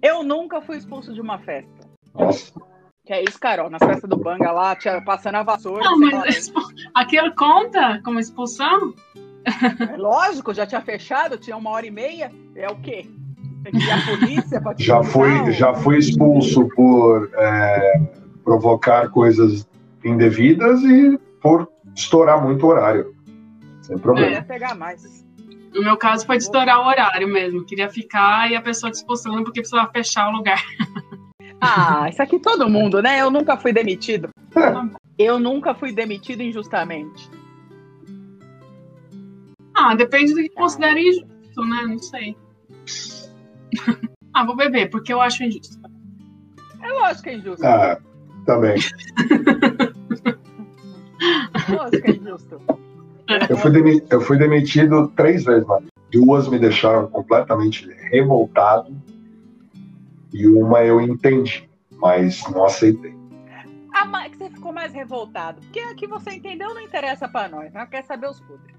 Eu 0.02 0.22
nunca 0.22 0.60
fui 0.60 0.76
expulso 0.76 1.12
de 1.14 1.20
uma 1.20 1.38
festa. 1.38 1.70
Nossa. 2.14 2.52
Que 3.04 3.12
é 3.12 3.22
isso, 3.22 3.38
Carol? 3.38 3.70
Nas 3.70 3.82
festas 3.82 4.10
do 4.10 4.16
Banga 4.16 4.50
lá, 4.50 4.74
tinha, 4.74 5.00
passando 5.00 5.36
a 5.36 5.42
vassoura. 5.42 5.84
Não, 5.84 5.96
sei 5.98 6.10
lá, 6.10 6.22
mas 6.26 6.52
aquilo 6.94 7.34
conta 7.34 8.00
como 8.04 8.18
expulsão? 8.18 8.94
É 9.44 9.96
lógico, 9.96 10.52
já 10.52 10.66
tinha 10.66 10.80
fechado, 10.80 11.38
tinha 11.38 11.56
uma 11.56 11.70
hora 11.70 11.86
e 11.86 11.90
meia. 11.90 12.32
É 12.56 12.68
o 12.68 12.76
quê? 12.76 13.06
Polícia 14.08 14.60
Já 14.78 15.02
fui, 15.02 15.32
ou- 15.40 15.50
já 15.52 15.74
fui 15.74 15.98
expulso 15.98 16.68
por 16.74 17.30
é, 17.34 18.00
provocar 18.44 19.08
coisas 19.10 19.66
indevidas 20.04 20.82
e 20.82 21.18
por 21.40 21.68
estourar 21.94 22.42
muito 22.42 22.66
horário. 22.66 23.15
Sem 23.86 23.96
Eu 23.96 24.02
problema. 24.02 24.32
ia 24.32 24.42
pegar 24.42 24.74
mais. 24.74 25.24
No 25.72 25.82
meu 25.82 25.96
caso 25.96 26.26
foi 26.26 26.38
de 26.38 26.42
estourar 26.42 26.80
o 26.80 26.86
horário 26.86 27.28
mesmo. 27.28 27.64
Queria 27.64 27.88
ficar 27.88 28.50
e 28.50 28.56
a 28.56 28.62
pessoa 28.62 28.90
te 28.90 28.96
expulsando 28.96 29.44
porque 29.44 29.60
precisava 29.60 29.88
fechar 29.92 30.28
o 30.28 30.32
lugar. 30.36 30.60
Ah, 31.58 32.06
isso 32.10 32.22
aqui 32.22 32.38
todo 32.38 32.68
mundo, 32.68 33.00
né? 33.00 33.18
Eu 33.18 33.30
nunca 33.30 33.56
fui 33.56 33.72
demitido. 33.72 34.28
Eu 35.18 35.40
nunca 35.40 35.74
fui 35.74 35.90
demitido 35.90 36.42
injustamente. 36.42 37.30
Ah, 39.74 39.94
depende 39.94 40.34
do 40.34 40.42
que 40.42 40.50
considera 40.50 41.00
injusto, 41.00 41.64
né? 41.64 41.82
Não 41.86 41.98
sei. 41.98 42.36
ah, 44.34 44.44
vou 44.44 44.54
beber, 44.54 44.90
porque 44.90 45.10
eu 45.10 45.18
acho 45.22 45.42
injusto. 45.44 45.80
É 46.82 46.92
lógico 46.92 47.22
que 47.22 47.30
é 47.30 47.34
injusto. 47.36 47.64
Ah, 47.66 47.98
também. 48.44 48.76
Lógico 51.70 52.02
que 52.02 52.10
é 52.10 52.14
injusto. 52.16 52.60
Eu 53.48 53.56
fui, 53.56 53.70
demi- 53.70 54.02
eu 54.10 54.20
fui 54.20 54.38
demitido 54.38 55.08
três 55.08 55.44
vezes, 55.44 55.66
mano. 55.66 55.86
Duas 56.12 56.48
me 56.48 56.58
deixaram 56.58 57.08
completamente 57.08 57.88
revoltado 58.10 58.94
e 60.32 60.46
uma 60.46 60.84
eu 60.84 61.00
entendi, 61.00 61.68
mas 61.96 62.42
não 62.52 62.64
aceitei. 62.64 63.14
Ah, 63.92 64.04
mas 64.04 64.30
que 64.30 64.38
você 64.38 64.50
ficou 64.50 64.72
mais 64.72 64.92
revoltado. 64.92 65.60
Porque 65.62 65.80
aqui 65.80 66.06
você 66.06 66.30
entendeu 66.32 66.74
não 66.74 66.80
interessa 66.80 67.26
pra 67.28 67.48
nós. 67.48 67.72
Nós 67.72 67.88
quer 67.88 68.04
saber 68.04 68.28
os 68.28 68.40
podres. 68.40 68.76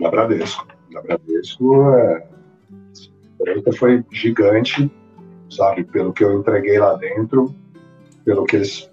Da 0.00 0.10
Bradesco. 0.10 0.66
Da 0.92 1.02
Bradesco, 1.02 1.82
é... 1.92 2.28
a 3.68 3.72
foi 3.76 4.04
gigante, 4.10 4.90
sabe? 5.50 5.84
Pelo 5.84 6.12
que 6.12 6.24
eu 6.24 6.38
entreguei 6.38 6.78
lá 6.78 6.94
dentro, 6.94 7.54
pelo 8.24 8.44
que 8.44 8.56
eles 8.56 8.90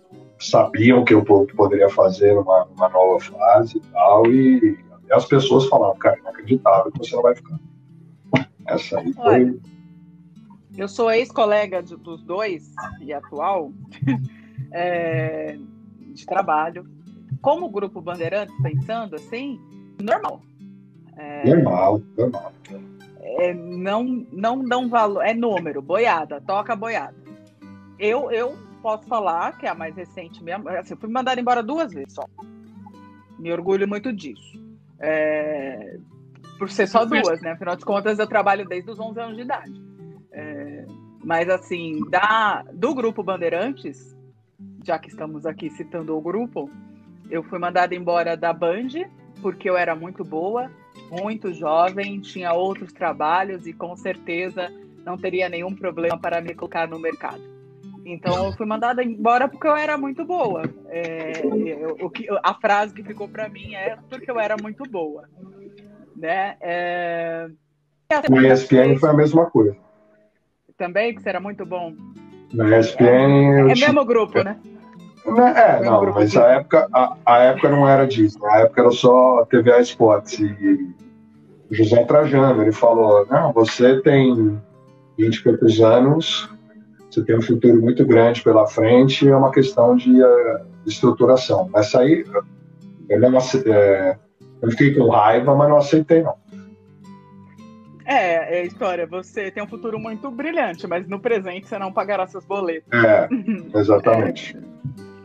sabiam 0.49 1.03
que 1.03 1.13
eu 1.13 1.23
po- 1.23 1.47
poderia 1.55 1.89
fazer 1.89 2.33
numa, 2.35 2.65
numa 2.65 2.89
nova 2.89 3.19
fase 3.19 3.77
e 3.77 3.81
tal, 3.91 4.25
e 4.27 4.77
as 5.11 5.25
pessoas 5.25 5.67
falavam, 5.67 5.97
cara, 5.97 6.17
inacreditável 6.19 6.91
que 6.91 6.99
você 6.99 7.15
não 7.15 7.23
vai 7.23 7.35
ficar. 7.35 7.59
Essa 8.65 8.99
aí 8.99 9.13
foi... 9.13 9.23
Olha. 9.25 9.55
Eu 10.75 10.87
sou 10.87 11.11
ex-colega 11.11 11.83
dos 11.83 12.23
dois 12.23 12.73
e 12.99 13.13
atual 13.13 13.71
é, 14.71 15.57
de 15.99 16.25
trabalho. 16.25 16.85
Como 17.41 17.69
grupo 17.69 18.01
Bandeirantes, 18.01 18.55
pensando 18.61 19.15
assim, 19.15 19.59
normal. 20.01 20.41
Normal, 21.45 22.01
normal. 22.17 22.53
É, 23.21 23.53
não, 23.53 24.25
não 24.31 24.63
dão 24.63 24.89
valor. 24.89 25.21
É 25.23 25.33
número, 25.33 25.81
boiada, 25.81 26.41
toca 26.41 26.75
boiada. 26.75 27.15
Eu, 27.99 28.31
eu 28.31 28.57
posso 28.83 29.07
falar 29.07 29.57
que 29.57 29.65
é 29.65 29.69
a 29.69 29.73
mais 29.73 29.95
recente 29.95 30.43
mesmo. 30.43 30.67
Assim, 30.67 30.93
eu 30.93 30.97
fui 30.97 31.09
mandada 31.09 31.39
embora 31.39 31.63
duas 31.63 31.93
vezes 31.93 32.13
só. 32.13 32.25
Me 33.39 33.51
orgulho 33.51 33.87
muito 33.87 34.11
disso. 34.11 34.61
É, 34.99 35.97
por 36.59 36.69
ser 36.69 36.87
só 36.87 37.05
duas, 37.05 37.41
né? 37.41 37.51
Afinal 37.51 37.77
de 37.77 37.85
contas, 37.85 38.19
eu 38.19 38.27
trabalho 38.27 38.67
desde 38.67 38.91
os 38.91 38.99
11 38.99 39.19
anos 39.19 39.35
de 39.37 39.41
idade. 39.41 39.81
É, 40.31 40.85
mas, 41.23 41.49
assim, 41.49 42.01
da, 42.09 42.63
do 42.73 42.93
grupo 42.93 43.23
Bandeirantes, 43.23 44.15
já 44.83 44.99
que 44.99 45.07
estamos 45.07 45.45
aqui 45.45 45.69
citando 45.69 46.15
o 46.15 46.21
grupo, 46.21 46.69
eu 47.29 47.41
fui 47.43 47.57
mandada 47.57 47.95
embora 47.95 48.35
da 48.35 48.51
Band, 48.51 48.89
porque 49.41 49.69
eu 49.69 49.77
era 49.77 49.95
muito 49.95 50.25
boa, 50.25 50.69
muito 51.09 51.53
jovem, 51.53 52.19
tinha 52.19 52.53
outros 52.53 52.91
trabalhos 52.91 53.65
e 53.65 53.71
com 53.71 53.95
certeza 53.95 54.69
não 55.05 55.17
teria 55.17 55.47
nenhum 55.47 55.73
problema 55.73 56.17
para 56.17 56.41
me 56.41 56.53
colocar 56.53 56.87
no 56.87 56.99
mercado. 56.99 57.52
Então 58.05 58.45
eu 58.47 58.51
fui 58.53 58.65
mandada 58.65 59.03
embora 59.03 59.47
porque 59.47 59.65
eu 59.67 59.75
era 59.75 59.97
muito 59.97 60.25
boa. 60.25 60.63
É, 60.89 61.45
eu- 61.45 61.97
o 62.01 62.09
que, 62.09 62.27
a 62.43 62.53
frase 62.55 62.93
que 62.93 63.03
ficou 63.03 63.27
para 63.29 63.47
mim 63.47 63.73
é 63.75 63.97
porque 64.09 64.29
eu 64.29 64.39
era 64.39 64.55
muito 64.61 64.83
boa. 64.89 65.23
Né? 66.15 66.55
É, 66.61 67.47
Na 68.29 68.41
ESPN 68.47 68.97
foi 68.99 69.09
a 69.09 69.13
mesma 69.13 69.45
coisa. 69.49 69.75
Também, 70.77 71.15
que 71.15 71.21
você 71.21 71.29
era 71.29 71.39
muito 71.39 71.65
bom. 71.65 71.93
Na 72.53 72.77
ESPN 72.77 73.69
É 73.71 73.73
tinha- 73.73 73.87
mesmo 73.87 74.05
grupo, 74.05 74.43
né? 74.43 74.57
É, 75.25 75.79
Meu 75.79 75.89
não, 75.91 76.13
mas 76.13 76.35
a 76.35 76.47
época, 76.55 76.87
a, 76.93 77.15
a 77.25 77.37
época 77.39 77.69
não 77.69 77.87
era 77.87 78.05
disso. 78.05 78.45
A 78.45 78.59
época 78.59 78.81
era 78.81 78.91
só 78.91 79.45
TVA 79.45 79.79
Sports. 79.79 80.37
E 80.39 80.93
José 81.71 82.03
Trajano, 82.03 82.61
ele 82.61 82.73
falou: 82.73 83.25
Não, 83.27 83.53
você 83.53 84.01
tem 84.01 84.59
20 85.17 85.37
e 85.37 85.43
poucos 85.43 85.79
anos, 85.79 86.52
você 87.13 87.23
tem 87.23 87.37
um 87.37 87.41
futuro 87.41 87.79
muito 87.79 88.05
grande 88.05 88.41
pela 88.41 88.65
frente, 88.65 89.27
é 89.27 89.35
uma 89.35 89.51
questão 89.51 89.95
de, 89.95 90.21
eh, 90.21 90.61
de 90.83 90.91
estruturação. 90.91 91.69
Nessa 91.73 91.99
aí, 91.99 92.25
eu, 93.07 93.19
não, 93.19 93.37
eh, 93.37 94.17
eu 94.61 94.71
fiquei 94.71 94.95
com 94.95 95.09
raiva, 95.09 95.55
mas 95.55 95.69
não 95.69 95.77
aceitei, 95.77 96.23
não. 96.23 96.35
É, 98.05 98.57
é 98.57 98.61
a 98.61 98.65
história. 98.65 99.07
Você 99.07 99.51
tem 99.51 99.63
um 99.63 99.67
futuro 99.67 99.99
muito 99.99 100.29
brilhante, 100.31 100.87
mas 100.87 101.07
no 101.07 101.19
presente 101.19 101.67
você 101.67 101.77
não 101.77 101.93
pagará 101.93 102.27
seus 102.27 102.45
boletos. 102.45 102.91
É, 102.91 103.29
exatamente. 103.79 104.57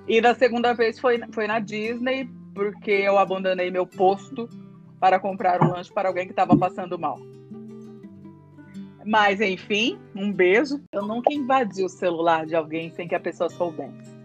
E 0.06 0.20
da 0.20 0.34
segunda 0.34 0.74
vez 0.74 0.98
foi, 0.98 1.20
foi 1.32 1.46
na 1.46 1.58
Disney, 1.58 2.28
porque 2.54 2.90
eu 2.90 3.18
abandonei 3.18 3.70
meu 3.70 3.86
posto 3.86 4.48
para 5.00 5.18
comprar 5.18 5.62
um 5.62 5.72
lanche 5.72 5.92
para 5.92 6.08
alguém 6.08 6.26
que 6.26 6.32
estava 6.32 6.56
passando 6.56 6.98
mal. 6.98 7.18
Mas, 9.04 9.40
enfim, 9.40 9.98
um 10.14 10.32
beijo. 10.32 10.80
Eu 10.92 11.06
nunca 11.06 11.32
invadi 11.32 11.84
o 11.84 11.88
celular 11.88 12.44
de 12.46 12.54
alguém 12.54 12.90
sem 12.90 13.06
que 13.08 13.14
a 13.14 13.20
pessoa 13.20 13.48
soubesse. 13.48 14.16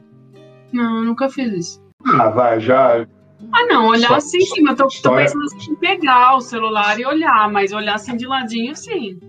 Não, 0.71 0.97
eu 0.99 1.03
nunca 1.03 1.29
fiz 1.29 1.53
isso. 1.53 1.83
Ah, 2.19 2.29
vai, 2.29 2.59
já. 2.59 3.05
Ah, 3.51 3.65
não, 3.67 3.87
olhar 3.87 4.07
Só- 4.07 4.15
assim, 4.15 4.41
sim, 4.41 4.67
eu 4.67 4.75
tô, 4.75 4.83
tô 4.83 4.87
história- 4.89 5.25
pensando 5.25 5.43
assim, 5.43 5.71
em 5.71 5.75
pegar 5.75 6.35
o 6.35 6.41
celular 6.41 6.99
e 6.99 7.05
olhar, 7.05 7.49
mas 7.51 7.71
olhar 7.71 7.95
assim 7.95 8.15
de 8.17 8.25
ladinho, 8.25 8.75
sim. 8.75 9.19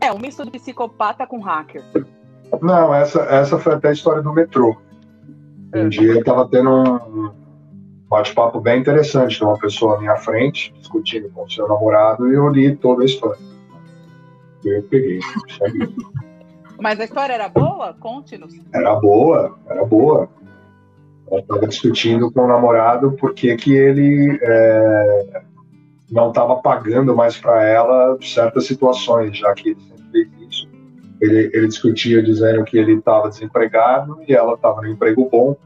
É, 0.00 0.12
um 0.12 0.18
misto 0.18 0.44
de 0.44 0.50
psicopata 0.52 1.26
com 1.26 1.40
hacker. 1.40 1.82
Não, 2.62 2.94
essa, 2.94 3.20
essa 3.22 3.58
foi 3.58 3.74
até 3.74 3.88
a 3.88 3.92
história 3.92 4.22
do 4.22 4.32
metrô. 4.32 4.76
Um 5.74 5.88
dia 5.88 6.12
eu 6.12 6.20
estava 6.20 6.48
tendo 6.48 6.70
um 6.70 7.30
bate-papo 8.08 8.60
bem 8.60 8.80
interessante 8.80 9.36
de 9.36 9.44
uma 9.44 9.58
pessoa 9.58 9.96
à 9.96 9.98
minha 10.00 10.16
frente, 10.16 10.72
discutindo 10.78 11.28
com 11.30 11.44
o 11.44 11.50
seu 11.50 11.66
namorado, 11.68 12.30
e 12.30 12.34
eu 12.34 12.48
li 12.48 12.74
toda 12.76 13.02
a 13.02 13.04
história. 13.06 13.38
Eu 14.64 14.82
peguei. 14.84 15.20
Mas 16.80 17.00
a 17.00 17.04
história 17.04 17.32
era 17.32 17.48
boa? 17.48 17.94
Conte-nos. 17.94 18.54
Era 18.72 18.94
boa, 18.94 19.58
era 19.68 19.84
boa. 19.84 20.28
Ela 21.30 21.40
estava 21.40 21.66
discutindo 21.66 22.30
com 22.30 22.42
o 22.42 22.48
namorado 22.48 23.12
porque 23.12 23.54
que 23.56 23.74
ele 23.74 24.38
é, 24.40 25.42
não 26.10 26.28
estava 26.28 26.56
pagando 26.56 27.14
mais 27.14 27.36
para 27.36 27.64
ela 27.64 28.16
certas 28.22 28.66
situações, 28.66 29.36
já 29.36 29.52
que 29.54 29.70
ele 29.70 29.80
sempre 29.80 30.04
fez 30.10 30.28
isso. 30.48 30.68
Ele, 31.20 31.50
ele 31.52 31.66
discutia 31.66 32.22
dizendo 32.22 32.64
que 32.64 32.78
ele 32.78 32.94
estava 32.94 33.28
desempregado 33.28 34.18
e 34.26 34.32
ela 34.32 34.54
estava 34.54 34.80
no 34.80 34.88
emprego 34.88 35.28
bom, 35.28 35.56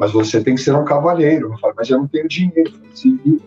mas 0.00 0.12
você 0.12 0.42
tem 0.42 0.56
que 0.56 0.60
ser 0.60 0.74
um 0.74 0.84
cavalheiro. 0.84 1.52
Eu 1.52 1.58
falei, 1.58 1.76
mas 1.78 1.88
eu 1.88 1.98
não 1.98 2.08
tenho 2.08 2.28
dinheiro, 2.28 2.72
se 2.92 3.16
vira. 3.16 3.44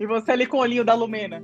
E 0.00 0.06
você 0.06 0.32
ali 0.32 0.46
com 0.46 0.56
o 0.56 0.60
olhinho 0.60 0.84
da 0.84 0.94
Lumena. 0.94 1.42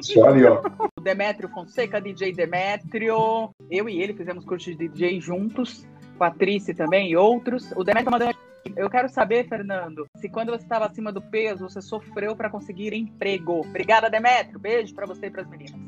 Só 0.00 0.26
ali, 0.26 0.44
ó. 0.44 0.62
O 0.96 1.00
Demétrio 1.00 1.48
Fonseca, 1.48 2.00
DJ 2.00 2.32
Demétrio. 2.32 3.50
Eu 3.70 3.88
e 3.88 4.00
ele 4.00 4.14
fizemos 4.14 4.44
curso 4.44 4.70
de 4.70 4.88
DJ 4.88 5.20
juntos, 5.20 5.86
com 6.16 6.24
a 6.24 6.30
Trice 6.30 6.74
também 6.74 7.10
e 7.10 7.16
outros. 7.16 7.72
O 7.72 7.84
Demétrio 7.84 8.12
mandou. 8.12 8.32
Eu 8.76 8.88
quero 8.88 9.08
saber, 9.10 9.46
Fernando, 9.46 10.06
se 10.16 10.28
quando 10.28 10.50
você 10.50 10.62
estava 10.62 10.86
acima 10.86 11.12
do 11.12 11.20
peso, 11.20 11.68
você 11.68 11.82
sofreu 11.82 12.34
para 12.34 12.48
conseguir 12.48 12.94
emprego. 12.94 13.60
Obrigada, 13.60 14.08
Demétrio. 14.08 14.58
Beijo 14.58 14.94
para 14.94 15.06
você 15.06 15.26
e 15.26 15.30
para 15.30 15.42
as 15.42 15.48
meninas. 15.48 15.78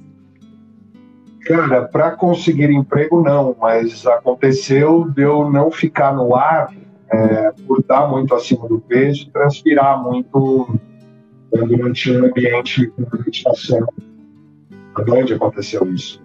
Cara, 1.47 1.83
para 1.87 2.11
conseguir 2.11 2.71
emprego, 2.71 3.23
não, 3.23 3.57
mas 3.59 4.07
aconteceu 4.07 5.09
de 5.09 5.23
eu 5.23 5.49
não 5.49 5.71
ficar 5.71 6.13
no 6.13 6.35
ar 6.35 6.75
é, 7.09 7.53
por 7.67 7.81
estar 7.81 8.09
muito 8.09 8.35
acima 8.35 8.69
do 8.69 8.81
peso 8.81 9.31
transpirar 9.31 10.03
muito 10.03 10.79
não 11.53 11.93
tinha 11.93 12.23
um 12.23 12.27
ambiente 12.27 12.87
com 12.89 13.05
ventilação. 13.17 13.87
A 14.95 15.03
Band 15.03 15.35
aconteceu 15.35 15.87
isso. 15.93 16.21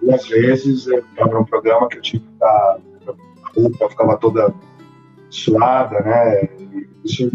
Duas 0.00 0.26
vezes 0.28 0.86
eu 0.86 0.98
estava 0.98 1.34
num 1.34 1.44
programa 1.44 1.88
que 1.88 1.98
eu 1.98 2.02
tive 2.02 2.24
que 2.24 2.32
estar. 2.32 2.78
A 3.08 3.60
roupa 3.60 3.90
ficava 3.90 4.16
toda 4.16 4.54
suada, 5.30 6.00
né? 6.00 6.48
Isso 7.04 7.30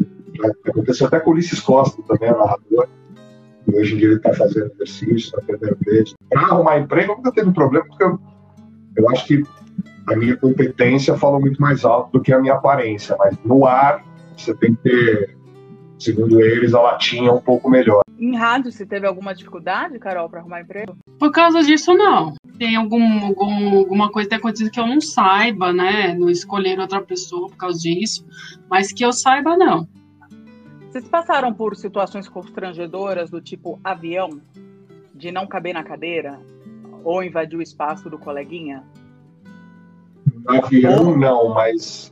aconteceu 0.65 1.07
até 1.07 1.19
com 1.19 1.31
Ulisses 1.31 1.59
Costa 1.59 2.01
também, 2.03 2.31
o 2.31 2.37
narrador. 2.37 2.87
E 3.67 3.77
hoje 3.77 3.95
em 3.95 3.97
dia 3.97 4.07
ele 4.07 4.15
está 4.15 4.33
fazendo 4.33 4.71
exercício, 4.73 5.15
está 5.15 5.41
perdendo 5.41 5.77
peso. 5.77 6.15
Para 6.29 6.41
arrumar 6.41 6.79
emprego, 6.79 7.15
nunca 7.15 7.31
teve 7.31 7.51
problema, 7.51 7.85
porque 7.85 8.03
eu, 8.03 8.19
eu 8.95 9.09
acho 9.09 9.25
que 9.25 9.43
a 10.07 10.15
minha 10.15 10.35
competência 10.35 11.15
fala 11.15 11.39
muito 11.39 11.61
mais 11.61 11.85
alto 11.85 12.11
do 12.13 12.21
que 12.21 12.33
a 12.33 12.39
minha 12.39 12.53
aparência. 12.53 13.15
Mas 13.19 13.37
no 13.45 13.65
ar, 13.65 14.03
você 14.35 14.53
tem 14.55 14.73
que 14.75 14.81
ter, 14.81 15.37
segundo 16.01 16.41
eles, 16.41 16.73
a 16.73 16.81
latinha 16.81 17.31
um 17.31 17.39
pouco 17.39 17.69
melhor. 17.69 18.01
Em 18.17 18.35
rádio, 18.35 18.71
você 18.71 18.85
teve 18.85 19.05
alguma 19.05 19.33
dificuldade, 19.33 19.97
Carol, 19.99 20.29
para 20.29 20.39
arrumar 20.39 20.61
emprego? 20.61 20.97
Por 21.19 21.31
causa 21.31 21.63
disso, 21.63 21.93
não. 21.93 22.33
Tem 22.57 22.75
algum, 22.75 23.25
algum, 23.25 23.77
alguma 23.77 24.11
coisa 24.11 24.27
que 24.27 24.29
tem 24.31 24.39
acontecido 24.39 24.71
que 24.71 24.79
eu 24.79 24.87
não 24.87 24.99
saiba, 25.01 25.71
né? 25.71 26.13
Não 26.13 26.29
escolher 26.29 26.79
outra 26.79 27.01
pessoa 27.01 27.47
por 27.49 27.57
causa 27.57 27.79
disso. 27.79 28.25
Mas 28.69 28.91
que 28.91 29.05
eu 29.05 29.13
saiba, 29.13 29.55
não. 29.55 29.87
Vocês 30.89 31.07
passaram 31.07 31.53
por 31.53 31.75
situações 31.75 32.27
constrangedoras 32.27 33.29
do 33.29 33.39
tipo 33.41 33.79
avião, 33.83 34.41
de 35.15 35.31
não 35.31 35.47
caber 35.47 35.73
na 35.73 35.83
cadeira? 35.83 36.39
Ou 37.03 37.23
invadir 37.23 37.57
o 37.57 37.61
espaço 37.61 38.09
do 38.09 38.17
coleguinha? 38.17 38.83
Avião, 40.47 41.17
não, 41.17 41.53
mas 41.53 42.11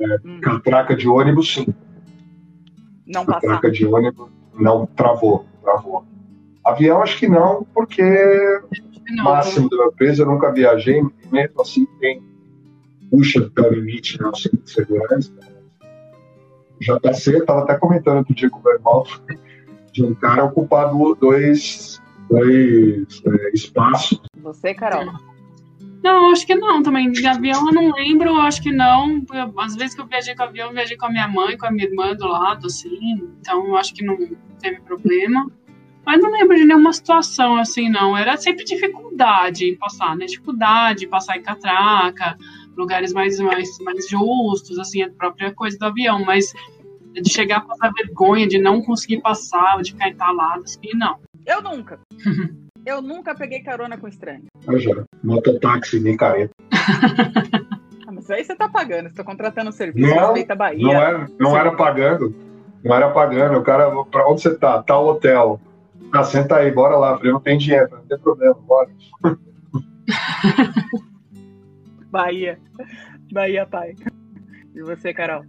é, 0.00 0.16
Hum. 0.24 0.40
catraca 0.40 0.94
de 0.94 1.08
ônibus, 1.08 1.52
sim. 1.52 1.66
Não 3.12 3.24
passar? 3.26 3.40
Catraca 3.40 3.70
de 3.70 3.86
ônibus, 3.86 4.28
não, 4.54 4.86
travou, 4.86 5.44
travou. 5.62 6.04
Avião, 6.64 7.02
acho 7.02 7.18
que 7.18 7.26
não, 7.28 7.66
porque 7.74 8.02
Não, 9.10 9.24
máximo 9.24 9.68
da 9.68 9.76
meu 9.76 9.92
peso, 9.92 10.22
eu 10.22 10.26
nunca 10.26 10.52
viajei, 10.52 11.02
mesmo 11.32 11.60
assim 11.60 11.86
tem 11.98 12.22
puxa 13.10 13.40
até 13.44 13.62
o 13.68 13.72
limite 13.72 14.20
no 14.20 14.34
cinto 14.36 14.58
de 14.58 14.70
segurança. 14.70 15.32
Eu 16.86 16.96
estava 17.38 17.60
até 17.62 17.76
comentando 17.76 18.18
outro 18.18 18.34
dia 18.34 18.48
com 18.48 18.60
o 18.66 18.72
irmão, 18.72 19.04
de 19.92 20.04
um 20.04 20.14
cara 20.14 20.44
ocupar 20.44 20.90
do- 20.90 21.14
dois, 21.16 22.00
dois 22.28 23.20
é, 23.26 23.50
espaços. 23.52 24.20
Você, 24.40 24.72
Carol? 24.72 25.12
Não, 26.02 26.30
acho 26.30 26.46
que 26.46 26.54
não 26.54 26.82
também. 26.82 27.10
De 27.10 27.26
avião 27.26 27.66
eu 27.66 27.74
não 27.74 27.92
lembro, 27.92 28.36
acho 28.36 28.62
que 28.62 28.72
não. 28.72 29.22
Às 29.58 29.76
vezes 29.76 29.94
que 29.94 30.00
eu 30.00 30.06
viajei 30.06 30.34
com 30.34 30.42
avião, 30.42 30.68
eu 30.68 30.74
viajei 30.74 30.96
com 30.96 31.06
a 31.06 31.10
minha 31.10 31.28
mãe, 31.28 31.56
com 31.56 31.66
a 31.66 31.70
minha 31.70 31.86
irmã 31.86 32.14
do 32.14 32.26
lado, 32.26 32.66
assim. 32.66 33.22
Então 33.40 33.76
acho 33.76 33.94
que 33.94 34.04
não 34.04 34.16
teve 34.58 34.80
problema. 34.80 35.50
Mas 36.04 36.22
não 36.22 36.32
lembro 36.32 36.56
de 36.56 36.64
nenhuma 36.64 36.92
situação 36.92 37.56
assim, 37.56 37.88
não. 37.88 38.16
Era 38.16 38.36
sempre 38.36 38.64
dificuldade 38.64 39.66
em 39.66 39.76
passar, 39.76 40.16
né? 40.16 40.24
Dificuldade 40.26 41.04
em 41.04 41.08
passar 41.08 41.36
em 41.36 41.42
catraca, 41.42 42.36
lugares 42.76 43.12
mais, 43.12 43.38
mais, 43.38 43.78
mais 43.80 44.08
justos, 44.08 44.78
assim, 44.78 45.02
a 45.02 45.10
própria 45.10 45.52
coisa 45.52 45.78
do 45.78 45.84
avião. 45.84 46.24
Mas 46.24 46.52
de 47.12 47.30
chegar 47.30 47.58
a 47.58 47.60
passar 47.60 47.92
vergonha, 47.92 48.46
de 48.46 48.58
não 48.58 48.80
conseguir 48.80 49.20
passar, 49.20 49.82
de 49.82 49.92
ficar 49.92 50.08
entalado, 50.08 50.62
assim, 50.64 50.94
não. 50.94 51.18
Eu 51.46 51.62
nunca. 51.62 52.00
Eu 52.90 53.00
nunca 53.00 53.36
peguei 53.36 53.60
carona 53.60 53.96
com 53.96 54.08
estranho. 54.08 54.46
Veja, 54.66 55.04
mototáxi 55.22 56.00
nem 56.00 56.16
careta. 56.16 56.52
Ah, 58.06 58.12
mas 58.12 58.28
aí 58.28 58.42
você 58.42 58.56
tá 58.56 58.68
pagando, 58.68 59.08
você 59.08 59.14
tá 59.14 59.22
contratando 59.22 59.68
um 59.68 59.72
serviço, 59.72 60.12
Não, 60.12 60.18
respeita 60.18 60.54
a 60.54 60.56
Bahia. 60.56 60.82
Não 60.82 60.92
era, 60.92 61.30
não 61.38 61.56
era 61.56 61.76
pagando. 61.76 62.34
Não 62.82 62.92
era 62.92 63.08
pagando. 63.08 63.56
O 63.56 63.62
cara, 63.62 63.88
pra 64.06 64.28
onde 64.28 64.42
você 64.42 64.52
tá? 64.52 64.82
Tá 64.82 64.98
o 64.98 65.10
hotel. 65.10 65.60
Ah, 66.12 66.24
senta 66.24 66.56
aí, 66.56 66.72
bora 66.72 66.96
lá. 66.96 67.12
Eu 67.12 67.18
falei, 67.18 67.32
não 67.32 67.40
tem 67.40 67.56
dinheiro, 67.56 67.88
não 67.92 68.02
tem 68.02 68.18
problema, 68.18 68.54
bora. 68.54 68.90
Bahia. 72.10 72.58
Bahia, 73.32 73.64
pai. 73.64 73.94
E 74.74 74.82
você, 74.82 75.14
Carol? 75.14 75.44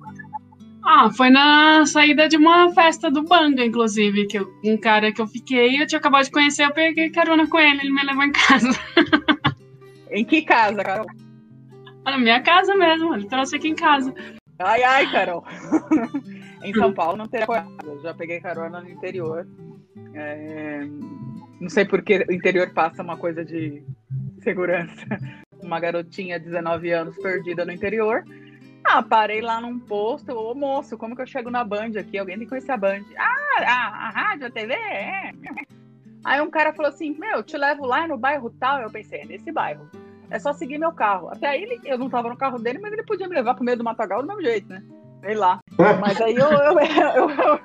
Ah, 0.83 1.09
foi 1.11 1.29
na 1.29 1.85
saída 1.85 2.27
de 2.27 2.37
uma 2.37 2.71
festa 2.73 3.09
do 3.11 3.23
Banga, 3.23 3.63
inclusive, 3.63 4.25
que 4.25 4.39
eu- 4.39 4.51
um 4.63 4.77
cara 4.77 5.11
que 5.11 5.21
eu 5.21 5.27
fiquei, 5.27 5.81
eu 5.81 5.85
tinha 5.87 5.99
acabado 5.99 6.25
de 6.25 6.31
conhecer, 6.31 6.63
eu 6.65 6.73
peguei 6.73 7.09
carona 7.11 7.47
com 7.47 7.59
ele, 7.59 7.81
ele 7.81 7.91
me 7.93 8.03
levou 8.03 8.23
em 8.23 8.31
casa. 8.31 8.67
Em 10.13 10.25
que 10.25 10.41
casa, 10.41 10.83
Carol? 10.83 11.05
Na 12.03 12.17
minha 12.17 12.41
casa 12.41 12.75
mesmo, 12.75 13.13
ele 13.15 13.27
trouxe 13.29 13.55
aqui 13.55 13.69
em 13.69 13.75
casa. 13.75 14.13
Ai, 14.59 14.83
ai, 14.83 15.09
Carol. 15.09 15.45
em 16.63 16.73
São 16.73 16.93
Paulo 16.93 17.15
não 17.17 17.27
teria 17.27 17.45
coragem. 17.45 17.71
Já 18.03 18.13
peguei 18.13 18.41
carona 18.41 18.81
no 18.81 18.89
interior. 18.89 19.47
É, 20.13 20.85
Não 21.61 21.69
sei 21.69 21.85
porque 21.85 22.25
o 22.27 22.33
interior 22.33 22.71
passa 22.73 23.01
uma 23.01 23.15
coisa 23.15 23.45
de 23.45 23.81
segurança. 24.43 25.05
Uma 25.63 25.79
garotinha 25.79 26.37
de 26.37 26.45
19 26.47 26.91
anos 26.91 27.15
perdida 27.17 27.63
no 27.63 27.71
interior. 27.71 28.25
Ah, 28.83 29.01
parei 29.01 29.41
lá 29.41 29.61
num 29.61 29.79
posto. 29.79 30.31
Ô, 30.31 30.53
moço, 30.55 30.97
como 30.97 31.15
que 31.15 31.21
eu 31.21 31.27
chego 31.27 31.49
na 31.49 31.63
Band 31.63 31.91
aqui? 31.99 32.17
Alguém 32.17 32.37
tem 32.37 32.45
que 32.45 32.49
conhecer 32.49 32.71
a 32.71 32.77
Band. 32.77 33.03
Ah, 33.17 33.63
a, 33.63 34.07
a 34.07 34.09
rádio, 34.09 34.47
a 34.47 34.51
TV? 34.51 34.73
É. 34.73 35.31
Aí 36.23 36.39
um 36.39 36.51
cara 36.51 36.73
falou 36.73 36.89
assim, 36.89 37.17
meu, 37.17 37.41
te 37.41 37.57
levo 37.57 37.85
lá 37.85 38.07
no 38.07 38.17
bairro 38.17 38.49
tal. 38.59 38.79
Eu 38.79 38.91
pensei, 38.91 39.21
é 39.21 39.25
nesse 39.25 39.51
bairro. 39.51 39.89
É 40.29 40.39
só 40.39 40.53
seguir 40.53 40.77
meu 40.77 40.91
carro. 40.91 41.29
Até 41.29 41.47
aí 41.47 41.63
ele, 41.63 41.81
eu 41.83 41.97
não 41.97 42.09
tava 42.09 42.29
no 42.29 42.37
carro 42.37 42.57
dele, 42.57 42.79
mas 42.79 42.93
ele 42.93 43.03
podia 43.03 43.27
me 43.27 43.35
levar 43.35 43.53
pro 43.53 43.65
meio 43.65 43.77
do 43.77 43.83
matagal 43.83 44.21
do 44.21 44.27
mesmo 44.27 44.41
jeito, 44.41 44.69
né? 44.69 44.81
Sei 45.19 45.35
lá. 45.35 45.59
Mas 45.99 46.19
aí 46.19 46.35
eu, 46.35 46.49
eu, 46.49 46.79
eu, 46.79 47.59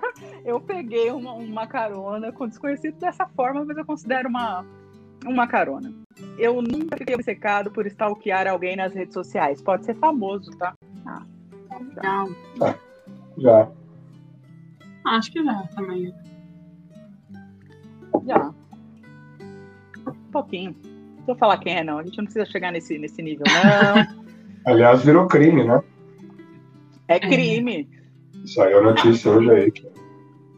eu, 0.45 0.61
peguei 0.61 1.11
uma, 1.11 1.33
uma 1.33 1.67
carona 1.67 2.31
com 2.31 2.47
desconhecido 2.47 2.99
dessa 2.99 3.27
forma, 3.29 3.65
mas 3.65 3.79
eu 3.79 3.85
considero 3.87 4.29
uma, 4.29 4.63
uma 5.25 5.47
carona. 5.47 5.91
Eu 6.39 6.61
nunca 6.61 6.99
fiquei 6.99 7.15
obcecado 7.15 7.71
por 7.71 7.87
stalkear 7.87 8.47
alguém 8.47 8.77
nas 8.77 8.93
redes 8.93 9.15
sociais. 9.15 9.63
Pode 9.63 9.87
ser 9.87 9.95
famoso, 9.95 10.51
tá? 10.59 10.75
Ah, 11.07 11.23
Não, 12.03 12.35
Já. 13.39 13.69
acho 15.05 15.31
que 15.33 15.45
já 15.45 15.63
também. 15.75 16.13
já. 18.27 18.53
Um 20.07 20.13
pouquinho. 20.33 20.75
Não 21.19 21.27
vou 21.27 21.37
falar 21.37 21.59
quem 21.59 21.77
é, 21.77 21.85
não. 21.85 21.99
A 21.99 22.03
gente 22.05 22.17
não 22.19 22.25
precisa 22.25 22.47
chegar 22.47 22.73
nesse, 22.73 22.99
nesse 22.99 23.23
nível, 23.23 23.45
não. 23.47 24.27
Aliás, 24.67 25.05
virou 25.05 25.27
crime, 25.29 25.65
né? 25.65 25.81
É 27.09 27.21
crime. 27.21 27.89
Saiu 28.47 28.79
a 28.81 28.83
notícia 28.83 29.31
hoje 29.31 29.51
aí. 29.51 29.73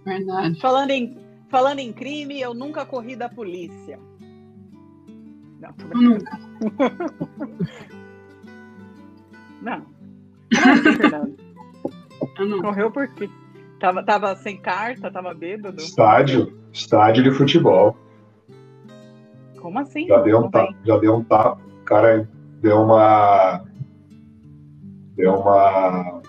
Verdade. 0.04 0.58
Falando 0.60 0.90
em, 0.90 1.16
falando 1.50 1.78
em 1.80 1.92
crime, 1.92 2.40
eu 2.40 2.54
nunca 2.54 2.86
corri 2.86 3.14
da 3.16 3.28
polícia. 3.28 3.98
Não, 5.60 5.72
tô 5.74 5.86
brincando. 5.88 6.24
nunca. 6.24 6.38
Não. 12.38 12.62
Correu 12.62 12.90
por 12.90 13.08
quê? 13.08 13.28
Tava, 13.80 14.02
tava 14.02 14.34
sem 14.36 14.56
carta, 14.56 15.10
tava 15.10 15.32
bêbado? 15.34 15.80
Estádio. 15.80 16.52
Estádio 16.72 17.22
de 17.22 17.30
futebol. 17.30 17.96
Como 19.60 19.78
assim? 19.78 20.06
Já 20.06 20.20
deu 20.20 20.38
um 20.38 20.50
tapa. 20.50 20.74
Já 20.84 20.96
deu 20.98 21.16
um 21.16 21.24
tapa. 21.24 21.60
O 21.80 21.84
cara 21.84 22.28
deu 22.60 22.80
uma. 22.80 23.64
Deu 25.16 25.34
uma. 25.34 26.20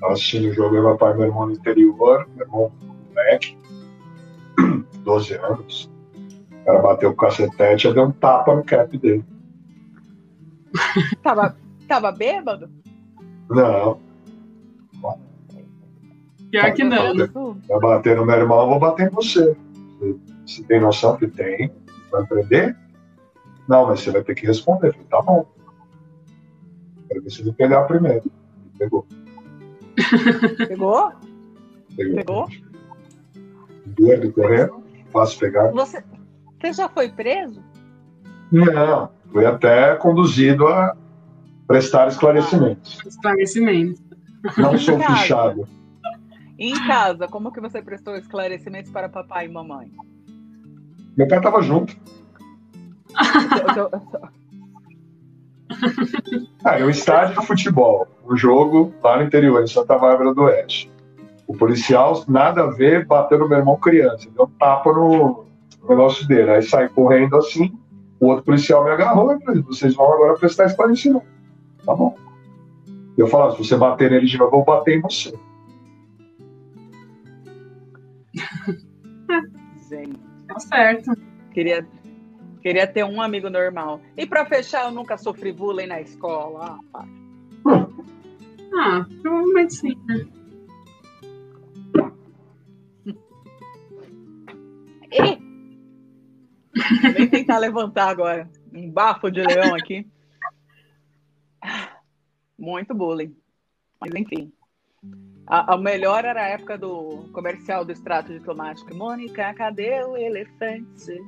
Tava 0.00 0.12
assistindo 0.12 0.50
o 0.50 0.54
jogo, 0.54 0.76
eu, 0.76 0.82
meu 0.82 0.96
pai 0.96 1.14
meu 1.14 1.26
irmão 1.26 1.46
no 1.46 1.52
interior, 1.52 2.28
meu 2.34 2.46
irmão 2.46 2.72
moleque, 3.08 3.58
12 5.02 5.34
anos. 5.34 5.90
O 6.52 6.64
cara 6.64 6.78
bateu 6.80 7.10
o 7.10 7.16
cacetete, 7.16 7.86
eu 7.86 7.94
dei 7.94 8.02
um 8.02 8.12
tapa 8.12 8.54
no 8.54 8.62
cap 8.62 8.96
dele. 8.96 9.24
Tava, 11.22 11.56
tava 11.88 12.12
bêbado? 12.12 12.70
Não, 13.50 13.98
Pior 16.50 16.72
que 16.72 16.84
não. 16.84 17.14
né? 17.14 17.28
vai 17.68 17.80
bater 17.80 18.16
no 18.16 18.24
meu 18.24 18.36
irmão, 18.36 18.60
eu 18.60 18.68
vou 18.68 18.78
bater 18.78 19.08
em 19.08 19.10
você. 19.10 19.56
Você, 20.46 20.62
tem 20.64 20.80
noção 20.80 21.16
que 21.16 21.26
tem? 21.26 21.70
Vai 22.10 22.26
prender? 22.26 22.76
Não, 23.68 23.86
mas 23.86 24.00
você 24.00 24.10
vai 24.10 24.22
ter 24.22 24.34
que 24.34 24.46
responder. 24.46 24.88
Eu 24.88 24.92
falei, 24.92 25.06
tá 25.08 25.22
bom. 25.22 25.46
Quero 27.08 27.22
ver 27.22 27.30
se 27.30 27.42
ele 27.42 27.52
pegar 27.52 27.84
primeiro. 27.84 28.30
Pegou. 28.78 29.06
Pegou? 30.56 31.12
Pegou. 31.96 32.16
Pegou? 32.16 32.48
Doido 33.86 34.32
correndo, 34.32 34.82
fácil 35.10 35.40
pegar. 35.40 35.70
Você, 35.72 36.02
você 36.58 36.72
já 36.72 36.88
foi 36.88 37.10
preso? 37.10 37.62
Não, 38.50 39.10
foi 39.32 39.44
até 39.44 39.96
conduzido 39.96 40.66
a 40.66 40.96
prestar 41.68 42.08
esclarecimentos. 42.08 42.98
Esclarecimento. 43.06 44.00
Não 44.56 44.76
sou 44.78 44.98
Cara. 44.98 45.16
fichado. 45.16 45.68
E 46.58 46.70
em 46.70 46.86
casa, 46.86 47.28
como 47.28 47.52
que 47.52 47.60
você 47.60 47.80
prestou 47.80 48.16
esclarecimentos 48.16 48.90
para 48.90 49.08
papai 49.08 49.46
e 49.46 49.48
mamãe? 49.48 49.92
Meu 51.16 51.28
pai 51.28 51.40
tava 51.40 51.62
junto. 51.62 51.94
Ah, 56.64 56.78
é 56.78 56.84
um 56.84 56.90
estádio 56.90 57.40
de 57.40 57.46
futebol, 57.46 58.08
um 58.28 58.36
jogo 58.36 58.92
lá 59.02 59.18
no 59.18 59.24
interior, 59.24 59.62
em 59.62 59.66
Santa 59.66 59.96
Bárbara 59.98 60.34
do 60.34 60.42
Oeste. 60.42 60.90
O 61.46 61.56
policial, 61.56 62.24
nada 62.26 62.62
a 62.64 62.70
ver, 62.70 63.06
bateu 63.06 63.38
no 63.38 63.48
meu 63.48 63.58
irmão 63.58 63.76
criança, 63.76 64.28
deu 64.34 64.46
um 64.46 64.58
tapa 64.58 64.92
no, 64.92 65.44
no 65.80 65.88
negócio 65.88 66.26
dele. 66.26 66.50
Aí 66.50 66.62
sai 66.62 66.88
correndo 66.88 67.36
assim, 67.36 67.72
o 68.18 68.26
outro 68.26 68.44
policial 68.44 68.82
me 68.84 68.90
agarrou 68.90 69.32
e 69.32 69.40
falou: 69.44 69.62
vocês 69.62 69.94
vão 69.94 70.12
agora 70.12 70.34
prestar 70.34 70.66
esclarecimento. 70.66 71.37
Tá 71.88 71.94
bom. 71.94 72.14
Eu 73.16 73.26
falava: 73.28 73.52
se 73.52 73.64
você 73.64 73.74
bater 73.74 74.10
nele 74.10 74.26
de 74.26 74.36
novo, 74.36 74.48
eu 74.56 74.62
vou 74.62 74.64
bater 74.66 74.98
em 74.98 75.00
você. 75.00 75.32
Gente, 79.88 80.20
Tá 80.46 80.60
certo. 80.60 81.12
queria, 81.50 81.88
queria 82.60 82.86
ter 82.86 83.04
um 83.04 83.22
amigo 83.22 83.48
normal. 83.48 84.02
E 84.18 84.26
para 84.26 84.44
fechar, 84.44 84.84
eu 84.84 84.90
nunca 84.90 85.16
sofri 85.16 85.50
bullying 85.50 85.86
na 85.86 85.98
escola. 86.02 86.78
Ah, 86.92 87.04
para. 87.64 87.88
Ah, 88.74 89.06
provavelmente 89.22 89.74
sim, 89.74 89.96
né? 90.06 90.26
Vou 97.02 97.12
nem 97.14 97.28
tentar 97.30 97.56
levantar 97.56 98.10
agora. 98.10 98.50
Um 98.74 98.90
bafo 98.90 99.30
de 99.30 99.42
leão 99.42 99.74
aqui. 99.74 100.06
Muito 102.58 102.94
bullying. 102.94 103.36
Mas 104.00 104.14
enfim. 104.14 104.52
A, 105.46 105.74
a, 105.74 105.78
melhor 105.78 106.24
era 106.24 106.42
a 106.42 106.48
época 106.48 106.76
do 106.76 107.28
comercial 107.32 107.84
do 107.84 107.92
extrato 107.92 108.32
diplomático. 108.32 108.94
Mônica, 108.94 109.54
cadê 109.54 110.02
o 110.04 110.16
elefante? 110.16 111.22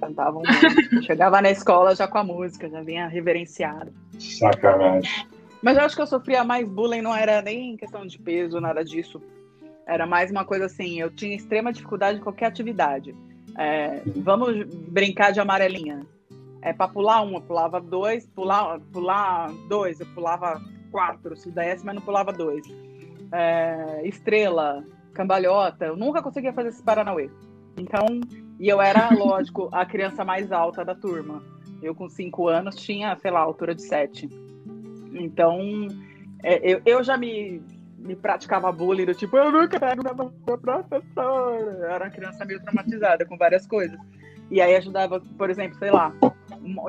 Cantavam. 0.00 0.42
Chegava 1.02 1.40
na 1.40 1.50
escola 1.50 1.94
já 1.94 2.08
com 2.08 2.18
a 2.18 2.24
música, 2.24 2.68
já 2.68 2.82
vinha 2.82 3.06
reverenciado. 3.06 3.92
Sacanagem. 4.18 5.26
Mas 5.62 5.76
eu 5.76 5.84
acho 5.84 5.96
que 5.96 6.02
eu 6.02 6.06
sofria 6.06 6.44
mais 6.44 6.68
bullying, 6.68 7.02
não 7.02 7.14
era 7.14 7.40
nem 7.40 7.76
questão 7.76 8.06
de 8.06 8.18
peso, 8.18 8.60
nada 8.60 8.84
disso. 8.84 9.22
Era 9.86 10.06
mais 10.06 10.30
uma 10.30 10.44
coisa 10.44 10.66
assim, 10.66 11.00
eu 11.00 11.10
tinha 11.10 11.36
extrema 11.36 11.72
dificuldade 11.72 12.18
em 12.18 12.22
qualquer 12.22 12.46
atividade. 12.46 13.14
É, 13.56 14.02
vamos 14.16 14.64
brincar 14.88 15.32
de 15.32 15.40
amarelinha. 15.40 16.04
É 16.66 16.72
para 16.72 16.88
pular 16.88 17.22
um, 17.22 17.34
eu 17.34 17.40
pulava 17.40 17.80
dois, 17.80 18.26
pular, 18.26 18.80
pular 18.92 19.52
dois, 19.68 20.00
eu 20.00 20.06
pulava 20.06 20.60
quatro, 20.90 21.36
se 21.36 21.48
desse, 21.48 21.86
mas 21.86 21.94
não 21.94 22.02
pulava 22.02 22.32
dois. 22.32 22.66
É, 23.30 24.00
estrela, 24.04 24.84
cambalhota, 25.14 25.84
eu 25.84 25.96
nunca 25.96 26.20
conseguia 26.20 26.52
fazer 26.52 26.70
esse 26.70 26.82
Paranauê. 26.82 27.30
Então, 27.78 28.04
e 28.58 28.68
eu 28.68 28.80
era, 28.80 29.10
lógico, 29.14 29.68
a 29.70 29.86
criança 29.86 30.24
mais 30.24 30.50
alta 30.50 30.84
da 30.84 30.92
turma. 30.92 31.40
Eu, 31.80 31.94
com 31.94 32.08
cinco 32.08 32.48
anos, 32.48 32.74
tinha, 32.74 33.14
sei 33.16 33.30
lá, 33.30 33.38
altura 33.38 33.72
de 33.72 33.82
sete. 33.82 34.28
Então, 35.12 35.60
é, 36.42 36.58
eu, 36.68 36.82
eu 36.84 37.04
já 37.04 37.16
me, 37.16 37.62
me 37.96 38.16
praticava 38.16 38.72
bullying, 38.72 39.04
do 39.04 39.14
tipo, 39.14 39.36
eu 39.36 39.52
nunca 39.52 39.78
pego 39.78 40.02
na 40.02 40.12
mão 40.12 40.32
da 40.44 40.58
professora. 40.58 41.76
Eu 41.78 41.84
era 41.84 42.04
uma 42.06 42.10
criança 42.10 42.44
meio 42.44 42.60
traumatizada 42.60 43.24
com 43.24 43.38
várias 43.38 43.68
coisas. 43.68 43.96
E 44.50 44.60
aí 44.60 44.76
ajudava, 44.76 45.20
por 45.36 45.50
exemplo, 45.50 45.78
sei 45.78 45.90
lá, 45.90 46.12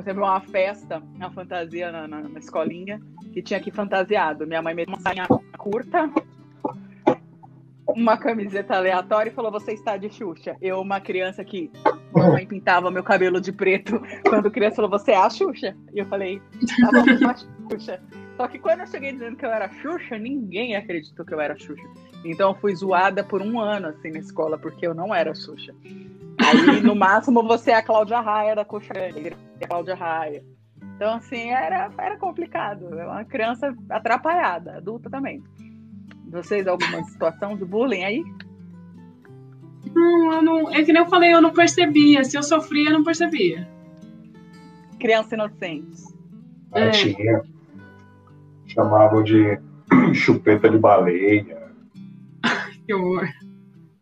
teve 0.03 0.19
uma 0.19 0.39
festa, 0.41 1.01
uma 1.15 1.31
fantasia 1.31 1.91
na, 1.91 2.07
na, 2.07 2.21
na 2.21 2.39
escolinha, 2.39 3.01
que 3.33 3.41
tinha 3.41 3.59
que 3.59 3.71
fantasiado. 3.71 4.45
Minha 4.45 4.61
mãe 4.61 4.75
me 4.75 4.85
deu 4.85 4.93
uma 4.93 5.01
sainha 5.01 5.27
curta, 5.57 6.09
uma 7.87 8.17
camiseta 8.17 8.75
aleatória 8.75 9.29
e 9.29 9.33
falou: 9.33 9.51
Você 9.51 9.73
está 9.73 9.97
de 9.97 10.09
Xuxa. 10.09 10.55
Eu, 10.61 10.79
uma 10.79 10.99
criança 10.99 11.43
que 11.43 11.71
mamãe 12.13 12.45
pintava 12.45 12.91
meu 12.91 13.03
cabelo 13.03 13.41
de 13.41 13.51
preto, 13.51 14.01
quando 14.29 14.51
criança 14.51 14.77
falou: 14.77 14.91
Você 14.91 15.11
é 15.11 15.17
a 15.17 15.29
Xuxa? 15.29 15.75
E 15.93 15.99
eu 15.99 16.05
falei: 16.05 16.41
Tá 16.79 16.91
bom, 16.91 17.09
eu 17.09 17.29
a 17.29 17.35
Xuxa. 17.35 18.01
Só 18.35 18.47
que 18.47 18.59
quando 18.59 18.81
eu 18.81 18.87
cheguei 18.87 19.13
dizendo 19.13 19.35
que 19.35 19.45
eu 19.45 19.51
era 19.51 19.67
Xuxa, 19.69 20.17
ninguém 20.17 20.75
acreditou 20.75 21.25
que 21.25 21.33
eu 21.33 21.41
era 21.41 21.57
Xuxa. 21.57 21.87
Então 22.23 22.51
eu 22.51 22.55
fui 22.55 22.75
zoada 22.75 23.23
por 23.23 23.41
um 23.41 23.59
ano 23.59 23.87
assim 23.87 24.11
na 24.11 24.19
escola, 24.19 24.57
porque 24.59 24.85
eu 24.85 24.93
não 24.93 25.13
era 25.13 25.33
Xuxa. 25.33 25.73
Aí, 26.47 26.81
no 26.81 26.95
máximo, 26.95 27.43
você 27.43 27.71
é 27.71 27.75
a 27.75 27.83
Cláudia 27.83 28.19
Raia 28.19 28.55
da 28.55 28.63
Coxa 28.63 28.93
Grande, 28.93 29.35
a 29.61 29.67
Cláudia 29.67 29.95
Raia. 29.95 30.43
Então, 30.95 31.15
assim, 31.15 31.49
era, 31.49 31.91
era 31.97 32.17
complicado. 32.17 32.97
É 32.97 33.05
uma 33.05 33.25
criança 33.25 33.75
atrapalhada, 33.89 34.77
adulta 34.77 35.09
também. 35.09 35.43
Vocês, 36.29 36.67
alguma 36.67 37.03
situação 37.03 37.55
de 37.55 37.65
bullying 37.65 38.03
aí? 38.03 38.23
Não, 39.93 40.33
eu 40.33 40.41
não. 40.41 40.73
É 40.73 40.83
que 40.83 40.93
nem 40.93 41.01
eu 41.01 41.09
falei, 41.09 41.33
eu 41.33 41.41
não 41.41 41.51
percebia. 41.51 42.23
Se 42.23 42.37
eu 42.37 42.43
sofria, 42.43 42.89
eu 42.89 42.93
não 42.93 43.03
percebia. 43.03 43.67
Criança 44.99 45.35
inocente. 45.35 46.03
É. 46.73 46.89
Tinha. 46.91 47.41
Chamavam 48.65 49.23
de 49.23 49.59
chupeta 50.13 50.69
de 50.69 50.77
baleia. 50.77 51.71
que 52.85 52.93
horror. 52.93 53.27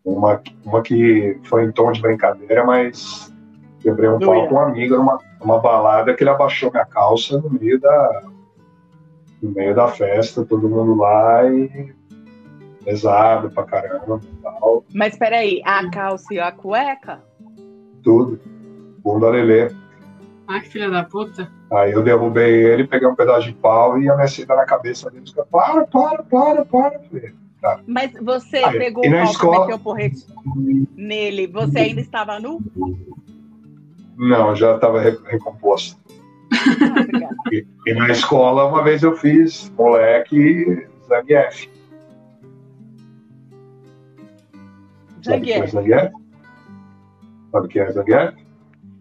Uma, 0.05 0.39
uma 0.63 0.81
que 0.83 1.39
foi 1.43 1.65
em 1.65 1.71
tom 1.71 1.91
de 1.91 1.99
brincadeira, 1.99 2.63
mas 2.63 3.33
quebrei 3.79 4.09
um 4.09 4.19
pau 4.19 4.47
com 4.47 4.55
um 4.55 4.59
amigo 4.59 4.95
numa, 4.95 5.19
numa 5.39 5.59
balada 5.59 6.13
que 6.13 6.23
ele 6.23 6.29
abaixou 6.29 6.71
minha 6.71 6.85
calça 6.85 7.39
no 7.39 7.49
meio 7.49 7.79
da 7.79 8.23
no 9.41 9.51
meio 9.51 9.75
da 9.75 9.87
festa, 9.87 10.45
todo 10.45 10.69
mundo 10.69 10.95
lá 10.95 11.45
e 11.45 11.93
pesado 12.83 13.49
pra 13.49 13.63
caramba 13.63 14.21
e 14.23 14.41
tal. 14.41 14.85
Mas 14.93 15.17
peraí, 15.17 15.61
a 15.65 15.89
calça 15.89 16.33
e 16.33 16.39
a 16.39 16.51
cueca? 16.51 17.21
Tudo. 18.03 18.39
Bunda 19.03 19.29
lelê. 19.29 19.71
Ai, 20.47 20.61
que 20.61 20.69
filha 20.69 20.89
da 20.89 21.03
puta. 21.03 21.51
Aí 21.71 21.91
eu 21.91 22.03
derrubei 22.03 22.63
ele, 22.65 22.87
peguei 22.87 23.07
um 23.07 23.15
pedaço 23.15 23.47
de 23.47 23.53
pau 23.53 23.99
e 23.99 24.07
amecei 24.07 24.45
na 24.45 24.65
cabeça 24.65 25.09
dele. 25.09 25.25
Para, 25.51 25.85
para, 25.87 26.23
para, 26.23 26.65
para, 26.65 26.99
filho. 26.99 27.44
Tá. 27.65 27.79
Mas 27.87 28.11
você 28.21 28.57
Aí, 28.57 28.77
pegou 28.77 29.03
o 29.03 29.09
pau 29.09 29.23
escola... 29.23 29.55
e 29.55 29.59
meteu 29.61 29.79
porrete 29.79 30.27
nele. 30.95 31.47
Você 31.47 31.79
ainda 31.79 31.99
estava 31.99 32.39
nu? 32.39 32.61
Não, 34.15 34.55
já 34.55 34.75
estava 34.75 35.01
recomposto. 35.01 35.99
Ah, 36.53 37.31
e, 37.51 37.65
e, 37.87 37.93
na 37.95 38.11
escola, 38.11 38.67
uma 38.67 38.83
vez 38.83 39.01
eu 39.01 39.17
fiz 39.17 39.73
moleque 39.75 40.87
Zangief. 41.07 41.67
Zangief. 45.25 45.71
Zangief? 45.71 46.11
Sabe 47.51 47.65
o 47.65 47.67
que 47.67 47.79
é 47.79 47.91
Zangief? 47.91 48.35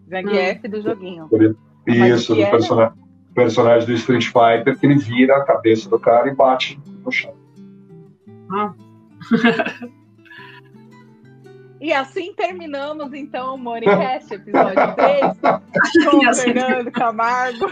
Zangief 0.09 0.69
do 0.69 0.81
joguinho. 0.81 1.29
Isso, 1.87 2.35
do 2.35 2.41
é? 2.41 2.51
personagem, 2.51 2.95
personagem 3.35 3.87
do 3.87 3.93
Street 3.93 4.25
Fighter, 4.25 4.79
que 4.81 4.87
ele 4.87 4.97
vira 4.97 5.37
a 5.37 5.45
cabeça 5.45 5.91
do 5.91 5.99
cara 6.01 6.31
e 6.31 6.35
bate 6.35 6.81
no 7.05 7.12
chão. 7.12 7.43
Ah. 8.55 8.74
E 11.80 11.92
assim 11.92 12.32
terminamos, 12.32 13.12
então, 13.12 13.57
o 13.57 13.59
Monicast, 13.59 14.32
episódio 14.32 14.94
3, 14.94 15.38
com 16.11 16.28
assim... 16.28 16.55
Fernando 16.55 16.90
Camargo 16.90 17.66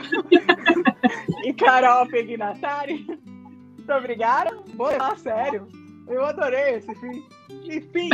e 1.45 1.55
Carol 1.55 2.07
Pegnatari. 2.09 3.07
Muito 3.07 3.93
obrigada. 3.93 4.51
Vou 4.75 4.91
falar 4.91 5.17
sério. 5.17 5.67
Eu 6.07 6.25
adorei 6.27 6.75
esse 6.75 6.95
fim. 6.97 7.25
Enfim, 7.65 8.11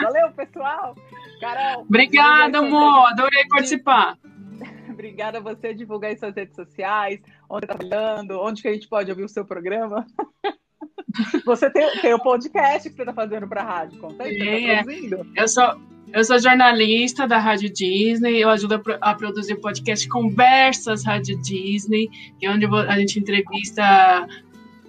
valeu, 0.00 0.30
pessoal. 0.32 0.94
Carol. 1.38 1.82
Obrigada, 1.82 2.58
amor. 2.60 3.08
Adorei 3.08 3.46
participar. 3.48 4.16
Obrigada 4.88 5.36
a 5.36 5.42
você 5.42 5.74
divulgar 5.74 6.12
em 6.12 6.16
suas 6.16 6.34
redes 6.34 6.56
sociais, 6.56 7.20
onde 7.50 7.66
está 7.66 7.76
trabalhando, 7.76 8.40
onde 8.40 8.62
que 8.62 8.68
a 8.68 8.72
gente 8.72 8.88
pode 8.88 9.10
ouvir 9.10 9.24
o 9.24 9.28
seu 9.28 9.44
programa. 9.44 10.06
Você 11.44 11.70
tem, 11.70 12.00
tem 12.00 12.14
o 12.14 12.18
podcast 12.18 12.88
que 12.88 12.94
você 12.94 13.02
está 13.02 13.12
fazendo 13.12 13.48
para 13.48 13.62
a 13.62 13.64
rádio, 13.64 13.98
conta 13.98 14.24
aí, 14.24 14.70
é, 14.70 14.84
tá 14.84 14.92
Eu 15.34 15.48
sou, 15.48 15.80
eu 16.12 16.24
sou 16.24 16.38
jornalista 16.38 17.26
da 17.26 17.38
Rádio 17.38 17.72
Disney, 17.72 18.42
eu 18.42 18.50
ajudo 18.50 18.82
a, 19.00 19.14
produzir 19.14 19.54
o 19.54 19.60
podcast 19.60 20.08
Conversas 20.08 21.04
Rádio 21.04 21.40
Disney, 21.42 22.08
que 22.38 22.46
é 22.46 22.50
onde 22.50 22.66
a 22.66 22.98
gente 22.98 23.18
entrevista 23.18 24.26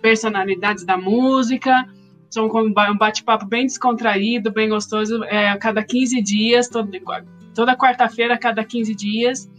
personalidades 0.01 0.85
da 0.85 0.97
música. 0.97 1.87
São 2.29 2.45
um 2.45 2.97
bate-papo 2.97 3.45
bem 3.45 3.65
descontraído, 3.65 4.51
bem 4.51 4.69
gostoso, 4.69 5.23
é, 5.25 5.49
a 5.49 5.57
cada 5.57 5.83
15 5.83 6.21
dias, 6.21 6.67
todo, 6.67 6.91
toda 7.55 7.75
quarta-feira, 7.75 8.33
a 8.33 8.37
cada 8.37 8.63
15 8.63 8.93
dias 8.93 9.49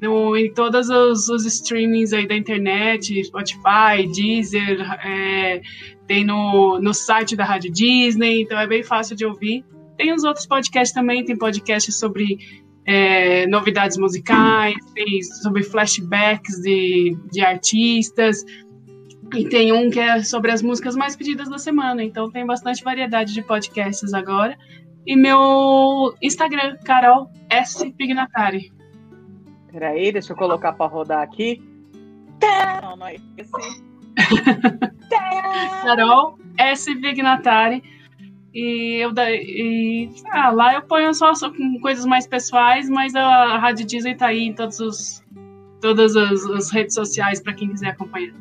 no, 0.00 0.36
em 0.36 0.52
todos 0.52 0.88
os, 0.88 1.28
os, 1.28 1.44
streamings 1.44 2.12
aí 2.12 2.26
da 2.26 2.34
internet, 2.34 3.22
Spotify, 3.24 4.06
Deezer, 4.14 4.80
é, 5.04 5.60
tem 6.06 6.24
no, 6.24 6.80
no 6.80 6.94
site 6.94 7.36
da 7.36 7.44
Rádio 7.44 7.70
Disney, 7.70 8.42
então 8.42 8.58
é 8.58 8.66
bem 8.66 8.82
fácil 8.82 9.14
de 9.14 9.24
ouvir. 9.24 9.64
Tem 9.96 10.12
os 10.12 10.24
outros 10.24 10.46
podcasts 10.46 10.94
também, 10.94 11.24
tem 11.24 11.36
podcasts 11.36 11.98
sobre 11.98 12.38
é, 12.86 13.46
novidades 13.46 13.98
musicais, 13.98 14.74
tem 14.94 15.22
sobre 15.22 15.62
flashbacks 15.62 16.60
de, 16.62 17.16
de 17.30 17.40
artistas, 17.42 18.44
e 19.34 19.48
tem 19.48 19.72
um 19.72 19.90
que 19.90 20.00
é 20.00 20.22
sobre 20.22 20.50
as 20.50 20.62
músicas 20.62 20.96
mais 20.96 21.14
pedidas 21.14 21.48
da 21.48 21.58
semana, 21.58 22.02
então 22.02 22.30
tem 22.30 22.44
bastante 22.44 22.82
variedade 22.82 23.32
de 23.32 23.42
podcasts 23.42 24.12
agora. 24.12 24.56
E 25.06 25.16
meu 25.16 26.14
Instagram, 26.20 26.76
Carol 26.84 27.30
S. 27.48 27.90
Pignatari. 27.92 28.72
Peraí, 29.72 30.12
deixa 30.12 30.32
eu 30.32 30.36
colocar 30.36 30.72
para 30.72 30.86
rodar 30.86 31.22
aqui. 31.22 31.62
Não, 32.82 32.96
não 32.96 33.06
é 33.06 33.16
esse. 33.36 33.50
Carol 35.82 36.38
S. 36.58 36.94
Vignatari. 36.94 37.82
E, 38.52 38.96
eu, 39.00 39.12
e 39.16 40.10
ah, 40.32 40.50
lá 40.50 40.74
eu 40.74 40.82
ponho 40.82 41.14
só, 41.14 41.32
só 41.34 41.50
com 41.50 41.80
coisas 41.80 42.04
mais 42.04 42.26
pessoais, 42.26 42.88
mas 42.88 43.14
a 43.14 43.58
Rádio 43.58 43.86
Disney 43.86 44.16
tá 44.16 44.26
aí 44.26 44.40
em 44.40 44.52
todos 44.52 44.80
os, 44.80 45.24
todas 45.80 46.16
as, 46.16 46.44
as 46.46 46.70
redes 46.70 46.94
sociais 46.94 47.40
para 47.40 47.54
quem 47.54 47.68
quiser 47.68 47.90
acompanhar. 47.90 48.34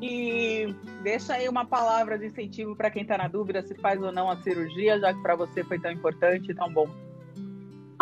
E 0.00 0.74
deixa 1.04 1.34
aí 1.34 1.48
uma 1.48 1.64
palavra 1.64 2.18
de 2.18 2.26
incentivo 2.26 2.74
para 2.74 2.90
quem 2.90 3.02
está 3.02 3.16
na 3.16 3.28
dúvida 3.28 3.62
se 3.62 3.76
faz 3.76 4.02
ou 4.02 4.10
não 4.10 4.28
a 4.28 4.36
cirurgia, 4.38 4.98
já 4.98 5.14
que 5.14 5.22
para 5.22 5.36
você 5.36 5.62
foi 5.62 5.78
tão 5.78 5.92
importante 5.92 6.50
e 6.50 6.54
tão 6.54 6.72
bom. 6.72 6.88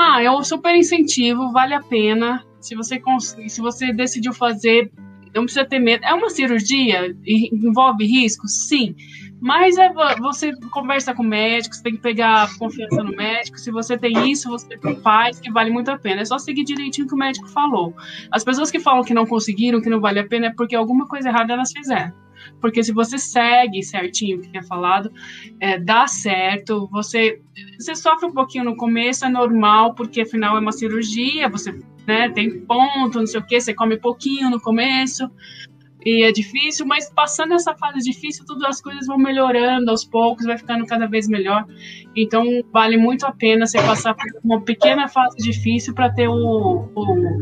Ah, 0.03 0.23
é 0.23 0.31
um 0.31 0.43
super 0.43 0.75
incentivo, 0.75 1.53
vale 1.53 1.75
a 1.75 1.83
pena. 1.83 2.43
Se 2.59 2.75
você, 2.75 2.99
se 3.49 3.61
você 3.61 3.93
decidiu 3.93 4.33
fazer, 4.33 4.91
não 5.35 5.43
precisa 5.45 5.67
ter 5.67 5.79
medo. 5.79 6.03
É 6.07 6.15
uma 6.15 6.31
cirurgia? 6.31 7.15
Envolve 7.27 8.07
risco? 8.07 8.49
Sim. 8.49 8.95
Mas 9.41 9.79
é, 9.79 9.91
você 10.19 10.53
conversa 10.71 11.15
com 11.15 11.23
o 11.23 11.27
médico, 11.27 11.75
você 11.75 11.83
tem 11.83 11.95
que 11.95 12.03
pegar 12.03 12.57
confiança 12.59 13.03
no 13.03 13.17
médico. 13.17 13.59
Se 13.59 13.71
você 13.71 13.97
tem 13.97 14.31
isso, 14.31 14.51
você 14.51 14.79
faz, 15.03 15.41
que 15.41 15.51
vale 15.51 15.71
muito 15.71 15.91
a 15.91 15.99
pena. 15.99 16.21
É 16.21 16.25
só 16.25 16.39
seguir 16.39 16.65
direitinho 16.65 17.07
o 17.07 17.09
que 17.09 17.15
o 17.15 17.19
médico 17.19 17.49
falou. 17.49 17.95
As 18.31 18.45
pessoas 18.45 18.71
que 18.71 18.79
falam 18.79 19.03
que 19.03 19.15
não 19.15 19.27
conseguiram, 19.27 19.81
que 19.81 19.89
não 19.89 20.01
vale 20.01 20.19
a 20.19 20.27
pena, 20.27 20.49
é 20.49 20.53
porque 20.55 20.77
alguma 20.77 21.09
coisa 21.09 21.31
errada 21.31 21.55
elas 21.55 21.73
fizeram. 21.73 22.13
Porque 22.61 22.83
se 22.83 22.93
você 22.93 23.19
segue 23.19 23.83
certinho 23.83 24.39
o 24.39 24.41
que 24.41 24.59
é 24.59 24.63
falado, 24.63 25.11
é, 25.59 25.79
dá 25.79 26.07
certo. 26.07 26.87
Você, 26.93 27.41
você 27.79 27.95
sofre 27.95 28.27
um 28.27 28.33
pouquinho 28.33 28.65
no 28.65 28.77
começo, 28.77 29.25
é 29.25 29.29
normal, 29.29 29.95
porque 29.95 30.23
afinal 30.23 30.57
é 30.57 30.61
uma 30.61 30.73
cirurgia, 30.73 31.49
você 31.49 31.79
né, 32.07 32.29
tem 32.31 32.61
ponto, 32.61 33.19
não 33.19 33.27
sei 33.27 33.41
o 33.41 33.47
que, 33.47 33.61
você 33.61 33.75
come 33.75 33.97
pouquinho 33.99 34.51
no 34.51 34.61
começo 34.61 35.31
e 36.05 36.25
é 36.25 36.33
difícil, 36.33 36.87
mas 36.87 37.11
passando 37.11 37.53
essa 37.53 37.75
fase 37.75 37.99
difícil, 37.99 38.45
tudo 38.47 38.67
as 38.67 38.81
coisas 38.81 39.07
vão 39.07 39.19
melhorando 39.19 39.91
aos 39.91 40.05
poucos, 40.05 40.47
vai 40.47 40.57
ficando 40.57 40.87
cada 40.87 41.07
vez 41.07 41.29
melhor. 41.29 41.67
Então 42.17 42.45
vale 42.73 42.97
muito 42.97 43.27
a 43.27 43.33
pena 43.33 43.67
você 43.67 43.79
passar 43.79 44.15
por 44.15 44.27
uma 44.43 44.61
pequena 44.63 45.09
fase 45.09 45.37
difícil 45.37 45.95
para 45.95 46.11
ter 46.11 46.29
o, 46.29 46.89
o, 46.95 47.39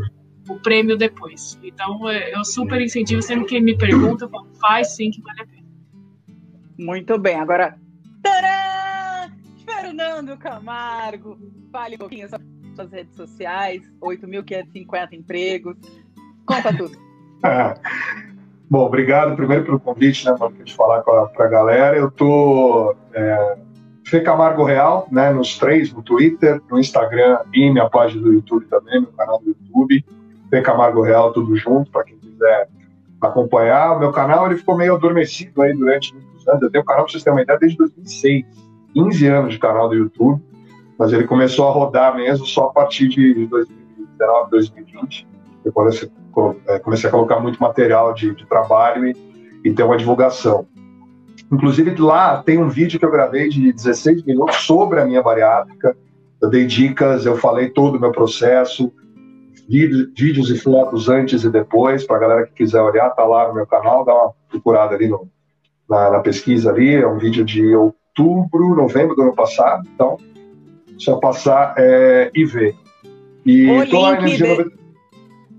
o, 0.49 0.59
prêmio 0.59 0.97
depois. 0.97 1.57
Então 1.63 2.09
é, 2.09 2.35
eu 2.35 2.43
super 2.43 2.81
incentivo, 2.81 3.21
sempre 3.21 3.45
que 3.45 3.61
me 3.61 3.77
pergunta, 3.77 4.25
eu 4.25 4.29
falo, 4.29 4.47
faz 4.59 4.95
sim 4.95 5.09
que 5.09 5.21
vale 5.21 5.41
a 5.41 5.45
pena. 5.45 5.67
Muito 6.77 7.17
bem, 7.17 7.35
agora. 7.35 7.77
Tcharam! 8.23 9.33
Fernando 9.65 10.37
Camargo, 10.37 11.37
fale 11.71 11.95
um 11.95 11.99
pouquinho 11.99 12.29
sobre 12.29 12.45
suas 12.75 12.91
redes 12.91 13.15
sociais, 13.15 13.81
8.550 14.01 15.13
empregos, 15.13 15.77
conta 16.45 16.75
tudo. 16.75 16.97
Bom, 18.69 18.85
obrigado 18.85 19.35
primeiro 19.35 19.65
pelo 19.65 19.79
convite, 19.79 20.25
né, 20.25 20.35
para 20.37 20.49
de 20.49 20.75
falar 20.75 21.01
com 21.01 21.11
a, 21.11 21.47
galera. 21.47 21.97
Eu 21.97 22.11
tô 22.11 22.95
é, 23.13 23.57
Fê 24.05 24.21
Camargo 24.21 24.63
Real, 24.63 25.07
né, 25.11 25.31
nos 25.31 25.57
três, 25.57 25.91
no 25.91 26.03
Twitter, 26.03 26.61
no 26.69 26.79
Instagram 26.79 27.39
e 27.53 27.71
minha 27.71 27.89
página 27.89 28.21
do 28.21 28.31
YouTube 28.31 28.65
também, 28.67 29.01
meu 29.01 29.11
canal 29.11 29.39
do 29.39 29.47
YouTube. 29.47 30.05
Fê 30.49 30.61
Camargo 30.61 31.01
Real, 31.01 31.33
tudo 31.33 31.55
junto, 31.55 31.89
para 31.89 32.03
quem 32.03 32.17
quiser 32.17 32.69
acompanhar. 33.19 33.95
O 33.95 33.99
meu 33.99 34.11
canal 34.11 34.45
ele 34.45 34.57
ficou 34.57 34.77
meio 34.77 34.95
adormecido 34.95 35.61
aí 35.63 35.73
durante 35.73 36.13
muitos 36.13 36.47
anos. 36.47 36.61
Eu 36.61 36.71
tenho 36.71 36.83
um 36.83 36.85
canal, 36.85 37.03
para 37.03 37.11
vocês 37.11 37.23
terem 37.23 37.37
uma 37.37 37.43
ideia, 37.43 37.59
desde 37.59 37.77
2006. 37.77 38.45
15 38.93 39.27
anos 39.27 39.53
de 39.53 39.59
canal 39.59 39.87
do 39.87 39.95
YouTube, 39.95 40.41
mas 40.97 41.13
ele 41.13 41.25
começou 41.25 41.67
a 41.67 41.71
rodar 41.71 42.15
mesmo 42.15 42.45
só 42.45 42.65
a 42.65 42.69
partir 42.69 43.07
de 43.07 43.45
2019, 43.47 44.51
2020, 44.51 45.27
depois 45.63 46.09
é, 46.67 46.79
comecei 46.79 47.09
a 47.09 47.11
colocar 47.11 47.39
muito 47.39 47.59
material 47.59 48.13
de, 48.13 48.33
de 48.33 48.45
trabalho 48.45 49.07
e, 49.07 49.15
e 49.63 49.73
ter 49.73 49.83
uma 49.83 49.97
divulgação. 49.97 50.67
Inclusive, 51.51 51.95
lá 51.99 52.43
tem 52.43 52.59
um 52.59 52.69
vídeo 52.69 52.99
que 52.99 53.05
eu 53.05 53.11
gravei 53.11 53.49
de 53.49 53.73
16 53.73 54.23
minutos 54.23 54.57
sobre 54.57 54.99
a 54.99 55.05
minha 55.05 55.21
bariátrica. 55.21 55.97
Eu 56.41 56.49
dei 56.49 56.65
dicas, 56.65 57.25
eu 57.25 57.35
falei 57.35 57.69
todo 57.69 57.97
o 57.97 57.99
meu 57.99 58.11
processo, 58.11 58.91
vídeos 59.67 60.49
e 60.49 60.57
fotos 60.57 61.09
antes 61.09 61.43
e 61.43 61.49
depois, 61.49 62.05
para 62.05 62.17
a 62.17 62.19
galera 62.19 62.45
que 62.45 62.53
quiser 62.53 62.81
olhar, 62.81 63.09
tá 63.11 63.25
lá 63.25 63.47
no 63.47 63.55
meu 63.55 63.67
canal, 63.67 64.05
dá 64.05 64.13
uma 64.13 64.33
procurada 64.49 64.95
ali 64.95 65.07
no, 65.07 65.27
na, 65.89 66.11
na, 66.11 66.19
pesquisa 66.19 66.71
ali. 66.71 66.95
É 66.95 67.07
um 67.07 67.17
vídeo 67.17 67.43
de 67.43 67.75
outubro, 67.75 68.75
novembro 68.75 69.15
do 69.15 69.23
ano 69.23 69.35
passado. 69.35 69.87
Então, 69.93 70.17
só 70.97 71.17
passar 71.17 71.73
é, 71.77 72.31
e 72.33 72.45
ver. 72.45 72.75
E 73.45 73.69
o 73.69 73.83
em 73.83 74.35
de... 74.35 74.78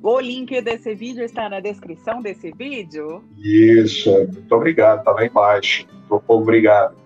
O 0.03 0.19
link 0.19 0.61
desse 0.63 0.95
vídeo 0.95 1.23
está 1.23 1.49
na 1.49 1.61
descrição 1.61 2.23
desse 2.23 2.51
vídeo. 2.53 3.23
Isso, 3.37 4.11
muito 4.33 4.55
obrigado, 4.55 5.05
tá 5.05 5.13
lá 5.13 5.27
embaixo. 5.27 5.87
Obrigado. 6.27 6.97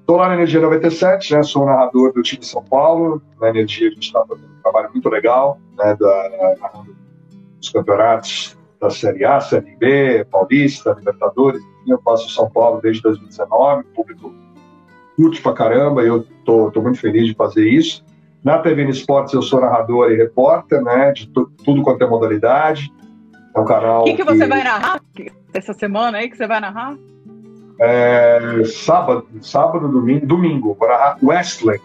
Estou 0.00 0.16
lá 0.16 0.28
na 0.28 0.34
Energia 0.34 0.60
97, 0.60 1.34
né? 1.34 1.42
Sou 1.42 1.66
narrador 1.66 2.12
do 2.12 2.22
time 2.22 2.44
São 2.44 2.64
Paulo. 2.64 3.22
Na 3.40 3.50
Energia 3.50 3.88
a 3.88 3.90
gente 3.90 4.06
está 4.06 4.24
fazendo 4.26 4.48
um 4.48 4.62
trabalho 4.62 4.90
muito 4.90 5.08
legal, 5.08 5.60
né? 5.78 5.96
Da, 6.00 6.54
dos 7.58 7.68
campeonatos 7.68 8.58
da 8.80 8.90
Série 8.90 9.24
A, 9.24 9.38
Série 9.40 9.76
B, 9.76 10.24
Paulista, 10.24 10.96
Libertadores. 10.98 11.62
Eu 11.86 12.00
faço 12.02 12.30
São 12.30 12.50
Paulo 12.50 12.80
desde 12.80 13.02
2019. 13.02 13.82
O 13.82 13.84
público 13.94 14.34
curte 15.14 15.42
pra 15.42 15.52
caramba. 15.52 16.02
Eu 16.02 16.26
tô, 16.44 16.70
tô 16.70 16.80
muito 16.80 16.98
feliz 16.98 17.26
de 17.26 17.34
fazer 17.34 17.68
isso. 17.68 18.02
Na 18.42 18.58
TVN 18.58 18.88
Esportes 18.88 19.34
eu 19.34 19.42
sou 19.42 19.60
narrador 19.60 20.10
e 20.10 20.16
repórter, 20.16 20.82
né? 20.82 21.12
De 21.12 21.26
tudo 21.28 21.82
quanto 21.82 22.02
é 22.02 22.06
modalidade. 22.06 22.90
É 23.54 23.60
um 23.60 23.64
canal. 23.64 24.02
O 24.02 24.04
que, 24.04 24.14
que 24.14 24.24
você 24.24 24.46
vai 24.46 24.62
narrar 24.62 25.00
essa 25.52 25.74
semana 25.74 26.18
aí 26.18 26.30
que 26.30 26.36
você 26.36 26.46
vai 26.46 26.60
narrar? 26.60 26.96
É, 27.78 28.62
sábado, 28.64 29.26
sábado, 29.40 29.88
domingo, 29.88 30.26
domingo, 30.26 30.76
vou 30.78 30.88
narrar 30.88 31.18
Wrestling. 31.22 31.80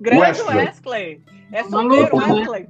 Grande. 0.00 0.20
Wrestling. 0.20 1.20
É 1.52 1.62
Wrestling. 1.62 2.66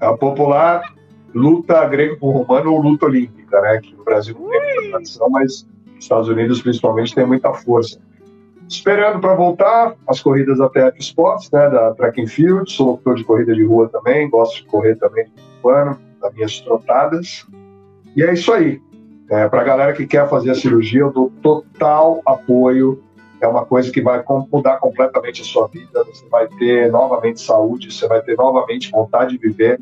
É 0.00 0.06
a 0.06 0.12
popular 0.12 0.92
luta 1.34 1.84
grego 1.86 2.16
com 2.18 2.30
romano 2.30 2.72
ou 2.72 2.80
luta 2.80 3.06
olímpica, 3.06 3.60
né? 3.60 3.80
Que 3.80 3.94
no 3.94 4.04
Brasil 4.04 4.36
não 4.38 4.48
tem 4.48 4.60
muita 4.60 4.90
tradição, 4.90 5.30
mas 5.30 5.66
nos 5.86 6.04
Estados 6.04 6.28
Unidos 6.28 6.62
principalmente 6.62 7.14
tem 7.14 7.26
muita 7.26 7.52
força 7.52 7.98
esperando 8.68 9.20
para 9.20 9.34
voltar 9.34 9.94
as 10.06 10.20
corridas 10.20 10.58
da 10.58 10.68
TF 10.68 10.98
Sports, 11.00 11.50
né, 11.50 11.68
da 11.70 11.94
Track 11.94 12.22
and 12.22 12.26
Field, 12.26 12.70
sou 12.70 12.88
locutor 12.88 13.14
de 13.16 13.24
corrida 13.24 13.54
de 13.54 13.64
rua 13.64 13.88
também, 13.88 14.28
gosto 14.28 14.62
de 14.62 14.64
correr 14.66 14.96
também 14.96 15.26
do 15.62 15.68
ano, 15.68 15.98
das 16.20 16.34
minhas 16.34 16.60
trotadas. 16.60 17.46
E 18.16 18.22
é 18.22 18.32
isso 18.32 18.52
aí. 18.52 18.80
É, 19.30 19.48
para 19.48 19.62
a 19.62 19.64
galera 19.64 19.92
que 19.92 20.06
quer 20.06 20.28
fazer 20.28 20.50
a 20.50 20.54
cirurgia, 20.54 21.00
eu 21.00 21.12
dou 21.12 21.32
total 21.42 22.20
apoio. 22.26 23.02
É 23.40 23.48
uma 23.48 23.64
coisa 23.64 23.90
que 23.90 24.00
vai 24.00 24.22
mudar 24.52 24.78
completamente 24.78 25.42
a 25.42 25.44
sua 25.44 25.66
vida. 25.68 26.04
Você 26.04 26.26
vai 26.28 26.46
ter 26.46 26.90
novamente 26.90 27.40
saúde, 27.40 27.92
você 27.92 28.06
vai 28.06 28.22
ter 28.22 28.36
novamente 28.36 28.90
vontade 28.90 29.36
de 29.36 29.48
viver. 29.48 29.80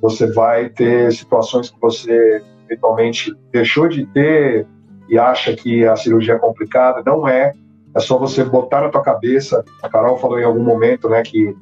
Você 0.00 0.30
vai 0.32 0.68
ter 0.68 1.12
situações 1.12 1.70
que 1.70 1.80
você 1.80 2.42
eventualmente 2.66 3.34
deixou 3.52 3.88
de 3.88 4.04
ter 4.06 4.66
e 5.08 5.18
acha 5.18 5.54
que 5.54 5.86
a 5.86 5.96
cirurgia 5.96 6.34
é 6.34 6.38
complicada. 6.38 7.02
Não 7.04 7.26
é 7.26 7.54
é 7.94 8.00
só 8.00 8.18
você 8.18 8.44
botar 8.44 8.82
na 8.82 8.88
tua 8.88 9.02
cabeça. 9.02 9.64
A 9.82 9.88
Carol 9.88 10.18
falou 10.18 10.38
em 10.38 10.44
algum 10.44 10.62
momento, 10.62 11.08
né, 11.08 11.22
que, 11.22 11.54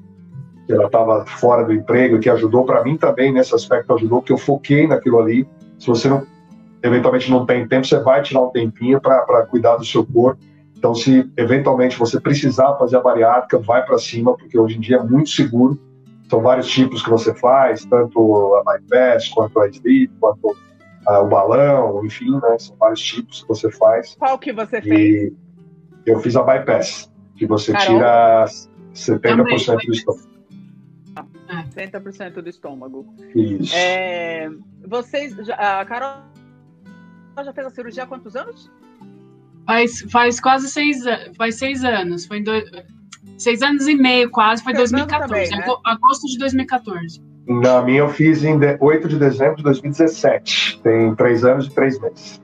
que 0.67 0.73
ela 0.73 0.87
estava 0.87 1.25
fora 1.27 1.65
do 1.65 1.73
emprego, 1.73 2.21
que 2.21 2.31
ajudou 2.31 2.65
para 2.65 2.83
mim 2.85 2.97
também 2.97 3.33
nesse 3.33 3.55
aspecto, 3.55 3.93
ajudou 3.95 4.23
que 4.23 4.33
eu 4.33 4.39
foquei 4.39 4.87
naquilo 4.87 5.19
ali. 5.19 5.49
Se 5.79 5.87
você 5.87 6.09
não, 6.09 6.25
eventualmente 6.83 7.31
não 7.31 7.45
tem 7.45 7.67
tempo, 7.67 7.87
você 7.87 7.99
vai 7.99 8.23
tirar 8.23 8.43
um 8.43 8.51
tempinho 8.51 9.01
para 9.01 9.47
cuidar 9.47 9.77
do 9.77 9.85
seu 9.85 10.05
corpo. 10.05 10.41
Então, 10.77 10.95
se 10.95 11.31
eventualmente 11.37 11.99
você 11.99 12.19
precisar 12.19 12.75
fazer 12.77 12.97
a 12.97 13.03
bariátrica, 13.03 13.59
vai 13.59 13.85
para 13.85 13.99
cima, 13.99 14.35
porque 14.35 14.59
hoje 14.59 14.79
em 14.79 14.81
dia 14.81 14.97
é 14.97 15.03
muito 15.03 15.29
seguro. 15.29 15.79
São 16.31 16.41
vários 16.41 16.69
tipos 16.69 17.03
que 17.03 17.11
você 17.11 17.35
faz, 17.35 17.85
tanto 17.85 18.55
a 18.55 18.73
bypass, 18.73 19.29
quanto 19.29 19.61
a 19.61 19.69
sleep, 19.69 20.11
quanto 20.19 20.57
o 21.07 21.25
balão, 21.27 22.05
enfim, 22.05 22.31
né? 22.31 22.57
São 22.59 22.77
vários 22.77 23.01
tipos 23.01 23.43
que 23.43 23.49
você 23.49 23.71
faz. 23.71 24.15
Qual 24.19 24.39
que 24.39 24.53
você 24.53 24.79
e, 24.79 24.83
fez? 24.83 25.33
Eu 26.07 26.21
fiz 26.21 26.37
a 26.37 26.43
bypass, 26.43 27.11
que 27.37 27.47
você 27.47 27.73
Carol. 27.73 27.97
tira 27.97 28.45
70% 28.95 29.87
do 29.87 29.93
estômago. 29.93 30.31
70% 31.75 32.39
ah, 32.39 32.43
do 32.43 32.49
estômago. 32.49 33.15
Isso. 33.35 33.75
É, 33.75 34.49
vocês, 34.87 35.35
a 35.51 35.85
Carol 35.85 36.23
já 37.45 37.53
fez 37.53 37.67
a 37.67 37.71
cirurgia 37.71 38.03
há 38.05 38.07
quantos 38.07 38.37
anos? 38.37 38.71
Faz, 39.67 40.01
faz 40.11 40.41
quase 40.41 40.69
seis, 40.69 41.05
faz 41.37 41.57
seis 41.57 41.85
anos. 41.85 42.27
Foi 42.27 42.39
em 42.39 42.43
dois, 42.43 42.65
seis 43.39 43.63
anos 43.63 43.87
e 43.87 43.95
meio, 43.95 44.31
quase. 44.31 44.63
Foi 44.63 44.73
em 44.73 44.77
2014. 44.77 45.51
Também, 45.51 45.51
né? 45.51 45.75
Agosto 45.85 46.27
de 46.27 46.39
2014. 46.39 47.23
Na 47.47 47.83
minha 47.83 48.01
eu 48.01 48.09
fiz 48.09 48.45
em 48.45 48.59
8 48.79 49.09
de 49.09 49.19
dezembro 49.19 49.57
de 49.57 49.63
2017. 49.65 50.81
Tem 50.83 51.15
três 51.15 51.45
anos 51.45 51.67
e 51.67 51.71
três 51.71 51.99
meses. 52.01 52.41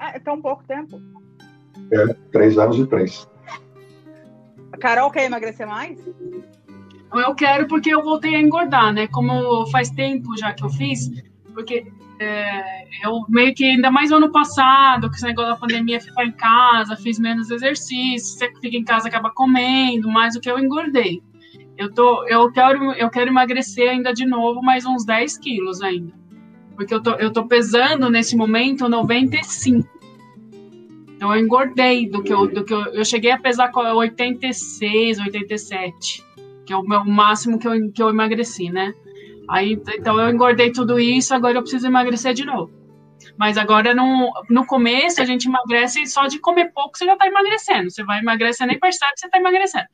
É, 0.00 0.18
tão 0.18 0.40
pouco 0.40 0.62
tempo. 0.64 1.00
É, 1.92 2.14
três 2.32 2.58
anos 2.58 2.78
e 2.78 2.86
três. 2.86 3.28
A 4.72 4.76
Carol 4.76 5.10
quer 5.10 5.24
emagrecer 5.24 5.66
mais? 5.66 5.98
Eu 7.12 7.34
quero 7.34 7.68
porque 7.68 7.90
eu 7.90 8.02
voltei 8.02 8.34
a 8.34 8.40
engordar, 8.40 8.92
né? 8.92 9.06
Como 9.06 9.66
faz 9.70 9.90
tempo 9.90 10.36
já 10.36 10.52
que 10.52 10.64
eu 10.64 10.70
fiz, 10.70 11.10
porque 11.54 11.86
é, 12.18 12.84
eu 13.04 13.24
meio 13.28 13.54
que, 13.54 13.64
ainda 13.64 13.90
mais 13.90 14.10
no 14.10 14.16
ano 14.16 14.32
passado, 14.32 15.08
que 15.08 15.16
esse 15.16 15.24
negócio 15.24 15.52
da 15.52 15.58
pandemia, 15.58 16.00
ficar 16.00 16.24
em 16.24 16.32
casa, 16.32 16.96
fiz 16.96 17.18
menos 17.18 17.50
exercício, 17.50 18.38
você 18.38 18.50
fica 18.60 18.76
em 18.76 18.84
casa 18.84 19.08
acaba 19.08 19.30
comendo, 19.30 20.08
mais 20.08 20.34
do 20.34 20.40
que 20.40 20.50
eu 20.50 20.58
engordei. 20.58 21.22
Eu, 21.76 21.92
tô, 21.92 22.26
eu, 22.28 22.50
quero, 22.52 22.92
eu 22.92 23.10
quero 23.10 23.30
emagrecer 23.30 23.90
ainda 23.90 24.12
de 24.12 24.24
novo 24.24 24.62
mais 24.62 24.84
uns 24.84 25.04
10 25.04 25.38
quilos 25.38 25.80
ainda. 25.82 26.12
Porque 26.76 26.94
eu 26.94 27.02
tô, 27.02 27.12
eu 27.12 27.32
tô 27.32 27.46
pesando 27.46 28.10
nesse 28.10 28.36
momento 28.36 28.88
95. 28.88 29.88
Então 31.24 31.34
eu 31.34 31.42
engordei 31.42 32.06
do 32.06 32.22
que 32.22 32.30
eu, 32.30 32.46
do 32.46 32.62
que 32.62 32.74
eu, 32.74 32.84
eu 32.92 33.02
cheguei 33.02 33.30
a 33.30 33.38
pesar 33.38 33.72
86, 33.74 35.18
87, 35.20 36.22
que 36.66 36.70
é 36.70 36.76
o 36.76 36.82
meu 36.82 37.02
máximo 37.02 37.58
que 37.58 37.66
eu, 37.66 37.90
que 37.90 38.02
eu 38.02 38.10
emagreci, 38.10 38.68
né? 38.68 38.92
Aí, 39.48 39.80
então 39.96 40.20
eu 40.20 40.28
engordei 40.28 40.70
tudo 40.70 41.00
isso, 41.00 41.34
agora 41.34 41.56
eu 41.56 41.62
preciso 41.62 41.86
emagrecer 41.86 42.34
de 42.34 42.44
novo. 42.44 42.70
Mas 43.38 43.56
agora, 43.56 43.94
no, 43.94 44.30
no 44.50 44.66
começo, 44.66 45.22
a 45.22 45.24
gente 45.24 45.48
emagrece 45.48 46.06
só 46.06 46.26
de 46.26 46.38
comer 46.38 46.70
pouco, 46.74 46.98
você 46.98 47.06
já 47.06 47.16
tá 47.16 47.26
emagrecendo. 47.26 47.90
Você 47.90 48.04
vai 48.04 48.20
emagrecer, 48.20 48.66
nem 48.66 48.78
percebe 48.78 49.12
que 49.14 49.20
você 49.20 49.30
tá 49.30 49.38
emagrecendo. 49.38 49.86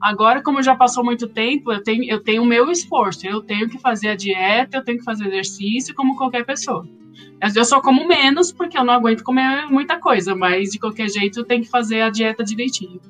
Agora, 0.00 0.40
como 0.40 0.62
já 0.62 0.76
passou 0.76 1.02
muito 1.02 1.26
tempo, 1.26 1.72
eu 1.72 1.82
tenho, 1.82 2.04
eu 2.04 2.22
tenho 2.22 2.44
o 2.44 2.46
meu 2.46 2.70
esforço. 2.70 3.26
Eu 3.26 3.42
tenho 3.42 3.68
que 3.68 3.80
fazer 3.80 4.10
a 4.10 4.14
dieta, 4.14 4.76
eu 4.76 4.84
tenho 4.84 4.98
que 4.98 5.04
fazer 5.04 5.26
exercício, 5.26 5.96
como 5.96 6.16
qualquer 6.16 6.46
pessoa. 6.46 6.86
Eu 7.54 7.64
só 7.64 7.80
como 7.80 8.06
menos, 8.06 8.52
porque 8.52 8.78
eu 8.78 8.84
não 8.84 8.94
aguento 8.94 9.22
comer 9.22 9.66
muita 9.66 9.98
coisa, 9.98 10.34
mas 10.34 10.70
de 10.70 10.78
qualquer 10.78 11.08
jeito 11.08 11.44
tenho 11.44 11.62
que 11.62 11.70
fazer 11.70 12.00
a 12.00 12.10
dieta 12.10 12.42
direitinho. 12.42 13.00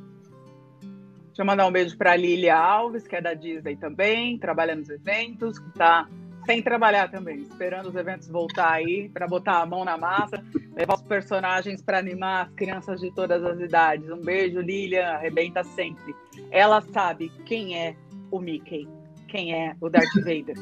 Deixa 1.27 1.43
eu 1.43 1.45
mandar 1.45 1.67
um 1.67 1.73
beijo 1.73 1.97
para 1.99 2.17
Lilia 2.17 2.57
Alves, 2.57 3.07
que 3.07 3.15
é 3.15 3.21
da 3.21 3.35
Disney 3.35 3.77
também, 3.77 4.39
trabalha 4.39 4.75
nos 4.75 4.89
eventos, 4.89 5.59
que 5.59 5.69
está 5.69 6.09
sem 6.47 6.63
trabalhar 6.63 7.11
também, 7.11 7.39
esperando 7.39 7.89
os 7.89 7.95
eventos 7.97 8.29
voltar 8.29 8.73
aí 8.73 9.09
para 9.09 9.27
botar 9.27 9.61
a 9.61 9.67
mão 9.67 9.85
na 9.85 9.99
massa, 9.99 10.43
levar 10.75 10.95
os 10.95 11.03
personagens 11.03 11.83
para 11.83 11.99
animar 11.99 12.47
as 12.47 12.53
crianças 12.55 13.01
de 13.01 13.11
todas 13.11 13.45
as 13.45 13.61
idades. 13.61 14.09
Um 14.09 14.23
beijo, 14.23 14.61
Lilian, 14.61 15.09
arrebenta 15.09 15.63
sempre. 15.65 16.15
Ela 16.51 16.81
sabe 16.81 17.31
quem 17.45 17.77
é 17.77 17.97
o 18.31 18.41
Mickey, 18.41 18.89
quem 19.29 19.53
é 19.53 19.77
o 19.81 19.91
Darth 19.91 20.15
Vader. 20.15 20.57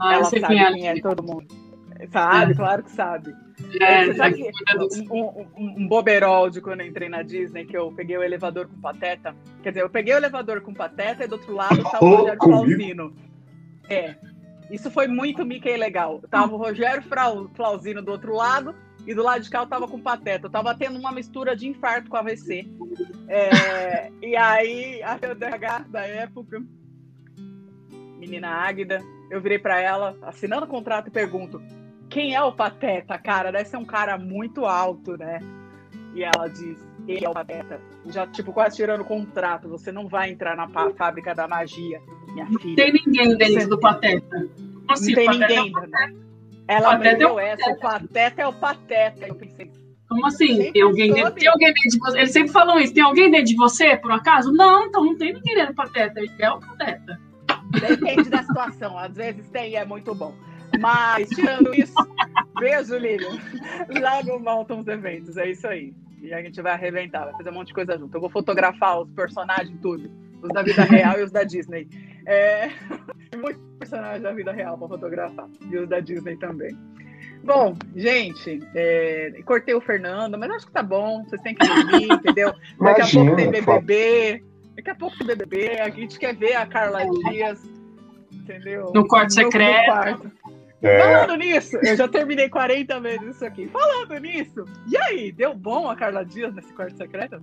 Ah, 0.00 0.14
Ela 0.14 0.24
sabe 0.24 0.46
quem 0.46 0.64
é. 0.64 0.72
quem 0.72 0.88
é 0.88 1.00
todo 1.00 1.22
mundo. 1.22 1.46
Sabe, 2.10 2.54
claro 2.54 2.82
que 2.84 2.90
sabe. 2.92 3.34
É, 3.80 4.06
Você 4.06 4.14
sabe 4.14 4.34
que 4.34 4.52
um, 5.10 5.24
um, 5.56 5.74
um 5.82 5.88
boberol 5.88 6.48
de 6.48 6.60
quando 6.60 6.80
eu 6.80 6.86
entrei 6.86 7.08
na 7.08 7.22
Disney, 7.22 7.64
que 7.64 7.76
eu 7.76 7.90
peguei 7.92 8.16
o 8.16 8.22
elevador 8.22 8.68
com 8.68 8.80
pateta. 8.80 9.34
Quer 9.62 9.70
dizer, 9.70 9.82
eu 9.82 9.90
peguei 9.90 10.14
o 10.14 10.16
elevador 10.16 10.60
com 10.60 10.72
pateta 10.72 11.24
e 11.24 11.28
do 11.28 11.32
outro 11.34 11.52
lado 11.54 11.82
tava 11.82 12.04
o 12.04 12.16
Rogério? 12.16 12.38
Flauzino. 12.40 13.14
É. 13.88 14.14
Isso 14.70 14.90
foi 14.90 15.08
muito 15.08 15.44
Mickey 15.44 15.76
legal. 15.76 16.20
Tava 16.30 16.54
o 16.54 16.58
Rogério 16.58 17.02
Frau- 17.02 17.50
Flauzino 17.54 18.00
do 18.02 18.12
outro 18.12 18.34
lado 18.34 18.74
e 19.06 19.14
do 19.14 19.22
lado 19.22 19.42
de 19.42 19.50
cá 19.50 19.60
eu 19.60 19.66
tava 19.66 19.88
com 19.88 19.98
pateta. 20.00 20.46
Eu 20.46 20.50
tava 20.50 20.74
tendo 20.74 20.98
uma 20.98 21.10
mistura 21.10 21.56
de 21.56 21.66
infarto 21.66 22.08
com 22.10 22.16
AVC. 22.16 22.66
É, 23.26 24.10
e 24.22 24.36
aí, 24.36 25.02
a 25.02 25.16
DH 25.16 25.88
da 25.88 26.06
época, 26.06 26.62
menina 28.18 28.48
Águida, 28.48 29.02
eu 29.30 29.40
virei 29.40 29.58
pra 29.58 29.80
ela, 29.80 30.16
assinando 30.22 30.64
o 30.64 30.68
contrato 30.68 31.08
e 31.08 31.10
pergunto: 31.10 31.60
quem 32.18 32.34
é 32.34 32.42
o 32.42 32.50
Pateta, 32.50 33.16
cara? 33.16 33.52
Deve 33.52 33.66
ser 33.66 33.76
um 33.76 33.84
cara 33.84 34.18
muito 34.18 34.66
alto, 34.66 35.16
né? 35.16 35.38
E 36.16 36.24
ela 36.24 36.48
diz: 36.48 36.76
ele 37.06 37.24
é 37.24 37.28
o 37.28 37.32
Pateta. 37.32 37.80
Já, 38.06 38.26
tipo, 38.26 38.52
quase 38.52 38.74
tirando 38.74 39.02
o 39.02 39.04
contrato. 39.04 39.68
Você 39.68 39.92
não 39.92 40.08
vai 40.08 40.32
entrar 40.32 40.56
na 40.56 40.68
fábrica 40.68 41.32
da 41.32 41.46
magia, 41.46 42.02
minha 42.32 42.44
Não 42.46 42.58
filha. 42.58 42.74
tem 42.74 42.92
ninguém 42.92 43.36
dentro 43.36 43.68
do 43.68 43.78
Pateta. 43.78 44.36
Como 44.36 44.84
Não 44.88 44.94
assim? 44.94 45.14
tem 45.14 45.28
é 45.28 45.30
ninguém. 45.30 45.70
o 45.70 45.72
Pateta? 45.72 46.14
Ela 46.66 46.90
Pateta 46.96 47.34
me 47.34 47.40
é 47.40 47.48
essa. 47.50 47.70
O 47.70 47.78
Pateta 47.78 48.42
é 48.42 48.46
o 48.48 48.52
Pateta. 48.52 49.28
Eu 49.28 49.34
pensei, 49.36 49.70
Como 50.08 50.26
assim? 50.26 50.72
Tem 50.72 50.82
alguém, 50.82 51.12
dentro, 51.14 51.34
tem 51.34 51.48
alguém 51.48 51.68
dentro 51.72 51.90
de 51.90 51.98
você? 52.00 52.18
Eles 52.18 52.32
sempre 52.32 52.52
falam 52.52 52.80
isso. 52.80 52.94
Tem 52.94 53.04
alguém 53.04 53.30
dentro 53.30 53.46
de 53.46 53.54
você, 53.56 53.96
por 53.96 54.10
acaso? 54.10 54.52
Não, 54.52 54.86
então 54.86 55.04
não 55.04 55.16
tem 55.16 55.34
ninguém 55.34 55.54
dentro 55.54 55.72
do 55.72 55.76
Pateta. 55.76 56.18
Ele 56.18 56.32
é 56.40 56.50
o 56.50 56.58
Pateta. 56.58 57.20
Depende 57.70 58.28
da 58.28 58.42
situação. 58.42 58.98
Às 58.98 59.14
vezes 59.14 59.48
tem 59.50 59.70
e 59.70 59.76
é 59.76 59.84
muito 59.84 60.12
bom. 60.16 60.34
Mas, 60.80 61.28
tirando 61.30 61.74
isso, 61.74 61.94
beijo, 62.58 62.96
Lilian. 62.96 63.38
Logo 64.00 64.38
montam 64.38 64.80
os 64.80 64.86
eventos, 64.88 65.36
é 65.36 65.50
isso 65.50 65.66
aí. 65.66 65.92
E 66.20 66.32
a 66.32 66.42
gente 66.42 66.60
vai 66.60 66.72
arrebentar, 66.72 67.24
vai 67.26 67.34
fazer 67.34 67.50
um 67.50 67.54
monte 67.54 67.68
de 67.68 67.74
coisa 67.74 67.96
junto. 67.98 68.14
Eu 68.16 68.20
vou 68.20 68.30
fotografar 68.30 69.00
os 69.00 69.10
personagens, 69.12 69.78
tudo. 69.80 70.10
Os 70.42 70.48
da 70.50 70.62
vida 70.62 70.82
real 70.84 71.18
e 71.18 71.22
os 71.22 71.30
da 71.30 71.44
Disney. 71.44 71.88
É... 72.26 72.68
Muitos 73.36 73.62
personagens 73.78 74.22
da 74.22 74.32
vida 74.32 74.52
real 74.52 74.76
para 74.78 74.88
fotografar. 74.88 75.48
E 75.70 75.76
os 75.76 75.88
da 75.88 76.00
Disney 76.00 76.36
também. 76.36 76.76
Bom, 77.44 77.76
gente, 77.94 78.60
é, 78.74 79.30
cortei 79.44 79.74
o 79.74 79.80
Fernando, 79.80 80.36
mas 80.36 80.50
acho 80.50 80.66
que 80.66 80.72
tá 80.72 80.82
bom. 80.82 81.22
Vocês 81.24 81.40
têm 81.42 81.54
que 81.54 81.66
dormir, 81.66 82.08
entendeu? 82.12 82.52
Daqui 82.80 83.00
a 83.02 83.06
pouco 83.06 83.36
tem. 83.36 83.50
BBB. 83.50 84.44
Daqui 84.76 84.90
a 84.90 84.94
pouco 84.94 85.18
tem 85.18 85.26
BBB. 85.26 85.80
A 85.80 85.88
gente 85.88 86.18
quer 86.18 86.34
ver 86.34 86.54
a 86.54 86.66
Carla 86.66 87.00
Dias, 87.30 87.62
entendeu? 88.32 88.90
No 88.92 89.06
quarto 89.06 89.34
No- 89.36 89.42
no 89.42 89.50
secreto. 89.52 89.84
quarto. 89.86 90.32
É, 90.82 90.98
Falando 91.00 91.36
nisso, 91.36 91.76
eu 91.82 91.96
já 91.96 92.06
terminei 92.06 92.48
40 92.48 93.00
vezes 93.00 93.34
isso 93.36 93.44
aqui. 93.44 93.66
Falando 93.68 94.18
nisso, 94.20 94.64
e 94.86 94.96
aí, 94.96 95.32
deu 95.32 95.54
bom 95.54 95.90
a 95.90 95.96
Carla 95.96 96.24
Dias 96.24 96.54
nesse 96.54 96.72
quarto 96.72 96.96
secreto? 96.96 97.42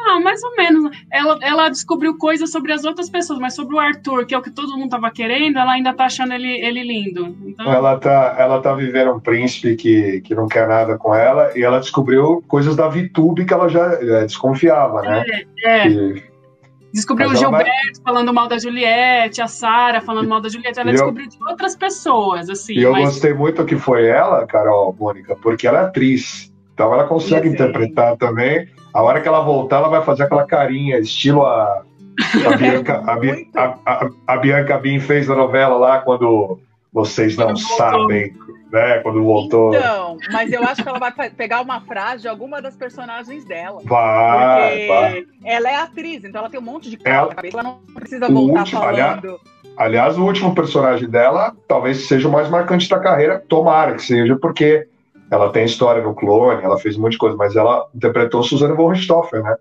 Ah, 0.00 0.20
mais 0.20 0.40
ou 0.44 0.54
menos. 0.54 0.96
Ela, 1.10 1.38
ela 1.42 1.68
descobriu 1.68 2.16
coisas 2.16 2.52
sobre 2.52 2.72
as 2.72 2.84
outras 2.84 3.10
pessoas, 3.10 3.40
mas 3.40 3.54
sobre 3.54 3.74
o 3.74 3.80
Arthur, 3.80 4.26
que 4.26 4.34
é 4.34 4.38
o 4.38 4.42
que 4.42 4.50
todo 4.50 4.76
mundo 4.76 4.90
tava 4.90 5.10
querendo, 5.10 5.58
ela 5.58 5.72
ainda 5.72 5.92
tá 5.92 6.04
achando 6.04 6.32
ele, 6.32 6.48
ele 6.48 6.84
lindo. 6.84 7.36
Então, 7.44 7.72
ela 7.72 7.98
tá, 7.98 8.36
ela 8.38 8.60
tá 8.60 8.72
vivendo 8.74 9.12
um 9.12 9.18
príncipe 9.18 9.74
que, 9.74 10.20
que 10.20 10.34
não 10.36 10.46
quer 10.46 10.68
nada 10.68 10.96
com 10.96 11.12
ela 11.12 11.50
e 11.58 11.62
ela 11.64 11.80
descobriu 11.80 12.44
coisas 12.46 12.76
da 12.76 12.88
VTube 12.88 13.44
que 13.44 13.52
ela 13.52 13.68
já 13.68 13.94
é, 13.94 14.24
desconfiava, 14.24 15.02
né? 15.02 15.24
é, 15.64 15.88
E- 15.88 16.22
descobriu 16.92 17.28
o 17.28 17.32
ela 17.32 17.50
vai- 17.50 17.64
Gilberto 17.64 18.02
falando 18.02 18.32
mal 18.34 18.48
da 18.48 18.58
Juliette, 18.58 19.40
a 19.42 19.48
Sara 19.48 20.00
falando 20.00 20.28
mal 20.28 20.40
da 20.40 20.48
Juliette. 20.48 20.78
Ela 20.80 20.90
eu- 20.90 20.94
descobriu 20.94 21.28
de 21.28 21.36
outras 21.48 21.76
pessoas, 21.76 22.48
assim. 22.48 22.74
E 22.74 22.82
eu 22.82 22.92
mas 22.92 23.04
gostei 23.04 23.32
muito 23.34 23.64
que 23.64 23.76
foi 23.76 24.06
ela, 24.06 24.46
Carol, 24.46 24.94
Mônica, 24.98 25.36
porque 25.42 25.66
ela 25.66 25.80
é 25.80 25.84
atriz. 25.84 26.52
Então 26.74 26.92
ela 26.92 27.04
consegue 27.04 27.48
interpretar 27.48 28.16
também. 28.16 28.68
A 28.94 29.02
hora 29.02 29.20
que 29.20 29.28
ela 29.28 29.40
voltar, 29.40 29.76
ela 29.78 29.88
vai 29.88 30.02
fazer 30.02 30.22
aquela 30.24 30.46
carinha, 30.46 30.98
estilo 30.98 31.44
a, 31.44 31.82
a, 32.46 32.56
Bianca, 32.56 33.02
a, 33.06 33.16
Bi- 33.16 33.48
a, 33.54 33.74
a, 33.84 34.08
a 34.26 34.36
Bianca 34.36 34.78
Bin 34.78 34.98
fez 35.00 35.28
na 35.28 35.34
novela 35.34 35.76
lá 35.76 35.98
quando 35.98 36.58
vocês 36.92 37.36
não 37.36 37.54
sabem, 37.56 38.32
né? 38.70 38.98
Quando 39.00 39.22
voltou. 39.22 39.74
Então, 39.74 40.16
mas 40.32 40.52
eu 40.52 40.62
acho 40.62 40.82
que 40.82 40.88
ela 40.88 40.98
vai 40.98 41.12
pe- 41.12 41.30
pegar 41.30 41.60
uma 41.60 41.80
frase 41.80 42.22
de 42.22 42.28
alguma 42.28 42.60
das 42.62 42.76
personagens 42.76 43.44
dela. 43.44 43.80
vai, 43.84 44.70
Porque 44.70 44.86
vai. 44.88 45.26
ela 45.44 45.70
é 45.70 45.76
atriz, 45.76 46.24
então 46.24 46.40
ela 46.40 46.50
tem 46.50 46.60
um 46.60 46.64
monte 46.64 46.90
de 46.90 46.96
cara 46.96 47.16
Ela- 47.16 47.28
na 47.28 47.34
cabeça, 47.34 47.58
ela 47.60 47.62
não 47.62 47.94
precisa 47.94 48.28
voltar 48.28 48.60
último, 48.60 48.80
falando. 48.82 49.40
Aliás, 49.76 50.18
o 50.18 50.24
último 50.24 50.54
personagem 50.54 51.08
dela 51.08 51.54
talvez 51.68 52.06
seja 52.08 52.28
o 52.28 52.32
mais 52.32 52.48
marcante 52.50 52.88
da 52.88 52.98
carreira. 52.98 53.42
Tomara 53.48 53.94
que 53.94 54.02
seja, 54.02 54.36
porque 54.36 54.86
ela 55.30 55.50
tem 55.50 55.64
história 55.64 56.02
no 56.02 56.14
clone, 56.14 56.62
ela 56.62 56.78
fez 56.78 56.96
um 56.96 57.02
monte 57.02 57.12
de 57.12 57.18
coisa, 57.18 57.36
mas 57.36 57.54
ela 57.54 57.86
interpretou 57.94 58.42
Suzane 58.42 58.74
von 58.74 58.88
Richthofen, 58.88 59.42
né? 59.42 59.54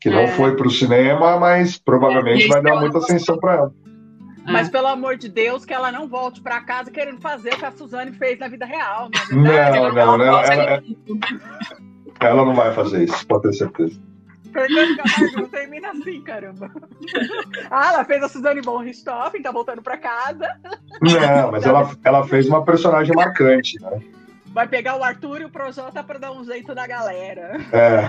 Que 0.00 0.10
não 0.10 0.20
É. 0.20 0.28
foi 0.28 0.54
para 0.54 0.66
o 0.66 0.70
cinema, 0.70 1.38
mas 1.38 1.78
provavelmente 1.78 2.44
É, 2.44 2.48
vai 2.48 2.62
dar 2.62 2.76
muita 2.80 2.98
atenção 2.98 3.38
para 3.38 3.54
ela. 3.54 3.72
É. 4.46 4.52
Mas 4.52 4.68
pelo 4.68 4.86
amor 4.86 5.16
de 5.16 5.28
Deus, 5.28 5.64
que 5.64 5.74
ela 5.74 5.90
não 5.90 6.06
volte 6.08 6.40
pra 6.40 6.60
casa 6.60 6.90
querendo 6.90 7.20
fazer 7.20 7.54
o 7.54 7.58
que 7.58 7.64
a 7.64 7.72
Suzane 7.72 8.12
fez 8.12 8.38
na 8.38 8.48
vida 8.48 8.64
real. 8.64 9.08
Na 9.30 9.36
Não, 9.36 9.42
verdade, 9.42 9.78
não, 9.78 9.98
ela 9.98 10.18
não, 10.18 10.26
gosta 10.26 10.54
ela- 10.54 10.80
de- 10.80 10.96
Ela 12.20 12.44
não 12.44 12.54
vai 12.54 12.72
fazer 12.72 13.04
isso, 13.04 13.26
pode 13.26 13.42
ter 13.42 13.52
certeza. 13.54 14.00
Fernando 14.52 14.96
Camargo 14.96 15.40
não 15.40 15.48
termina 15.48 15.90
assim, 15.90 16.20
caramba. 16.22 16.70
Ah, 17.70 17.92
ela 17.92 18.04
fez 18.06 18.22
a 18.22 18.28
Suzane 18.28 18.62
von 18.62 18.78
Richthofen, 18.78 19.42
tá 19.42 19.52
voltando 19.52 19.82
pra 19.82 19.98
casa. 19.98 20.48
Não, 21.02 21.50
mas 21.52 21.66
ela, 21.66 21.90
ela 22.04 22.26
fez 22.26 22.48
uma 22.48 22.64
personagem 22.64 23.14
marcante, 23.14 23.78
né? 23.82 24.00
Vai 24.46 24.66
pegar 24.66 24.96
o 24.96 25.02
Arthur 25.04 25.42
e 25.42 25.44
o 25.44 25.50
Projota 25.50 26.02
pra 26.02 26.18
dar 26.18 26.32
um 26.32 26.42
jeito 26.42 26.74
da 26.74 26.86
galera. 26.86 27.58
É, 27.70 28.08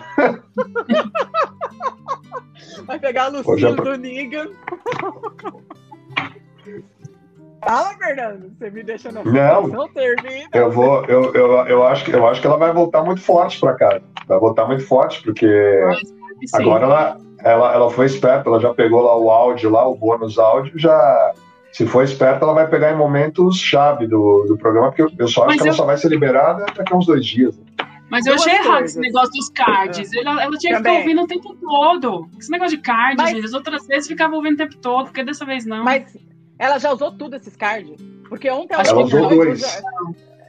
Vai 2.85 2.99
pegar 2.99 3.25
a 3.25 3.27
Lucille 3.27 3.65
é 3.65 3.73
pra- 3.75 3.83
do 3.83 3.97
Negan. 3.97 4.47
Fala, 7.63 7.93
Fernando. 7.97 8.51
Você 8.57 8.69
me 8.69 8.83
deixa 8.83 9.11
no 9.11 9.23
Não. 9.23 9.67
Não 9.67 9.87
termina. 9.89 10.47
eu 10.53 10.71
vou, 10.71 11.03
eu, 11.05 11.33
eu, 11.33 11.51
eu, 11.67 11.83
acho 11.87 12.05
que, 12.05 12.11
eu 12.11 12.27
acho 12.27 12.39
que 12.39 12.47
ela 12.47 12.57
vai 12.57 12.71
voltar 12.71 13.03
muito 13.03 13.21
forte 13.21 13.59
para 13.59 13.73
casa. 13.75 14.01
Vai 14.27 14.39
voltar 14.39 14.65
muito 14.67 14.85
forte, 14.85 15.21
porque. 15.23 15.47
Agora 16.53 16.83
ela, 16.85 17.17
ela, 17.39 17.73
ela 17.73 17.89
foi 17.89 18.05
esperta, 18.05 18.47
ela 18.49 18.59
já 18.59 18.73
pegou 18.73 19.01
lá 19.01 19.17
o 19.17 19.29
áudio, 19.31 19.69
lá, 19.71 19.87
o 19.87 19.95
bônus 19.95 20.37
áudio, 20.37 20.77
já. 20.77 21.33
Se 21.71 21.85
for 21.85 22.03
esperta, 22.03 22.43
ela 22.45 22.53
vai 22.53 22.67
pegar 22.67 22.91
em 22.91 22.95
momentos 22.95 23.57
chave 23.57 24.07
do, 24.07 24.45
do 24.47 24.57
programa, 24.57 24.91
porque 24.91 25.13
eu, 25.21 25.27
só 25.27 25.41
acho 25.41 25.47
Mas 25.49 25.55
que 25.57 25.61
ela 25.63 25.69
eu- 25.69 25.73
só 25.77 25.85
vai 25.85 25.97
ser 25.97 26.07
liberada 26.09 26.65
daqui 26.75 26.93
a 26.93 26.95
uns 26.95 27.05
dois 27.05 27.25
dias. 27.25 27.59
Mas 28.09 28.25
eu 28.25 28.35
Duas 28.35 28.47
achei 28.47 28.57
errado 28.57 28.85
esse 28.85 28.99
negócio 28.99 29.31
dos 29.31 29.49
cards. 29.49 30.11
Ela, 30.13 30.41
ela 30.43 30.57
tinha 30.57 30.77
que 30.77 30.83
Também. 30.83 31.01
ficar 31.01 31.11
ouvindo 31.11 31.21
o 31.23 31.27
tempo 31.27 31.55
todo. 31.59 32.29
Esse 32.39 32.49
negócio 32.49 32.77
de 32.77 32.81
card, 32.83 33.17
Mas- 33.17 33.31
gente. 33.31 33.45
As 33.45 33.53
outras 33.53 33.85
vezes 33.85 34.07
ficava 34.07 34.33
ouvindo 34.35 34.53
o 34.53 34.57
tempo 34.57 34.77
todo, 34.77 35.05
porque 35.05 35.23
dessa 35.23 35.45
vez 35.45 35.65
não. 35.65 35.83
Mas 35.83 36.17
ela 36.59 36.77
já 36.79 36.91
usou 36.91 37.11
tudo 37.11 37.35
esses 37.35 37.55
cards. 37.55 37.99
Porque 38.27 38.49
ontem 38.49 38.75
Acho 38.75 38.91
Ela 38.91 39.07
que 39.07 39.15
usou 39.15 39.29
dois. 39.29 39.63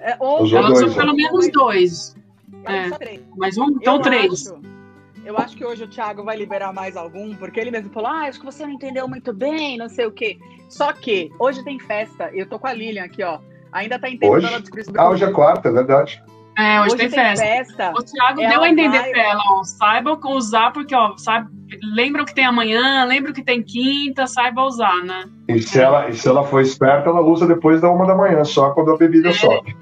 É, 0.01 0.17
ontem 0.21 0.45
Usou 0.45 0.59
ela 0.59 0.69
dois, 0.69 0.83
usou 0.83 0.97
pelo 0.97 1.15
menos 1.15 1.53
dois. 1.53 2.17
Ela 2.65 2.77
É. 2.77 2.91
três. 2.91 3.21
Mas 3.37 3.57
um, 3.57 3.71
então 3.71 3.97
eu 3.97 4.03
três. 4.03 4.49
Acho, 4.49 4.61
eu 5.25 5.39
acho 5.39 5.57
que 5.57 5.65
hoje 5.65 5.85
o 5.85 5.89
Thiago 5.89 6.25
vai 6.25 6.37
liberar 6.37 6.73
mais 6.73 6.97
algum, 6.97 7.35
porque 7.37 7.61
ele 7.61 7.71
mesmo 7.71 7.91
falou: 7.93 8.11
ah, 8.11 8.23
acho 8.23 8.39
que 8.41 8.47
você 8.47 8.65
não 8.65 8.73
entendeu 8.73 9.07
muito 9.07 9.33
bem, 9.33 9.77
não 9.77 9.89
sei 9.89 10.07
o 10.07 10.13
quê. 10.13 10.39
Só 10.69 10.93
que 10.93 11.31
hoje 11.39 11.63
tem 11.63 11.79
festa, 11.79 12.31
eu 12.33 12.49
tô 12.49 12.59
com 12.59 12.67
a 12.67 12.73
Lilian 12.73 13.05
aqui, 13.05 13.23
ó. 13.23 13.39
Ainda 13.71 13.99
tá 13.99 14.09
entendendo 14.09 14.37
Hoje? 14.37 14.47
ela 14.47 14.61
discutir 14.61 14.85
sobre 14.87 15.01
Ah, 15.01 15.11
hoje 15.11 15.25
é 15.25 15.31
quarta, 15.31 15.69
é 15.69 15.73
verdade. 15.73 16.23
É, 16.59 16.81
hoje, 16.81 16.97
tem 16.97 17.09
festa. 17.09 17.45
festa. 17.45 17.93
O 17.97 18.03
Thiago 18.03 18.41
Ela 18.41 18.51
deu 18.53 18.63
a 18.63 18.69
entender 18.69 18.99
vai- 18.99 19.11
pra 19.13 19.23
ela, 19.23 19.43
ó, 19.53 19.63
saiba 19.63 20.19
usar, 20.27 20.73
porque, 20.73 20.95
ó, 20.95 21.17
sabe, 21.17 21.49
lembram 21.95 22.25
que 22.25 22.35
tem 22.35 22.45
amanhã, 22.45 23.05
lembram 23.05 23.33
que 23.33 23.45
tem 23.45 23.63
quinta, 23.63 24.27
saiba 24.27 24.63
usar, 24.65 24.97
né? 25.05 25.25
E 25.49 25.63
se, 25.63 25.81
ela, 25.81 26.09
e 26.09 26.15
se 26.15 26.29
ela 26.29 26.43
for 26.45 26.61
esperta, 26.61 27.09
ela 27.11 27.21
usa 27.21 27.47
depois 27.47 27.81
da 27.81 27.89
uma 27.91 28.07
da 28.07 28.17
manhã, 28.17 28.43
só 28.45 28.71
quando 28.71 28.91
a 28.93 28.97
bebida 28.97 29.29
É. 29.29 29.33
sobe. 29.33 29.77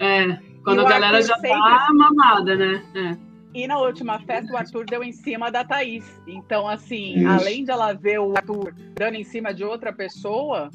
É, 0.00 0.38
Quando 0.64 0.80
a 0.80 0.88
galera 0.88 1.20
já 1.22 1.34
sempre... 1.34 1.50
tá 1.50 1.88
mamada, 1.92 2.56
né? 2.56 2.82
É. 2.94 3.16
E 3.54 3.66
na 3.66 3.78
última 3.78 4.18
festa, 4.20 4.52
o 4.52 4.56
Arthur 4.56 4.84
deu 4.84 5.02
em 5.04 5.12
cima 5.12 5.50
da 5.50 5.64
Thaís. 5.64 6.04
Então, 6.26 6.68
assim, 6.68 7.14
Isso. 7.18 7.28
além 7.28 7.64
de 7.64 7.70
ela 7.70 7.92
ver 7.92 8.18
o 8.20 8.32
Arthur 8.36 8.74
dando 8.94 9.14
em 9.14 9.24
cima 9.24 9.54
de 9.54 9.64
outra 9.64 9.92
pessoa, 9.92 10.68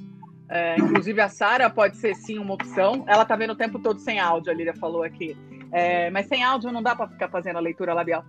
é, 0.51 0.75
inclusive 0.77 1.21
a 1.21 1.29
Sara 1.29 1.69
pode 1.69 1.95
ser 1.95 2.13
sim 2.13 2.37
uma 2.37 2.53
opção. 2.53 3.05
Ela 3.07 3.23
tá 3.23 3.37
vendo 3.37 3.51
o 3.51 3.55
tempo 3.55 3.79
todo 3.79 3.99
sem 3.99 4.19
áudio, 4.19 4.51
a 4.51 4.55
Lília 4.55 4.73
falou 4.75 5.01
aqui. 5.01 5.35
É, 5.71 6.09
mas 6.11 6.27
sem 6.27 6.43
áudio 6.43 6.71
não 6.71 6.83
dá 6.83 6.93
para 6.93 7.07
ficar 7.07 7.29
fazendo 7.29 7.55
a 7.55 7.61
leitura 7.61 7.93
labial. 7.93 8.25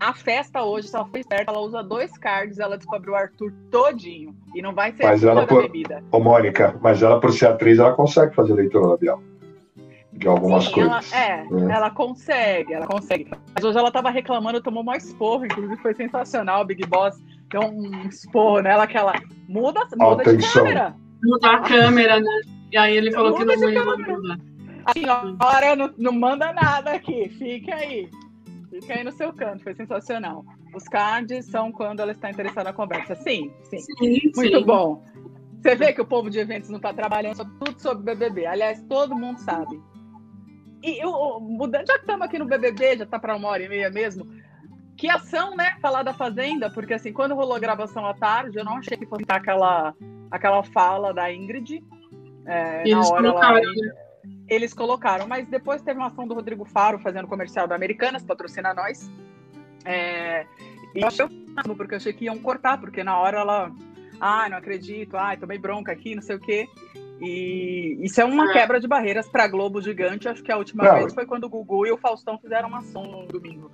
A 0.00 0.14
festa 0.14 0.62
hoje, 0.62 0.88
se 0.88 0.96
ela 0.96 1.06
foi 1.06 1.20
esperta, 1.20 1.52
ela 1.52 1.60
usa 1.60 1.82
dois 1.82 2.16
cards, 2.16 2.58
ela 2.58 2.76
descobre 2.76 3.10
o 3.10 3.14
Arthur 3.14 3.52
todinho. 3.70 4.34
E 4.54 4.62
não 4.62 4.74
vai 4.74 4.92
ser 4.92 5.04
mas 5.04 5.22
ela 5.22 5.46
por... 5.46 5.62
bebida. 5.62 6.02
Ô, 6.10 6.18
Mônica, 6.18 6.78
mas 6.80 7.02
ela, 7.02 7.20
por 7.20 7.32
ser 7.32 7.48
atriz, 7.48 7.78
ela 7.78 7.92
consegue 7.92 8.34
fazer 8.34 8.54
leitura 8.54 8.86
labial 8.86 9.22
de 10.12 10.28
algumas 10.28 10.64
Sim, 10.64 10.72
coisas. 10.72 11.12
Ela, 11.12 11.22
é, 11.22 11.40
é, 11.40 11.72
ela 11.76 11.90
consegue, 11.90 12.72
ela 12.72 12.86
consegue. 12.86 13.30
Mas 13.54 13.64
hoje 13.64 13.78
ela 13.78 13.90
tava 13.90 14.10
reclamando, 14.10 14.62
tomou 14.62 14.82
mais 14.82 15.04
esporro, 15.04 15.44
inclusive 15.44 15.76
foi 15.82 15.94
sensacional, 15.94 16.62
o 16.62 16.64
Big 16.64 16.86
Boss 16.86 17.16
deu 17.50 17.60
um 17.62 18.08
esporro 18.08 18.60
nela 18.60 18.86
que 18.86 18.96
ela 18.96 19.12
muda, 19.46 19.86
muda 19.96 20.24
de 20.24 20.52
câmera. 20.52 20.94
Muda 21.22 21.50
a 21.50 21.60
câmera, 21.60 22.20
né? 22.20 22.40
E 22.72 22.76
aí 22.76 22.96
ele 22.96 23.12
falou 23.12 23.38
muda 23.38 23.54
que 23.54 23.60
não 23.60 23.70
ia 23.70 23.84
mudar. 23.84 24.38
A 24.84 24.92
senhora 24.92 25.76
não, 25.76 25.94
não 25.98 26.12
manda 26.12 26.52
nada 26.52 26.92
aqui, 26.92 27.28
fique 27.30 27.70
aí. 27.72 28.08
Fica 28.70 28.94
aí 28.94 29.04
no 29.04 29.12
seu 29.12 29.32
canto, 29.32 29.62
foi 29.62 29.74
sensacional. 29.74 30.44
Os 30.74 30.84
cards 30.84 31.46
são 31.46 31.72
quando 31.72 32.00
ela 32.00 32.12
está 32.12 32.30
interessada 32.30 32.70
na 32.70 32.72
conversa. 32.72 33.14
Sim, 33.14 33.50
sim. 33.64 33.78
sim 33.78 34.32
Muito 34.36 34.58
sim. 34.58 34.64
bom. 34.64 35.02
Você 35.60 35.74
vê 35.74 35.92
que 35.92 36.00
o 36.00 36.06
povo 36.06 36.30
de 36.30 36.38
eventos 36.38 36.68
não 36.68 36.76
está 36.76 36.92
trabalhando 36.92 37.44
tudo 37.58 37.80
sobre 37.80 38.14
BBB. 38.14 38.46
Aliás, 38.46 38.82
todo 38.88 39.16
mundo 39.16 39.38
sabe. 39.38 39.80
E 40.82 41.02
eu, 41.02 41.40
mudando, 41.40 41.86
já 41.86 41.96
estamos 41.96 42.22
aqui 42.22 42.38
no 42.38 42.44
BBB, 42.44 42.98
já 42.98 43.04
está 43.04 43.18
para 43.18 43.34
uma 43.34 43.48
hora 43.48 43.64
e 43.64 43.68
meia 43.68 43.90
mesmo. 43.90 44.26
Que 44.96 45.10
ação, 45.10 45.54
né? 45.54 45.76
Falar 45.80 46.02
da 46.02 46.14
Fazenda, 46.14 46.70
porque 46.70 46.94
assim, 46.94 47.12
quando 47.12 47.34
rolou 47.34 47.54
a 47.54 47.58
gravação 47.58 48.06
à 48.06 48.14
tarde, 48.14 48.58
eu 48.58 48.64
não 48.64 48.78
achei 48.78 48.96
que 48.96 49.06
fosse 49.06 49.24
aquela, 49.28 49.94
aquela 50.30 50.62
fala 50.62 51.12
da 51.12 51.32
Ingrid. 51.32 51.84
É, 52.46 52.82
eles, 52.88 53.10
hora, 53.10 53.22
colocaram, 53.22 53.58
ela, 53.58 53.72
né? 53.72 53.92
eles 54.48 54.72
colocaram, 54.72 55.26
mas 55.26 55.48
depois 55.48 55.82
teve 55.82 55.98
uma 55.98 56.06
ação 56.06 56.26
do 56.26 56.34
Rodrigo 56.34 56.64
Faro 56.64 56.98
fazendo 56.98 57.28
comercial 57.28 57.66
da 57.66 57.74
Americanas, 57.74 58.22
patrocina 58.24 58.72
nós. 58.72 59.10
É, 59.84 60.46
e 60.94 61.02
eu 61.02 61.08
achei 61.08 61.26
porque 61.76 61.94
eu 61.94 61.96
achei 61.98 62.12
que 62.12 62.24
iam 62.24 62.38
cortar, 62.38 62.78
porque 62.78 63.04
na 63.04 63.18
hora 63.18 63.40
ela. 63.40 63.72
Ah, 64.18 64.48
não 64.48 64.56
acredito, 64.56 65.16
ai, 65.16 65.36
tomei 65.36 65.58
bronca 65.58 65.92
aqui, 65.92 66.14
não 66.14 66.22
sei 66.22 66.36
o 66.36 66.40
quê. 66.40 66.66
E 67.20 67.98
isso 68.00 68.20
é 68.20 68.24
uma 68.24 68.50
é. 68.50 68.52
quebra 68.52 68.80
de 68.80 68.86
barreiras 68.86 69.28
para 69.28 69.46
Globo 69.46 69.80
gigante. 69.80 70.28
Acho 70.28 70.42
que 70.42 70.52
a 70.52 70.56
última 70.56 70.84
Não. 70.84 70.94
vez 70.96 71.12
foi 71.12 71.26
quando 71.26 71.44
o 71.44 71.48
Gugu 71.48 71.86
e 71.86 71.92
o 71.92 71.98
Faustão 71.98 72.38
fizeram 72.38 72.68
uma 72.68 72.78
ação 72.78 73.02
no 73.02 73.26
domingo. 73.26 73.70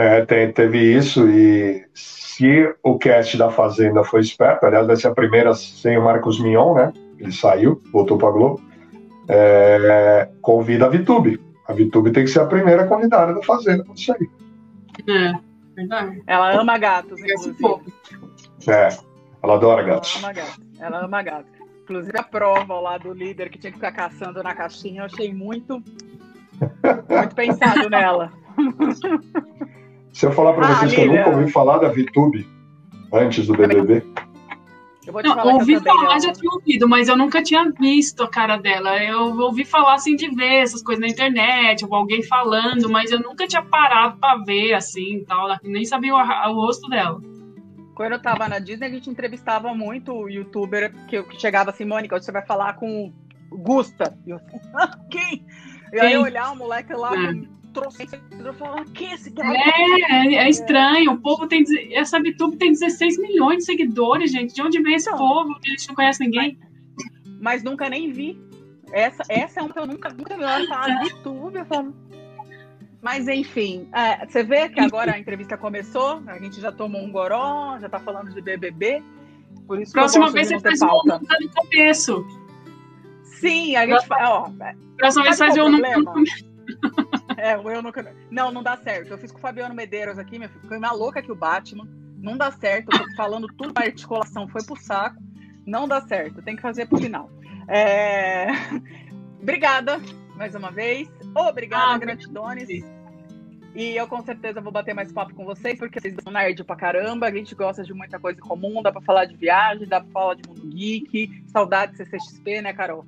É, 0.00 0.24
tem, 0.24 0.50
teve 0.50 0.78
isso, 0.78 1.28
e 1.28 1.84
se 1.92 2.74
o 2.82 2.96
cast 2.96 3.36
da 3.36 3.50
Fazenda 3.50 4.02
foi 4.02 4.22
esperto, 4.22 4.64
aliás, 4.64 4.86
vai 4.86 4.96
ser 4.96 5.08
a 5.08 5.14
primeira 5.14 5.52
sem 5.52 5.98
o 5.98 6.02
Marcos 6.02 6.40
Mion, 6.40 6.72
né? 6.72 6.90
Ele 7.18 7.30
saiu, 7.30 7.82
voltou 7.92 8.16
para 8.16 8.30
Globo. 8.30 8.62
É, 9.28 10.30
convida 10.40 10.86
a 10.86 10.88
Vitube. 10.88 11.38
A 11.68 11.74
Vitube 11.74 12.12
tem 12.12 12.24
que 12.24 12.30
ser 12.30 12.40
a 12.40 12.46
primeira 12.46 12.86
convidada 12.86 13.34
da 13.34 13.42
Fazenda 13.42 13.84
para 13.84 13.94
sair. 13.94 14.30
É, 15.06 15.34
verdade. 15.76 16.22
Ela 16.26 16.58
ama 16.58 16.78
gatos, 16.78 17.20
inclusive. 17.20 17.58
É, 18.68 18.88
ela 19.42 19.54
adora 19.54 19.82
gatos. 19.82 20.16
Ela 20.16 20.28
ama 20.28 20.32
gatos. 20.32 20.60
Ela 20.80 21.04
ama 21.04 21.22
gatos. 21.22 21.52
Inclusive 21.82 22.18
a 22.18 22.22
prova 22.22 22.80
lá 22.80 22.96
do 22.96 23.12
líder 23.12 23.50
que 23.50 23.58
tinha 23.58 23.70
que 23.70 23.76
ficar 23.76 23.92
caçando 23.92 24.42
na 24.42 24.54
caixinha, 24.54 25.02
eu 25.02 25.04
achei 25.04 25.34
muito, 25.34 25.74
muito 25.74 27.34
pensado 27.34 27.90
nela. 27.90 28.32
Se 30.12 30.26
eu 30.26 30.32
falar 30.32 30.52
para 30.54 30.68
ah, 30.68 30.74
vocês 30.74 30.94
que 30.94 31.00
eu 31.00 31.06
nunca 31.06 31.30
ouvi 31.30 31.50
falar 31.50 31.78
da 31.78 31.88
VTube 31.88 32.46
antes 33.12 33.46
do 33.46 33.54
BBB. 33.54 34.04
Eu 35.06 35.12
vou 35.12 35.22
te 35.22 35.28
não, 35.28 35.34
falar 35.34 35.54
ouvi 35.54 35.80
falar, 35.80 36.20
já 36.20 36.32
tinha 36.32 36.52
ouvido, 36.52 36.88
mas 36.88 37.08
eu 37.08 37.16
nunca 37.16 37.42
tinha 37.42 37.70
visto 37.70 38.22
a 38.22 38.28
cara 38.28 38.56
dela. 38.56 39.02
Eu 39.02 39.36
ouvi 39.38 39.64
falar 39.64 39.94
assim 39.94 40.14
de 40.14 40.28
ver 40.28 40.62
essas 40.62 40.82
coisas 40.82 41.00
na 41.00 41.08
internet, 41.08 41.84
ou 41.84 41.94
alguém 41.94 42.22
falando, 42.22 42.88
mas 42.88 43.10
eu 43.10 43.18
nunca 43.18 43.46
tinha 43.46 43.62
parado 43.62 44.18
para 44.18 44.42
ver 44.44 44.74
assim 44.74 45.24
tal, 45.26 45.48
nem 45.64 45.84
sabia 45.84 46.14
o, 46.14 46.18
o 46.18 46.54
rosto 46.54 46.88
dela. 46.88 47.20
Quando 47.94 48.12
eu 48.12 48.22
tava 48.22 48.48
na 48.48 48.58
Disney, 48.58 48.86
a 48.86 48.90
gente 48.90 49.10
entrevistava 49.10 49.74
muito 49.74 50.12
o 50.12 50.28
youtuber 50.28 50.92
que, 51.06 51.22
que 51.22 51.40
chegava 51.40 51.70
assim, 51.70 51.84
Mônica, 51.84 52.18
você 52.18 52.32
vai 52.32 52.44
falar 52.46 52.74
com 52.74 53.12
Gusta. 53.50 54.16
E 54.26 54.30
eu 54.30 54.36
assim, 54.36 54.58
quem? 55.10 55.46
E 55.92 56.00
aí 56.00 56.12
eu 56.12 56.22
olhar 56.22 56.52
o 56.52 56.56
moleque 56.56 56.92
lá, 56.94 57.12
é. 57.14 57.34
Trouxe 57.72 58.06
quem 58.94 59.08
é 59.10 59.14
esse 59.14 59.30
cara? 59.30 59.56
É, 59.56 60.34
é 60.34 60.48
estranho. 60.48 61.12
O 61.12 61.20
povo 61.20 61.46
tem. 61.46 61.64
Essa 61.94 62.18
VTube 62.20 62.56
tem 62.56 62.72
16 62.72 63.18
milhões 63.18 63.58
de 63.58 63.64
seguidores, 63.64 64.30
gente. 64.30 64.54
De 64.54 64.62
onde 64.62 64.80
vem 64.82 64.94
esse 64.94 65.10
povo? 65.10 65.54
A 65.64 65.68
gente 65.68 65.88
não 65.88 65.94
conhece 65.94 66.22
ninguém. 66.22 66.58
Mas, 66.96 67.40
mas 67.40 67.62
nunca 67.62 67.88
nem 67.88 68.10
vi. 68.10 68.40
Essa, 68.92 69.22
essa 69.28 69.60
é 69.60 69.62
uma 69.62 69.72
que 69.72 69.78
eu 69.78 69.86
nunca, 69.86 70.08
nunca 70.10 70.36
vi. 70.36 70.42
Ela 70.42 70.66
fala 70.66 71.04
VTube, 71.04 71.58
eu 71.58 71.64
falo. 71.64 71.94
Mas 73.02 73.28
enfim, 73.28 73.88
é, 73.94 74.26
você 74.26 74.42
vê 74.42 74.68
que 74.68 74.78
agora 74.78 75.14
a 75.14 75.18
entrevista 75.18 75.56
começou, 75.56 76.22
a 76.26 76.38
gente 76.38 76.60
já 76.60 76.70
tomou 76.70 77.02
um 77.02 77.10
goró, 77.10 77.78
já 77.80 77.88
tá 77.88 77.98
falando 77.98 78.30
de 78.30 78.42
BBB. 78.42 79.02
Por 79.66 79.80
isso 79.80 79.92
Próxima 79.92 80.30
vez 80.30 80.48
você 80.48 80.60
faz 80.60 80.80
pauta. 80.80 81.16
um 81.16 81.44
no 81.44 81.50
começo. 81.54 82.26
Sim, 83.24 83.74
a 83.76 83.86
gente 83.86 84.06
faz. 84.06 84.28
Ó, 84.28 84.52
Próxima 84.98 85.24
vez 85.24 85.38
faz 85.38 85.54
o 85.54 85.60
eu 85.60 85.70
no 85.70 85.80
começo. 86.04 86.50
É, 87.40 87.56
o 87.56 87.70
eu 87.70 87.82
nunca. 87.82 88.14
Não, 88.30 88.50
não 88.50 88.62
dá 88.62 88.76
certo. 88.76 89.10
Eu 89.10 89.18
fiz 89.18 89.32
com 89.32 89.38
o 89.38 89.40
Fabiano 89.40 89.74
Medeiros 89.74 90.18
aqui, 90.18 90.38
minha 90.38 90.48
filha. 90.48 90.68
Foi 90.68 90.78
uma 90.78 90.92
louca 90.92 91.22
que 91.22 91.32
o 91.32 91.36
Batman. 91.36 91.88
Não 92.18 92.36
dá 92.36 92.50
certo. 92.50 92.92
Eu 92.92 92.98
tô 92.98 93.16
falando 93.16 93.46
tudo, 93.56 93.72
a 93.76 93.82
articulação 93.82 94.46
foi 94.48 94.62
pro 94.62 94.76
saco. 94.76 95.16
Não 95.66 95.88
dá 95.88 96.00
certo. 96.02 96.42
Tem 96.42 96.56
que 96.56 96.62
fazer 96.62 96.86
pro 96.86 96.98
final. 96.98 97.30
É... 97.66 98.48
Obrigada 99.40 100.00
mais 100.40 100.54
uma 100.54 100.70
vez. 100.70 101.06
Obrigada, 101.34 101.92
ah, 101.92 101.98
gratidões. 101.98 102.66
E 103.74 103.94
eu 103.94 104.08
com 104.08 104.22
certeza 104.22 104.58
vou 104.58 104.72
bater 104.72 104.94
mais 104.94 105.12
papo 105.12 105.34
com 105.34 105.44
vocês, 105.44 105.78
porque 105.78 106.00
vocês 106.00 106.14
são 106.24 106.32
nerd 106.32 106.64
pra 106.64 106.74
caramba, 106.74 107.26
a 107.26 107.30
gente 107.30 107.54
gosta 107.54 107.82
de 107.82 107.92
muita 107.92 108.18
coisa 108.18 108.40
em 108.40 108.42
comum, 108.42 108.82
dá 108.82 108.90
pra 108.90 109.02
falar 109.02 109.26
de 109.26 109.36
viagem, 109.36 109.86
dá 109.86 110.00
pra 110.00 110.10
falar 110.10 110.34
de 110.34 110.48
mundo 110.48 110.66
geek, 110.66 111.44
saudade 111.48 111.92
de 111.92 111.98
CCXP, 111.98 112.62
né, 112.62 112.72
Carol? 112.72 113.04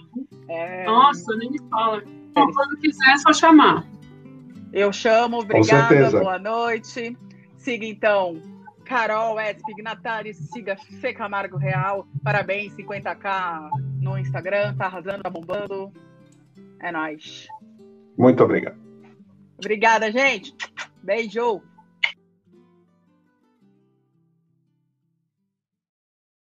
É... 0.46 0.84
Nossa, 0.84 1.34
nem 1.36 1.50
me 1.50 1.58
fala. 1.70 2.02
Bom, 2.34 2.52
quando 2.52 2.76
quiser, 2.78 3.12
é 3.12 3.16
só 3.16 3.32
chamar. 3.32 3.82
Eu 4.72 4.92
chamo, 4.92 5.40
obrigada, 5.40 6.10
boa 6.10 6.38
noite. 6.38 7.16
Siga 7.56 7.84
então 7.84 8.40
Carol 8.84 9.40
Edson 9.40 9.70
Ignatari, 9.70 10.34
siga 10.34 10.76
Fê 10.76 11.12
Camargo 11.12 11.56
Real, 11.56 12.06
parabéns, 12.22 12.74
50k 12.74 13.70
no 14.00 14.18
Instagram, 14.18 14.74
tá 14.74 14.86
arrasando, 14.86 15.22
tá 15.22 15.30
bombando. 15.30 15.92
É 16.80 16.90
nóis. 16.90 17.46
Muito 18.16 18.42
obrigado. 18.42 18.76
Obrigada, 19.58 20.10
gente. 20.10 20.54
Beijo. 21.02 21.62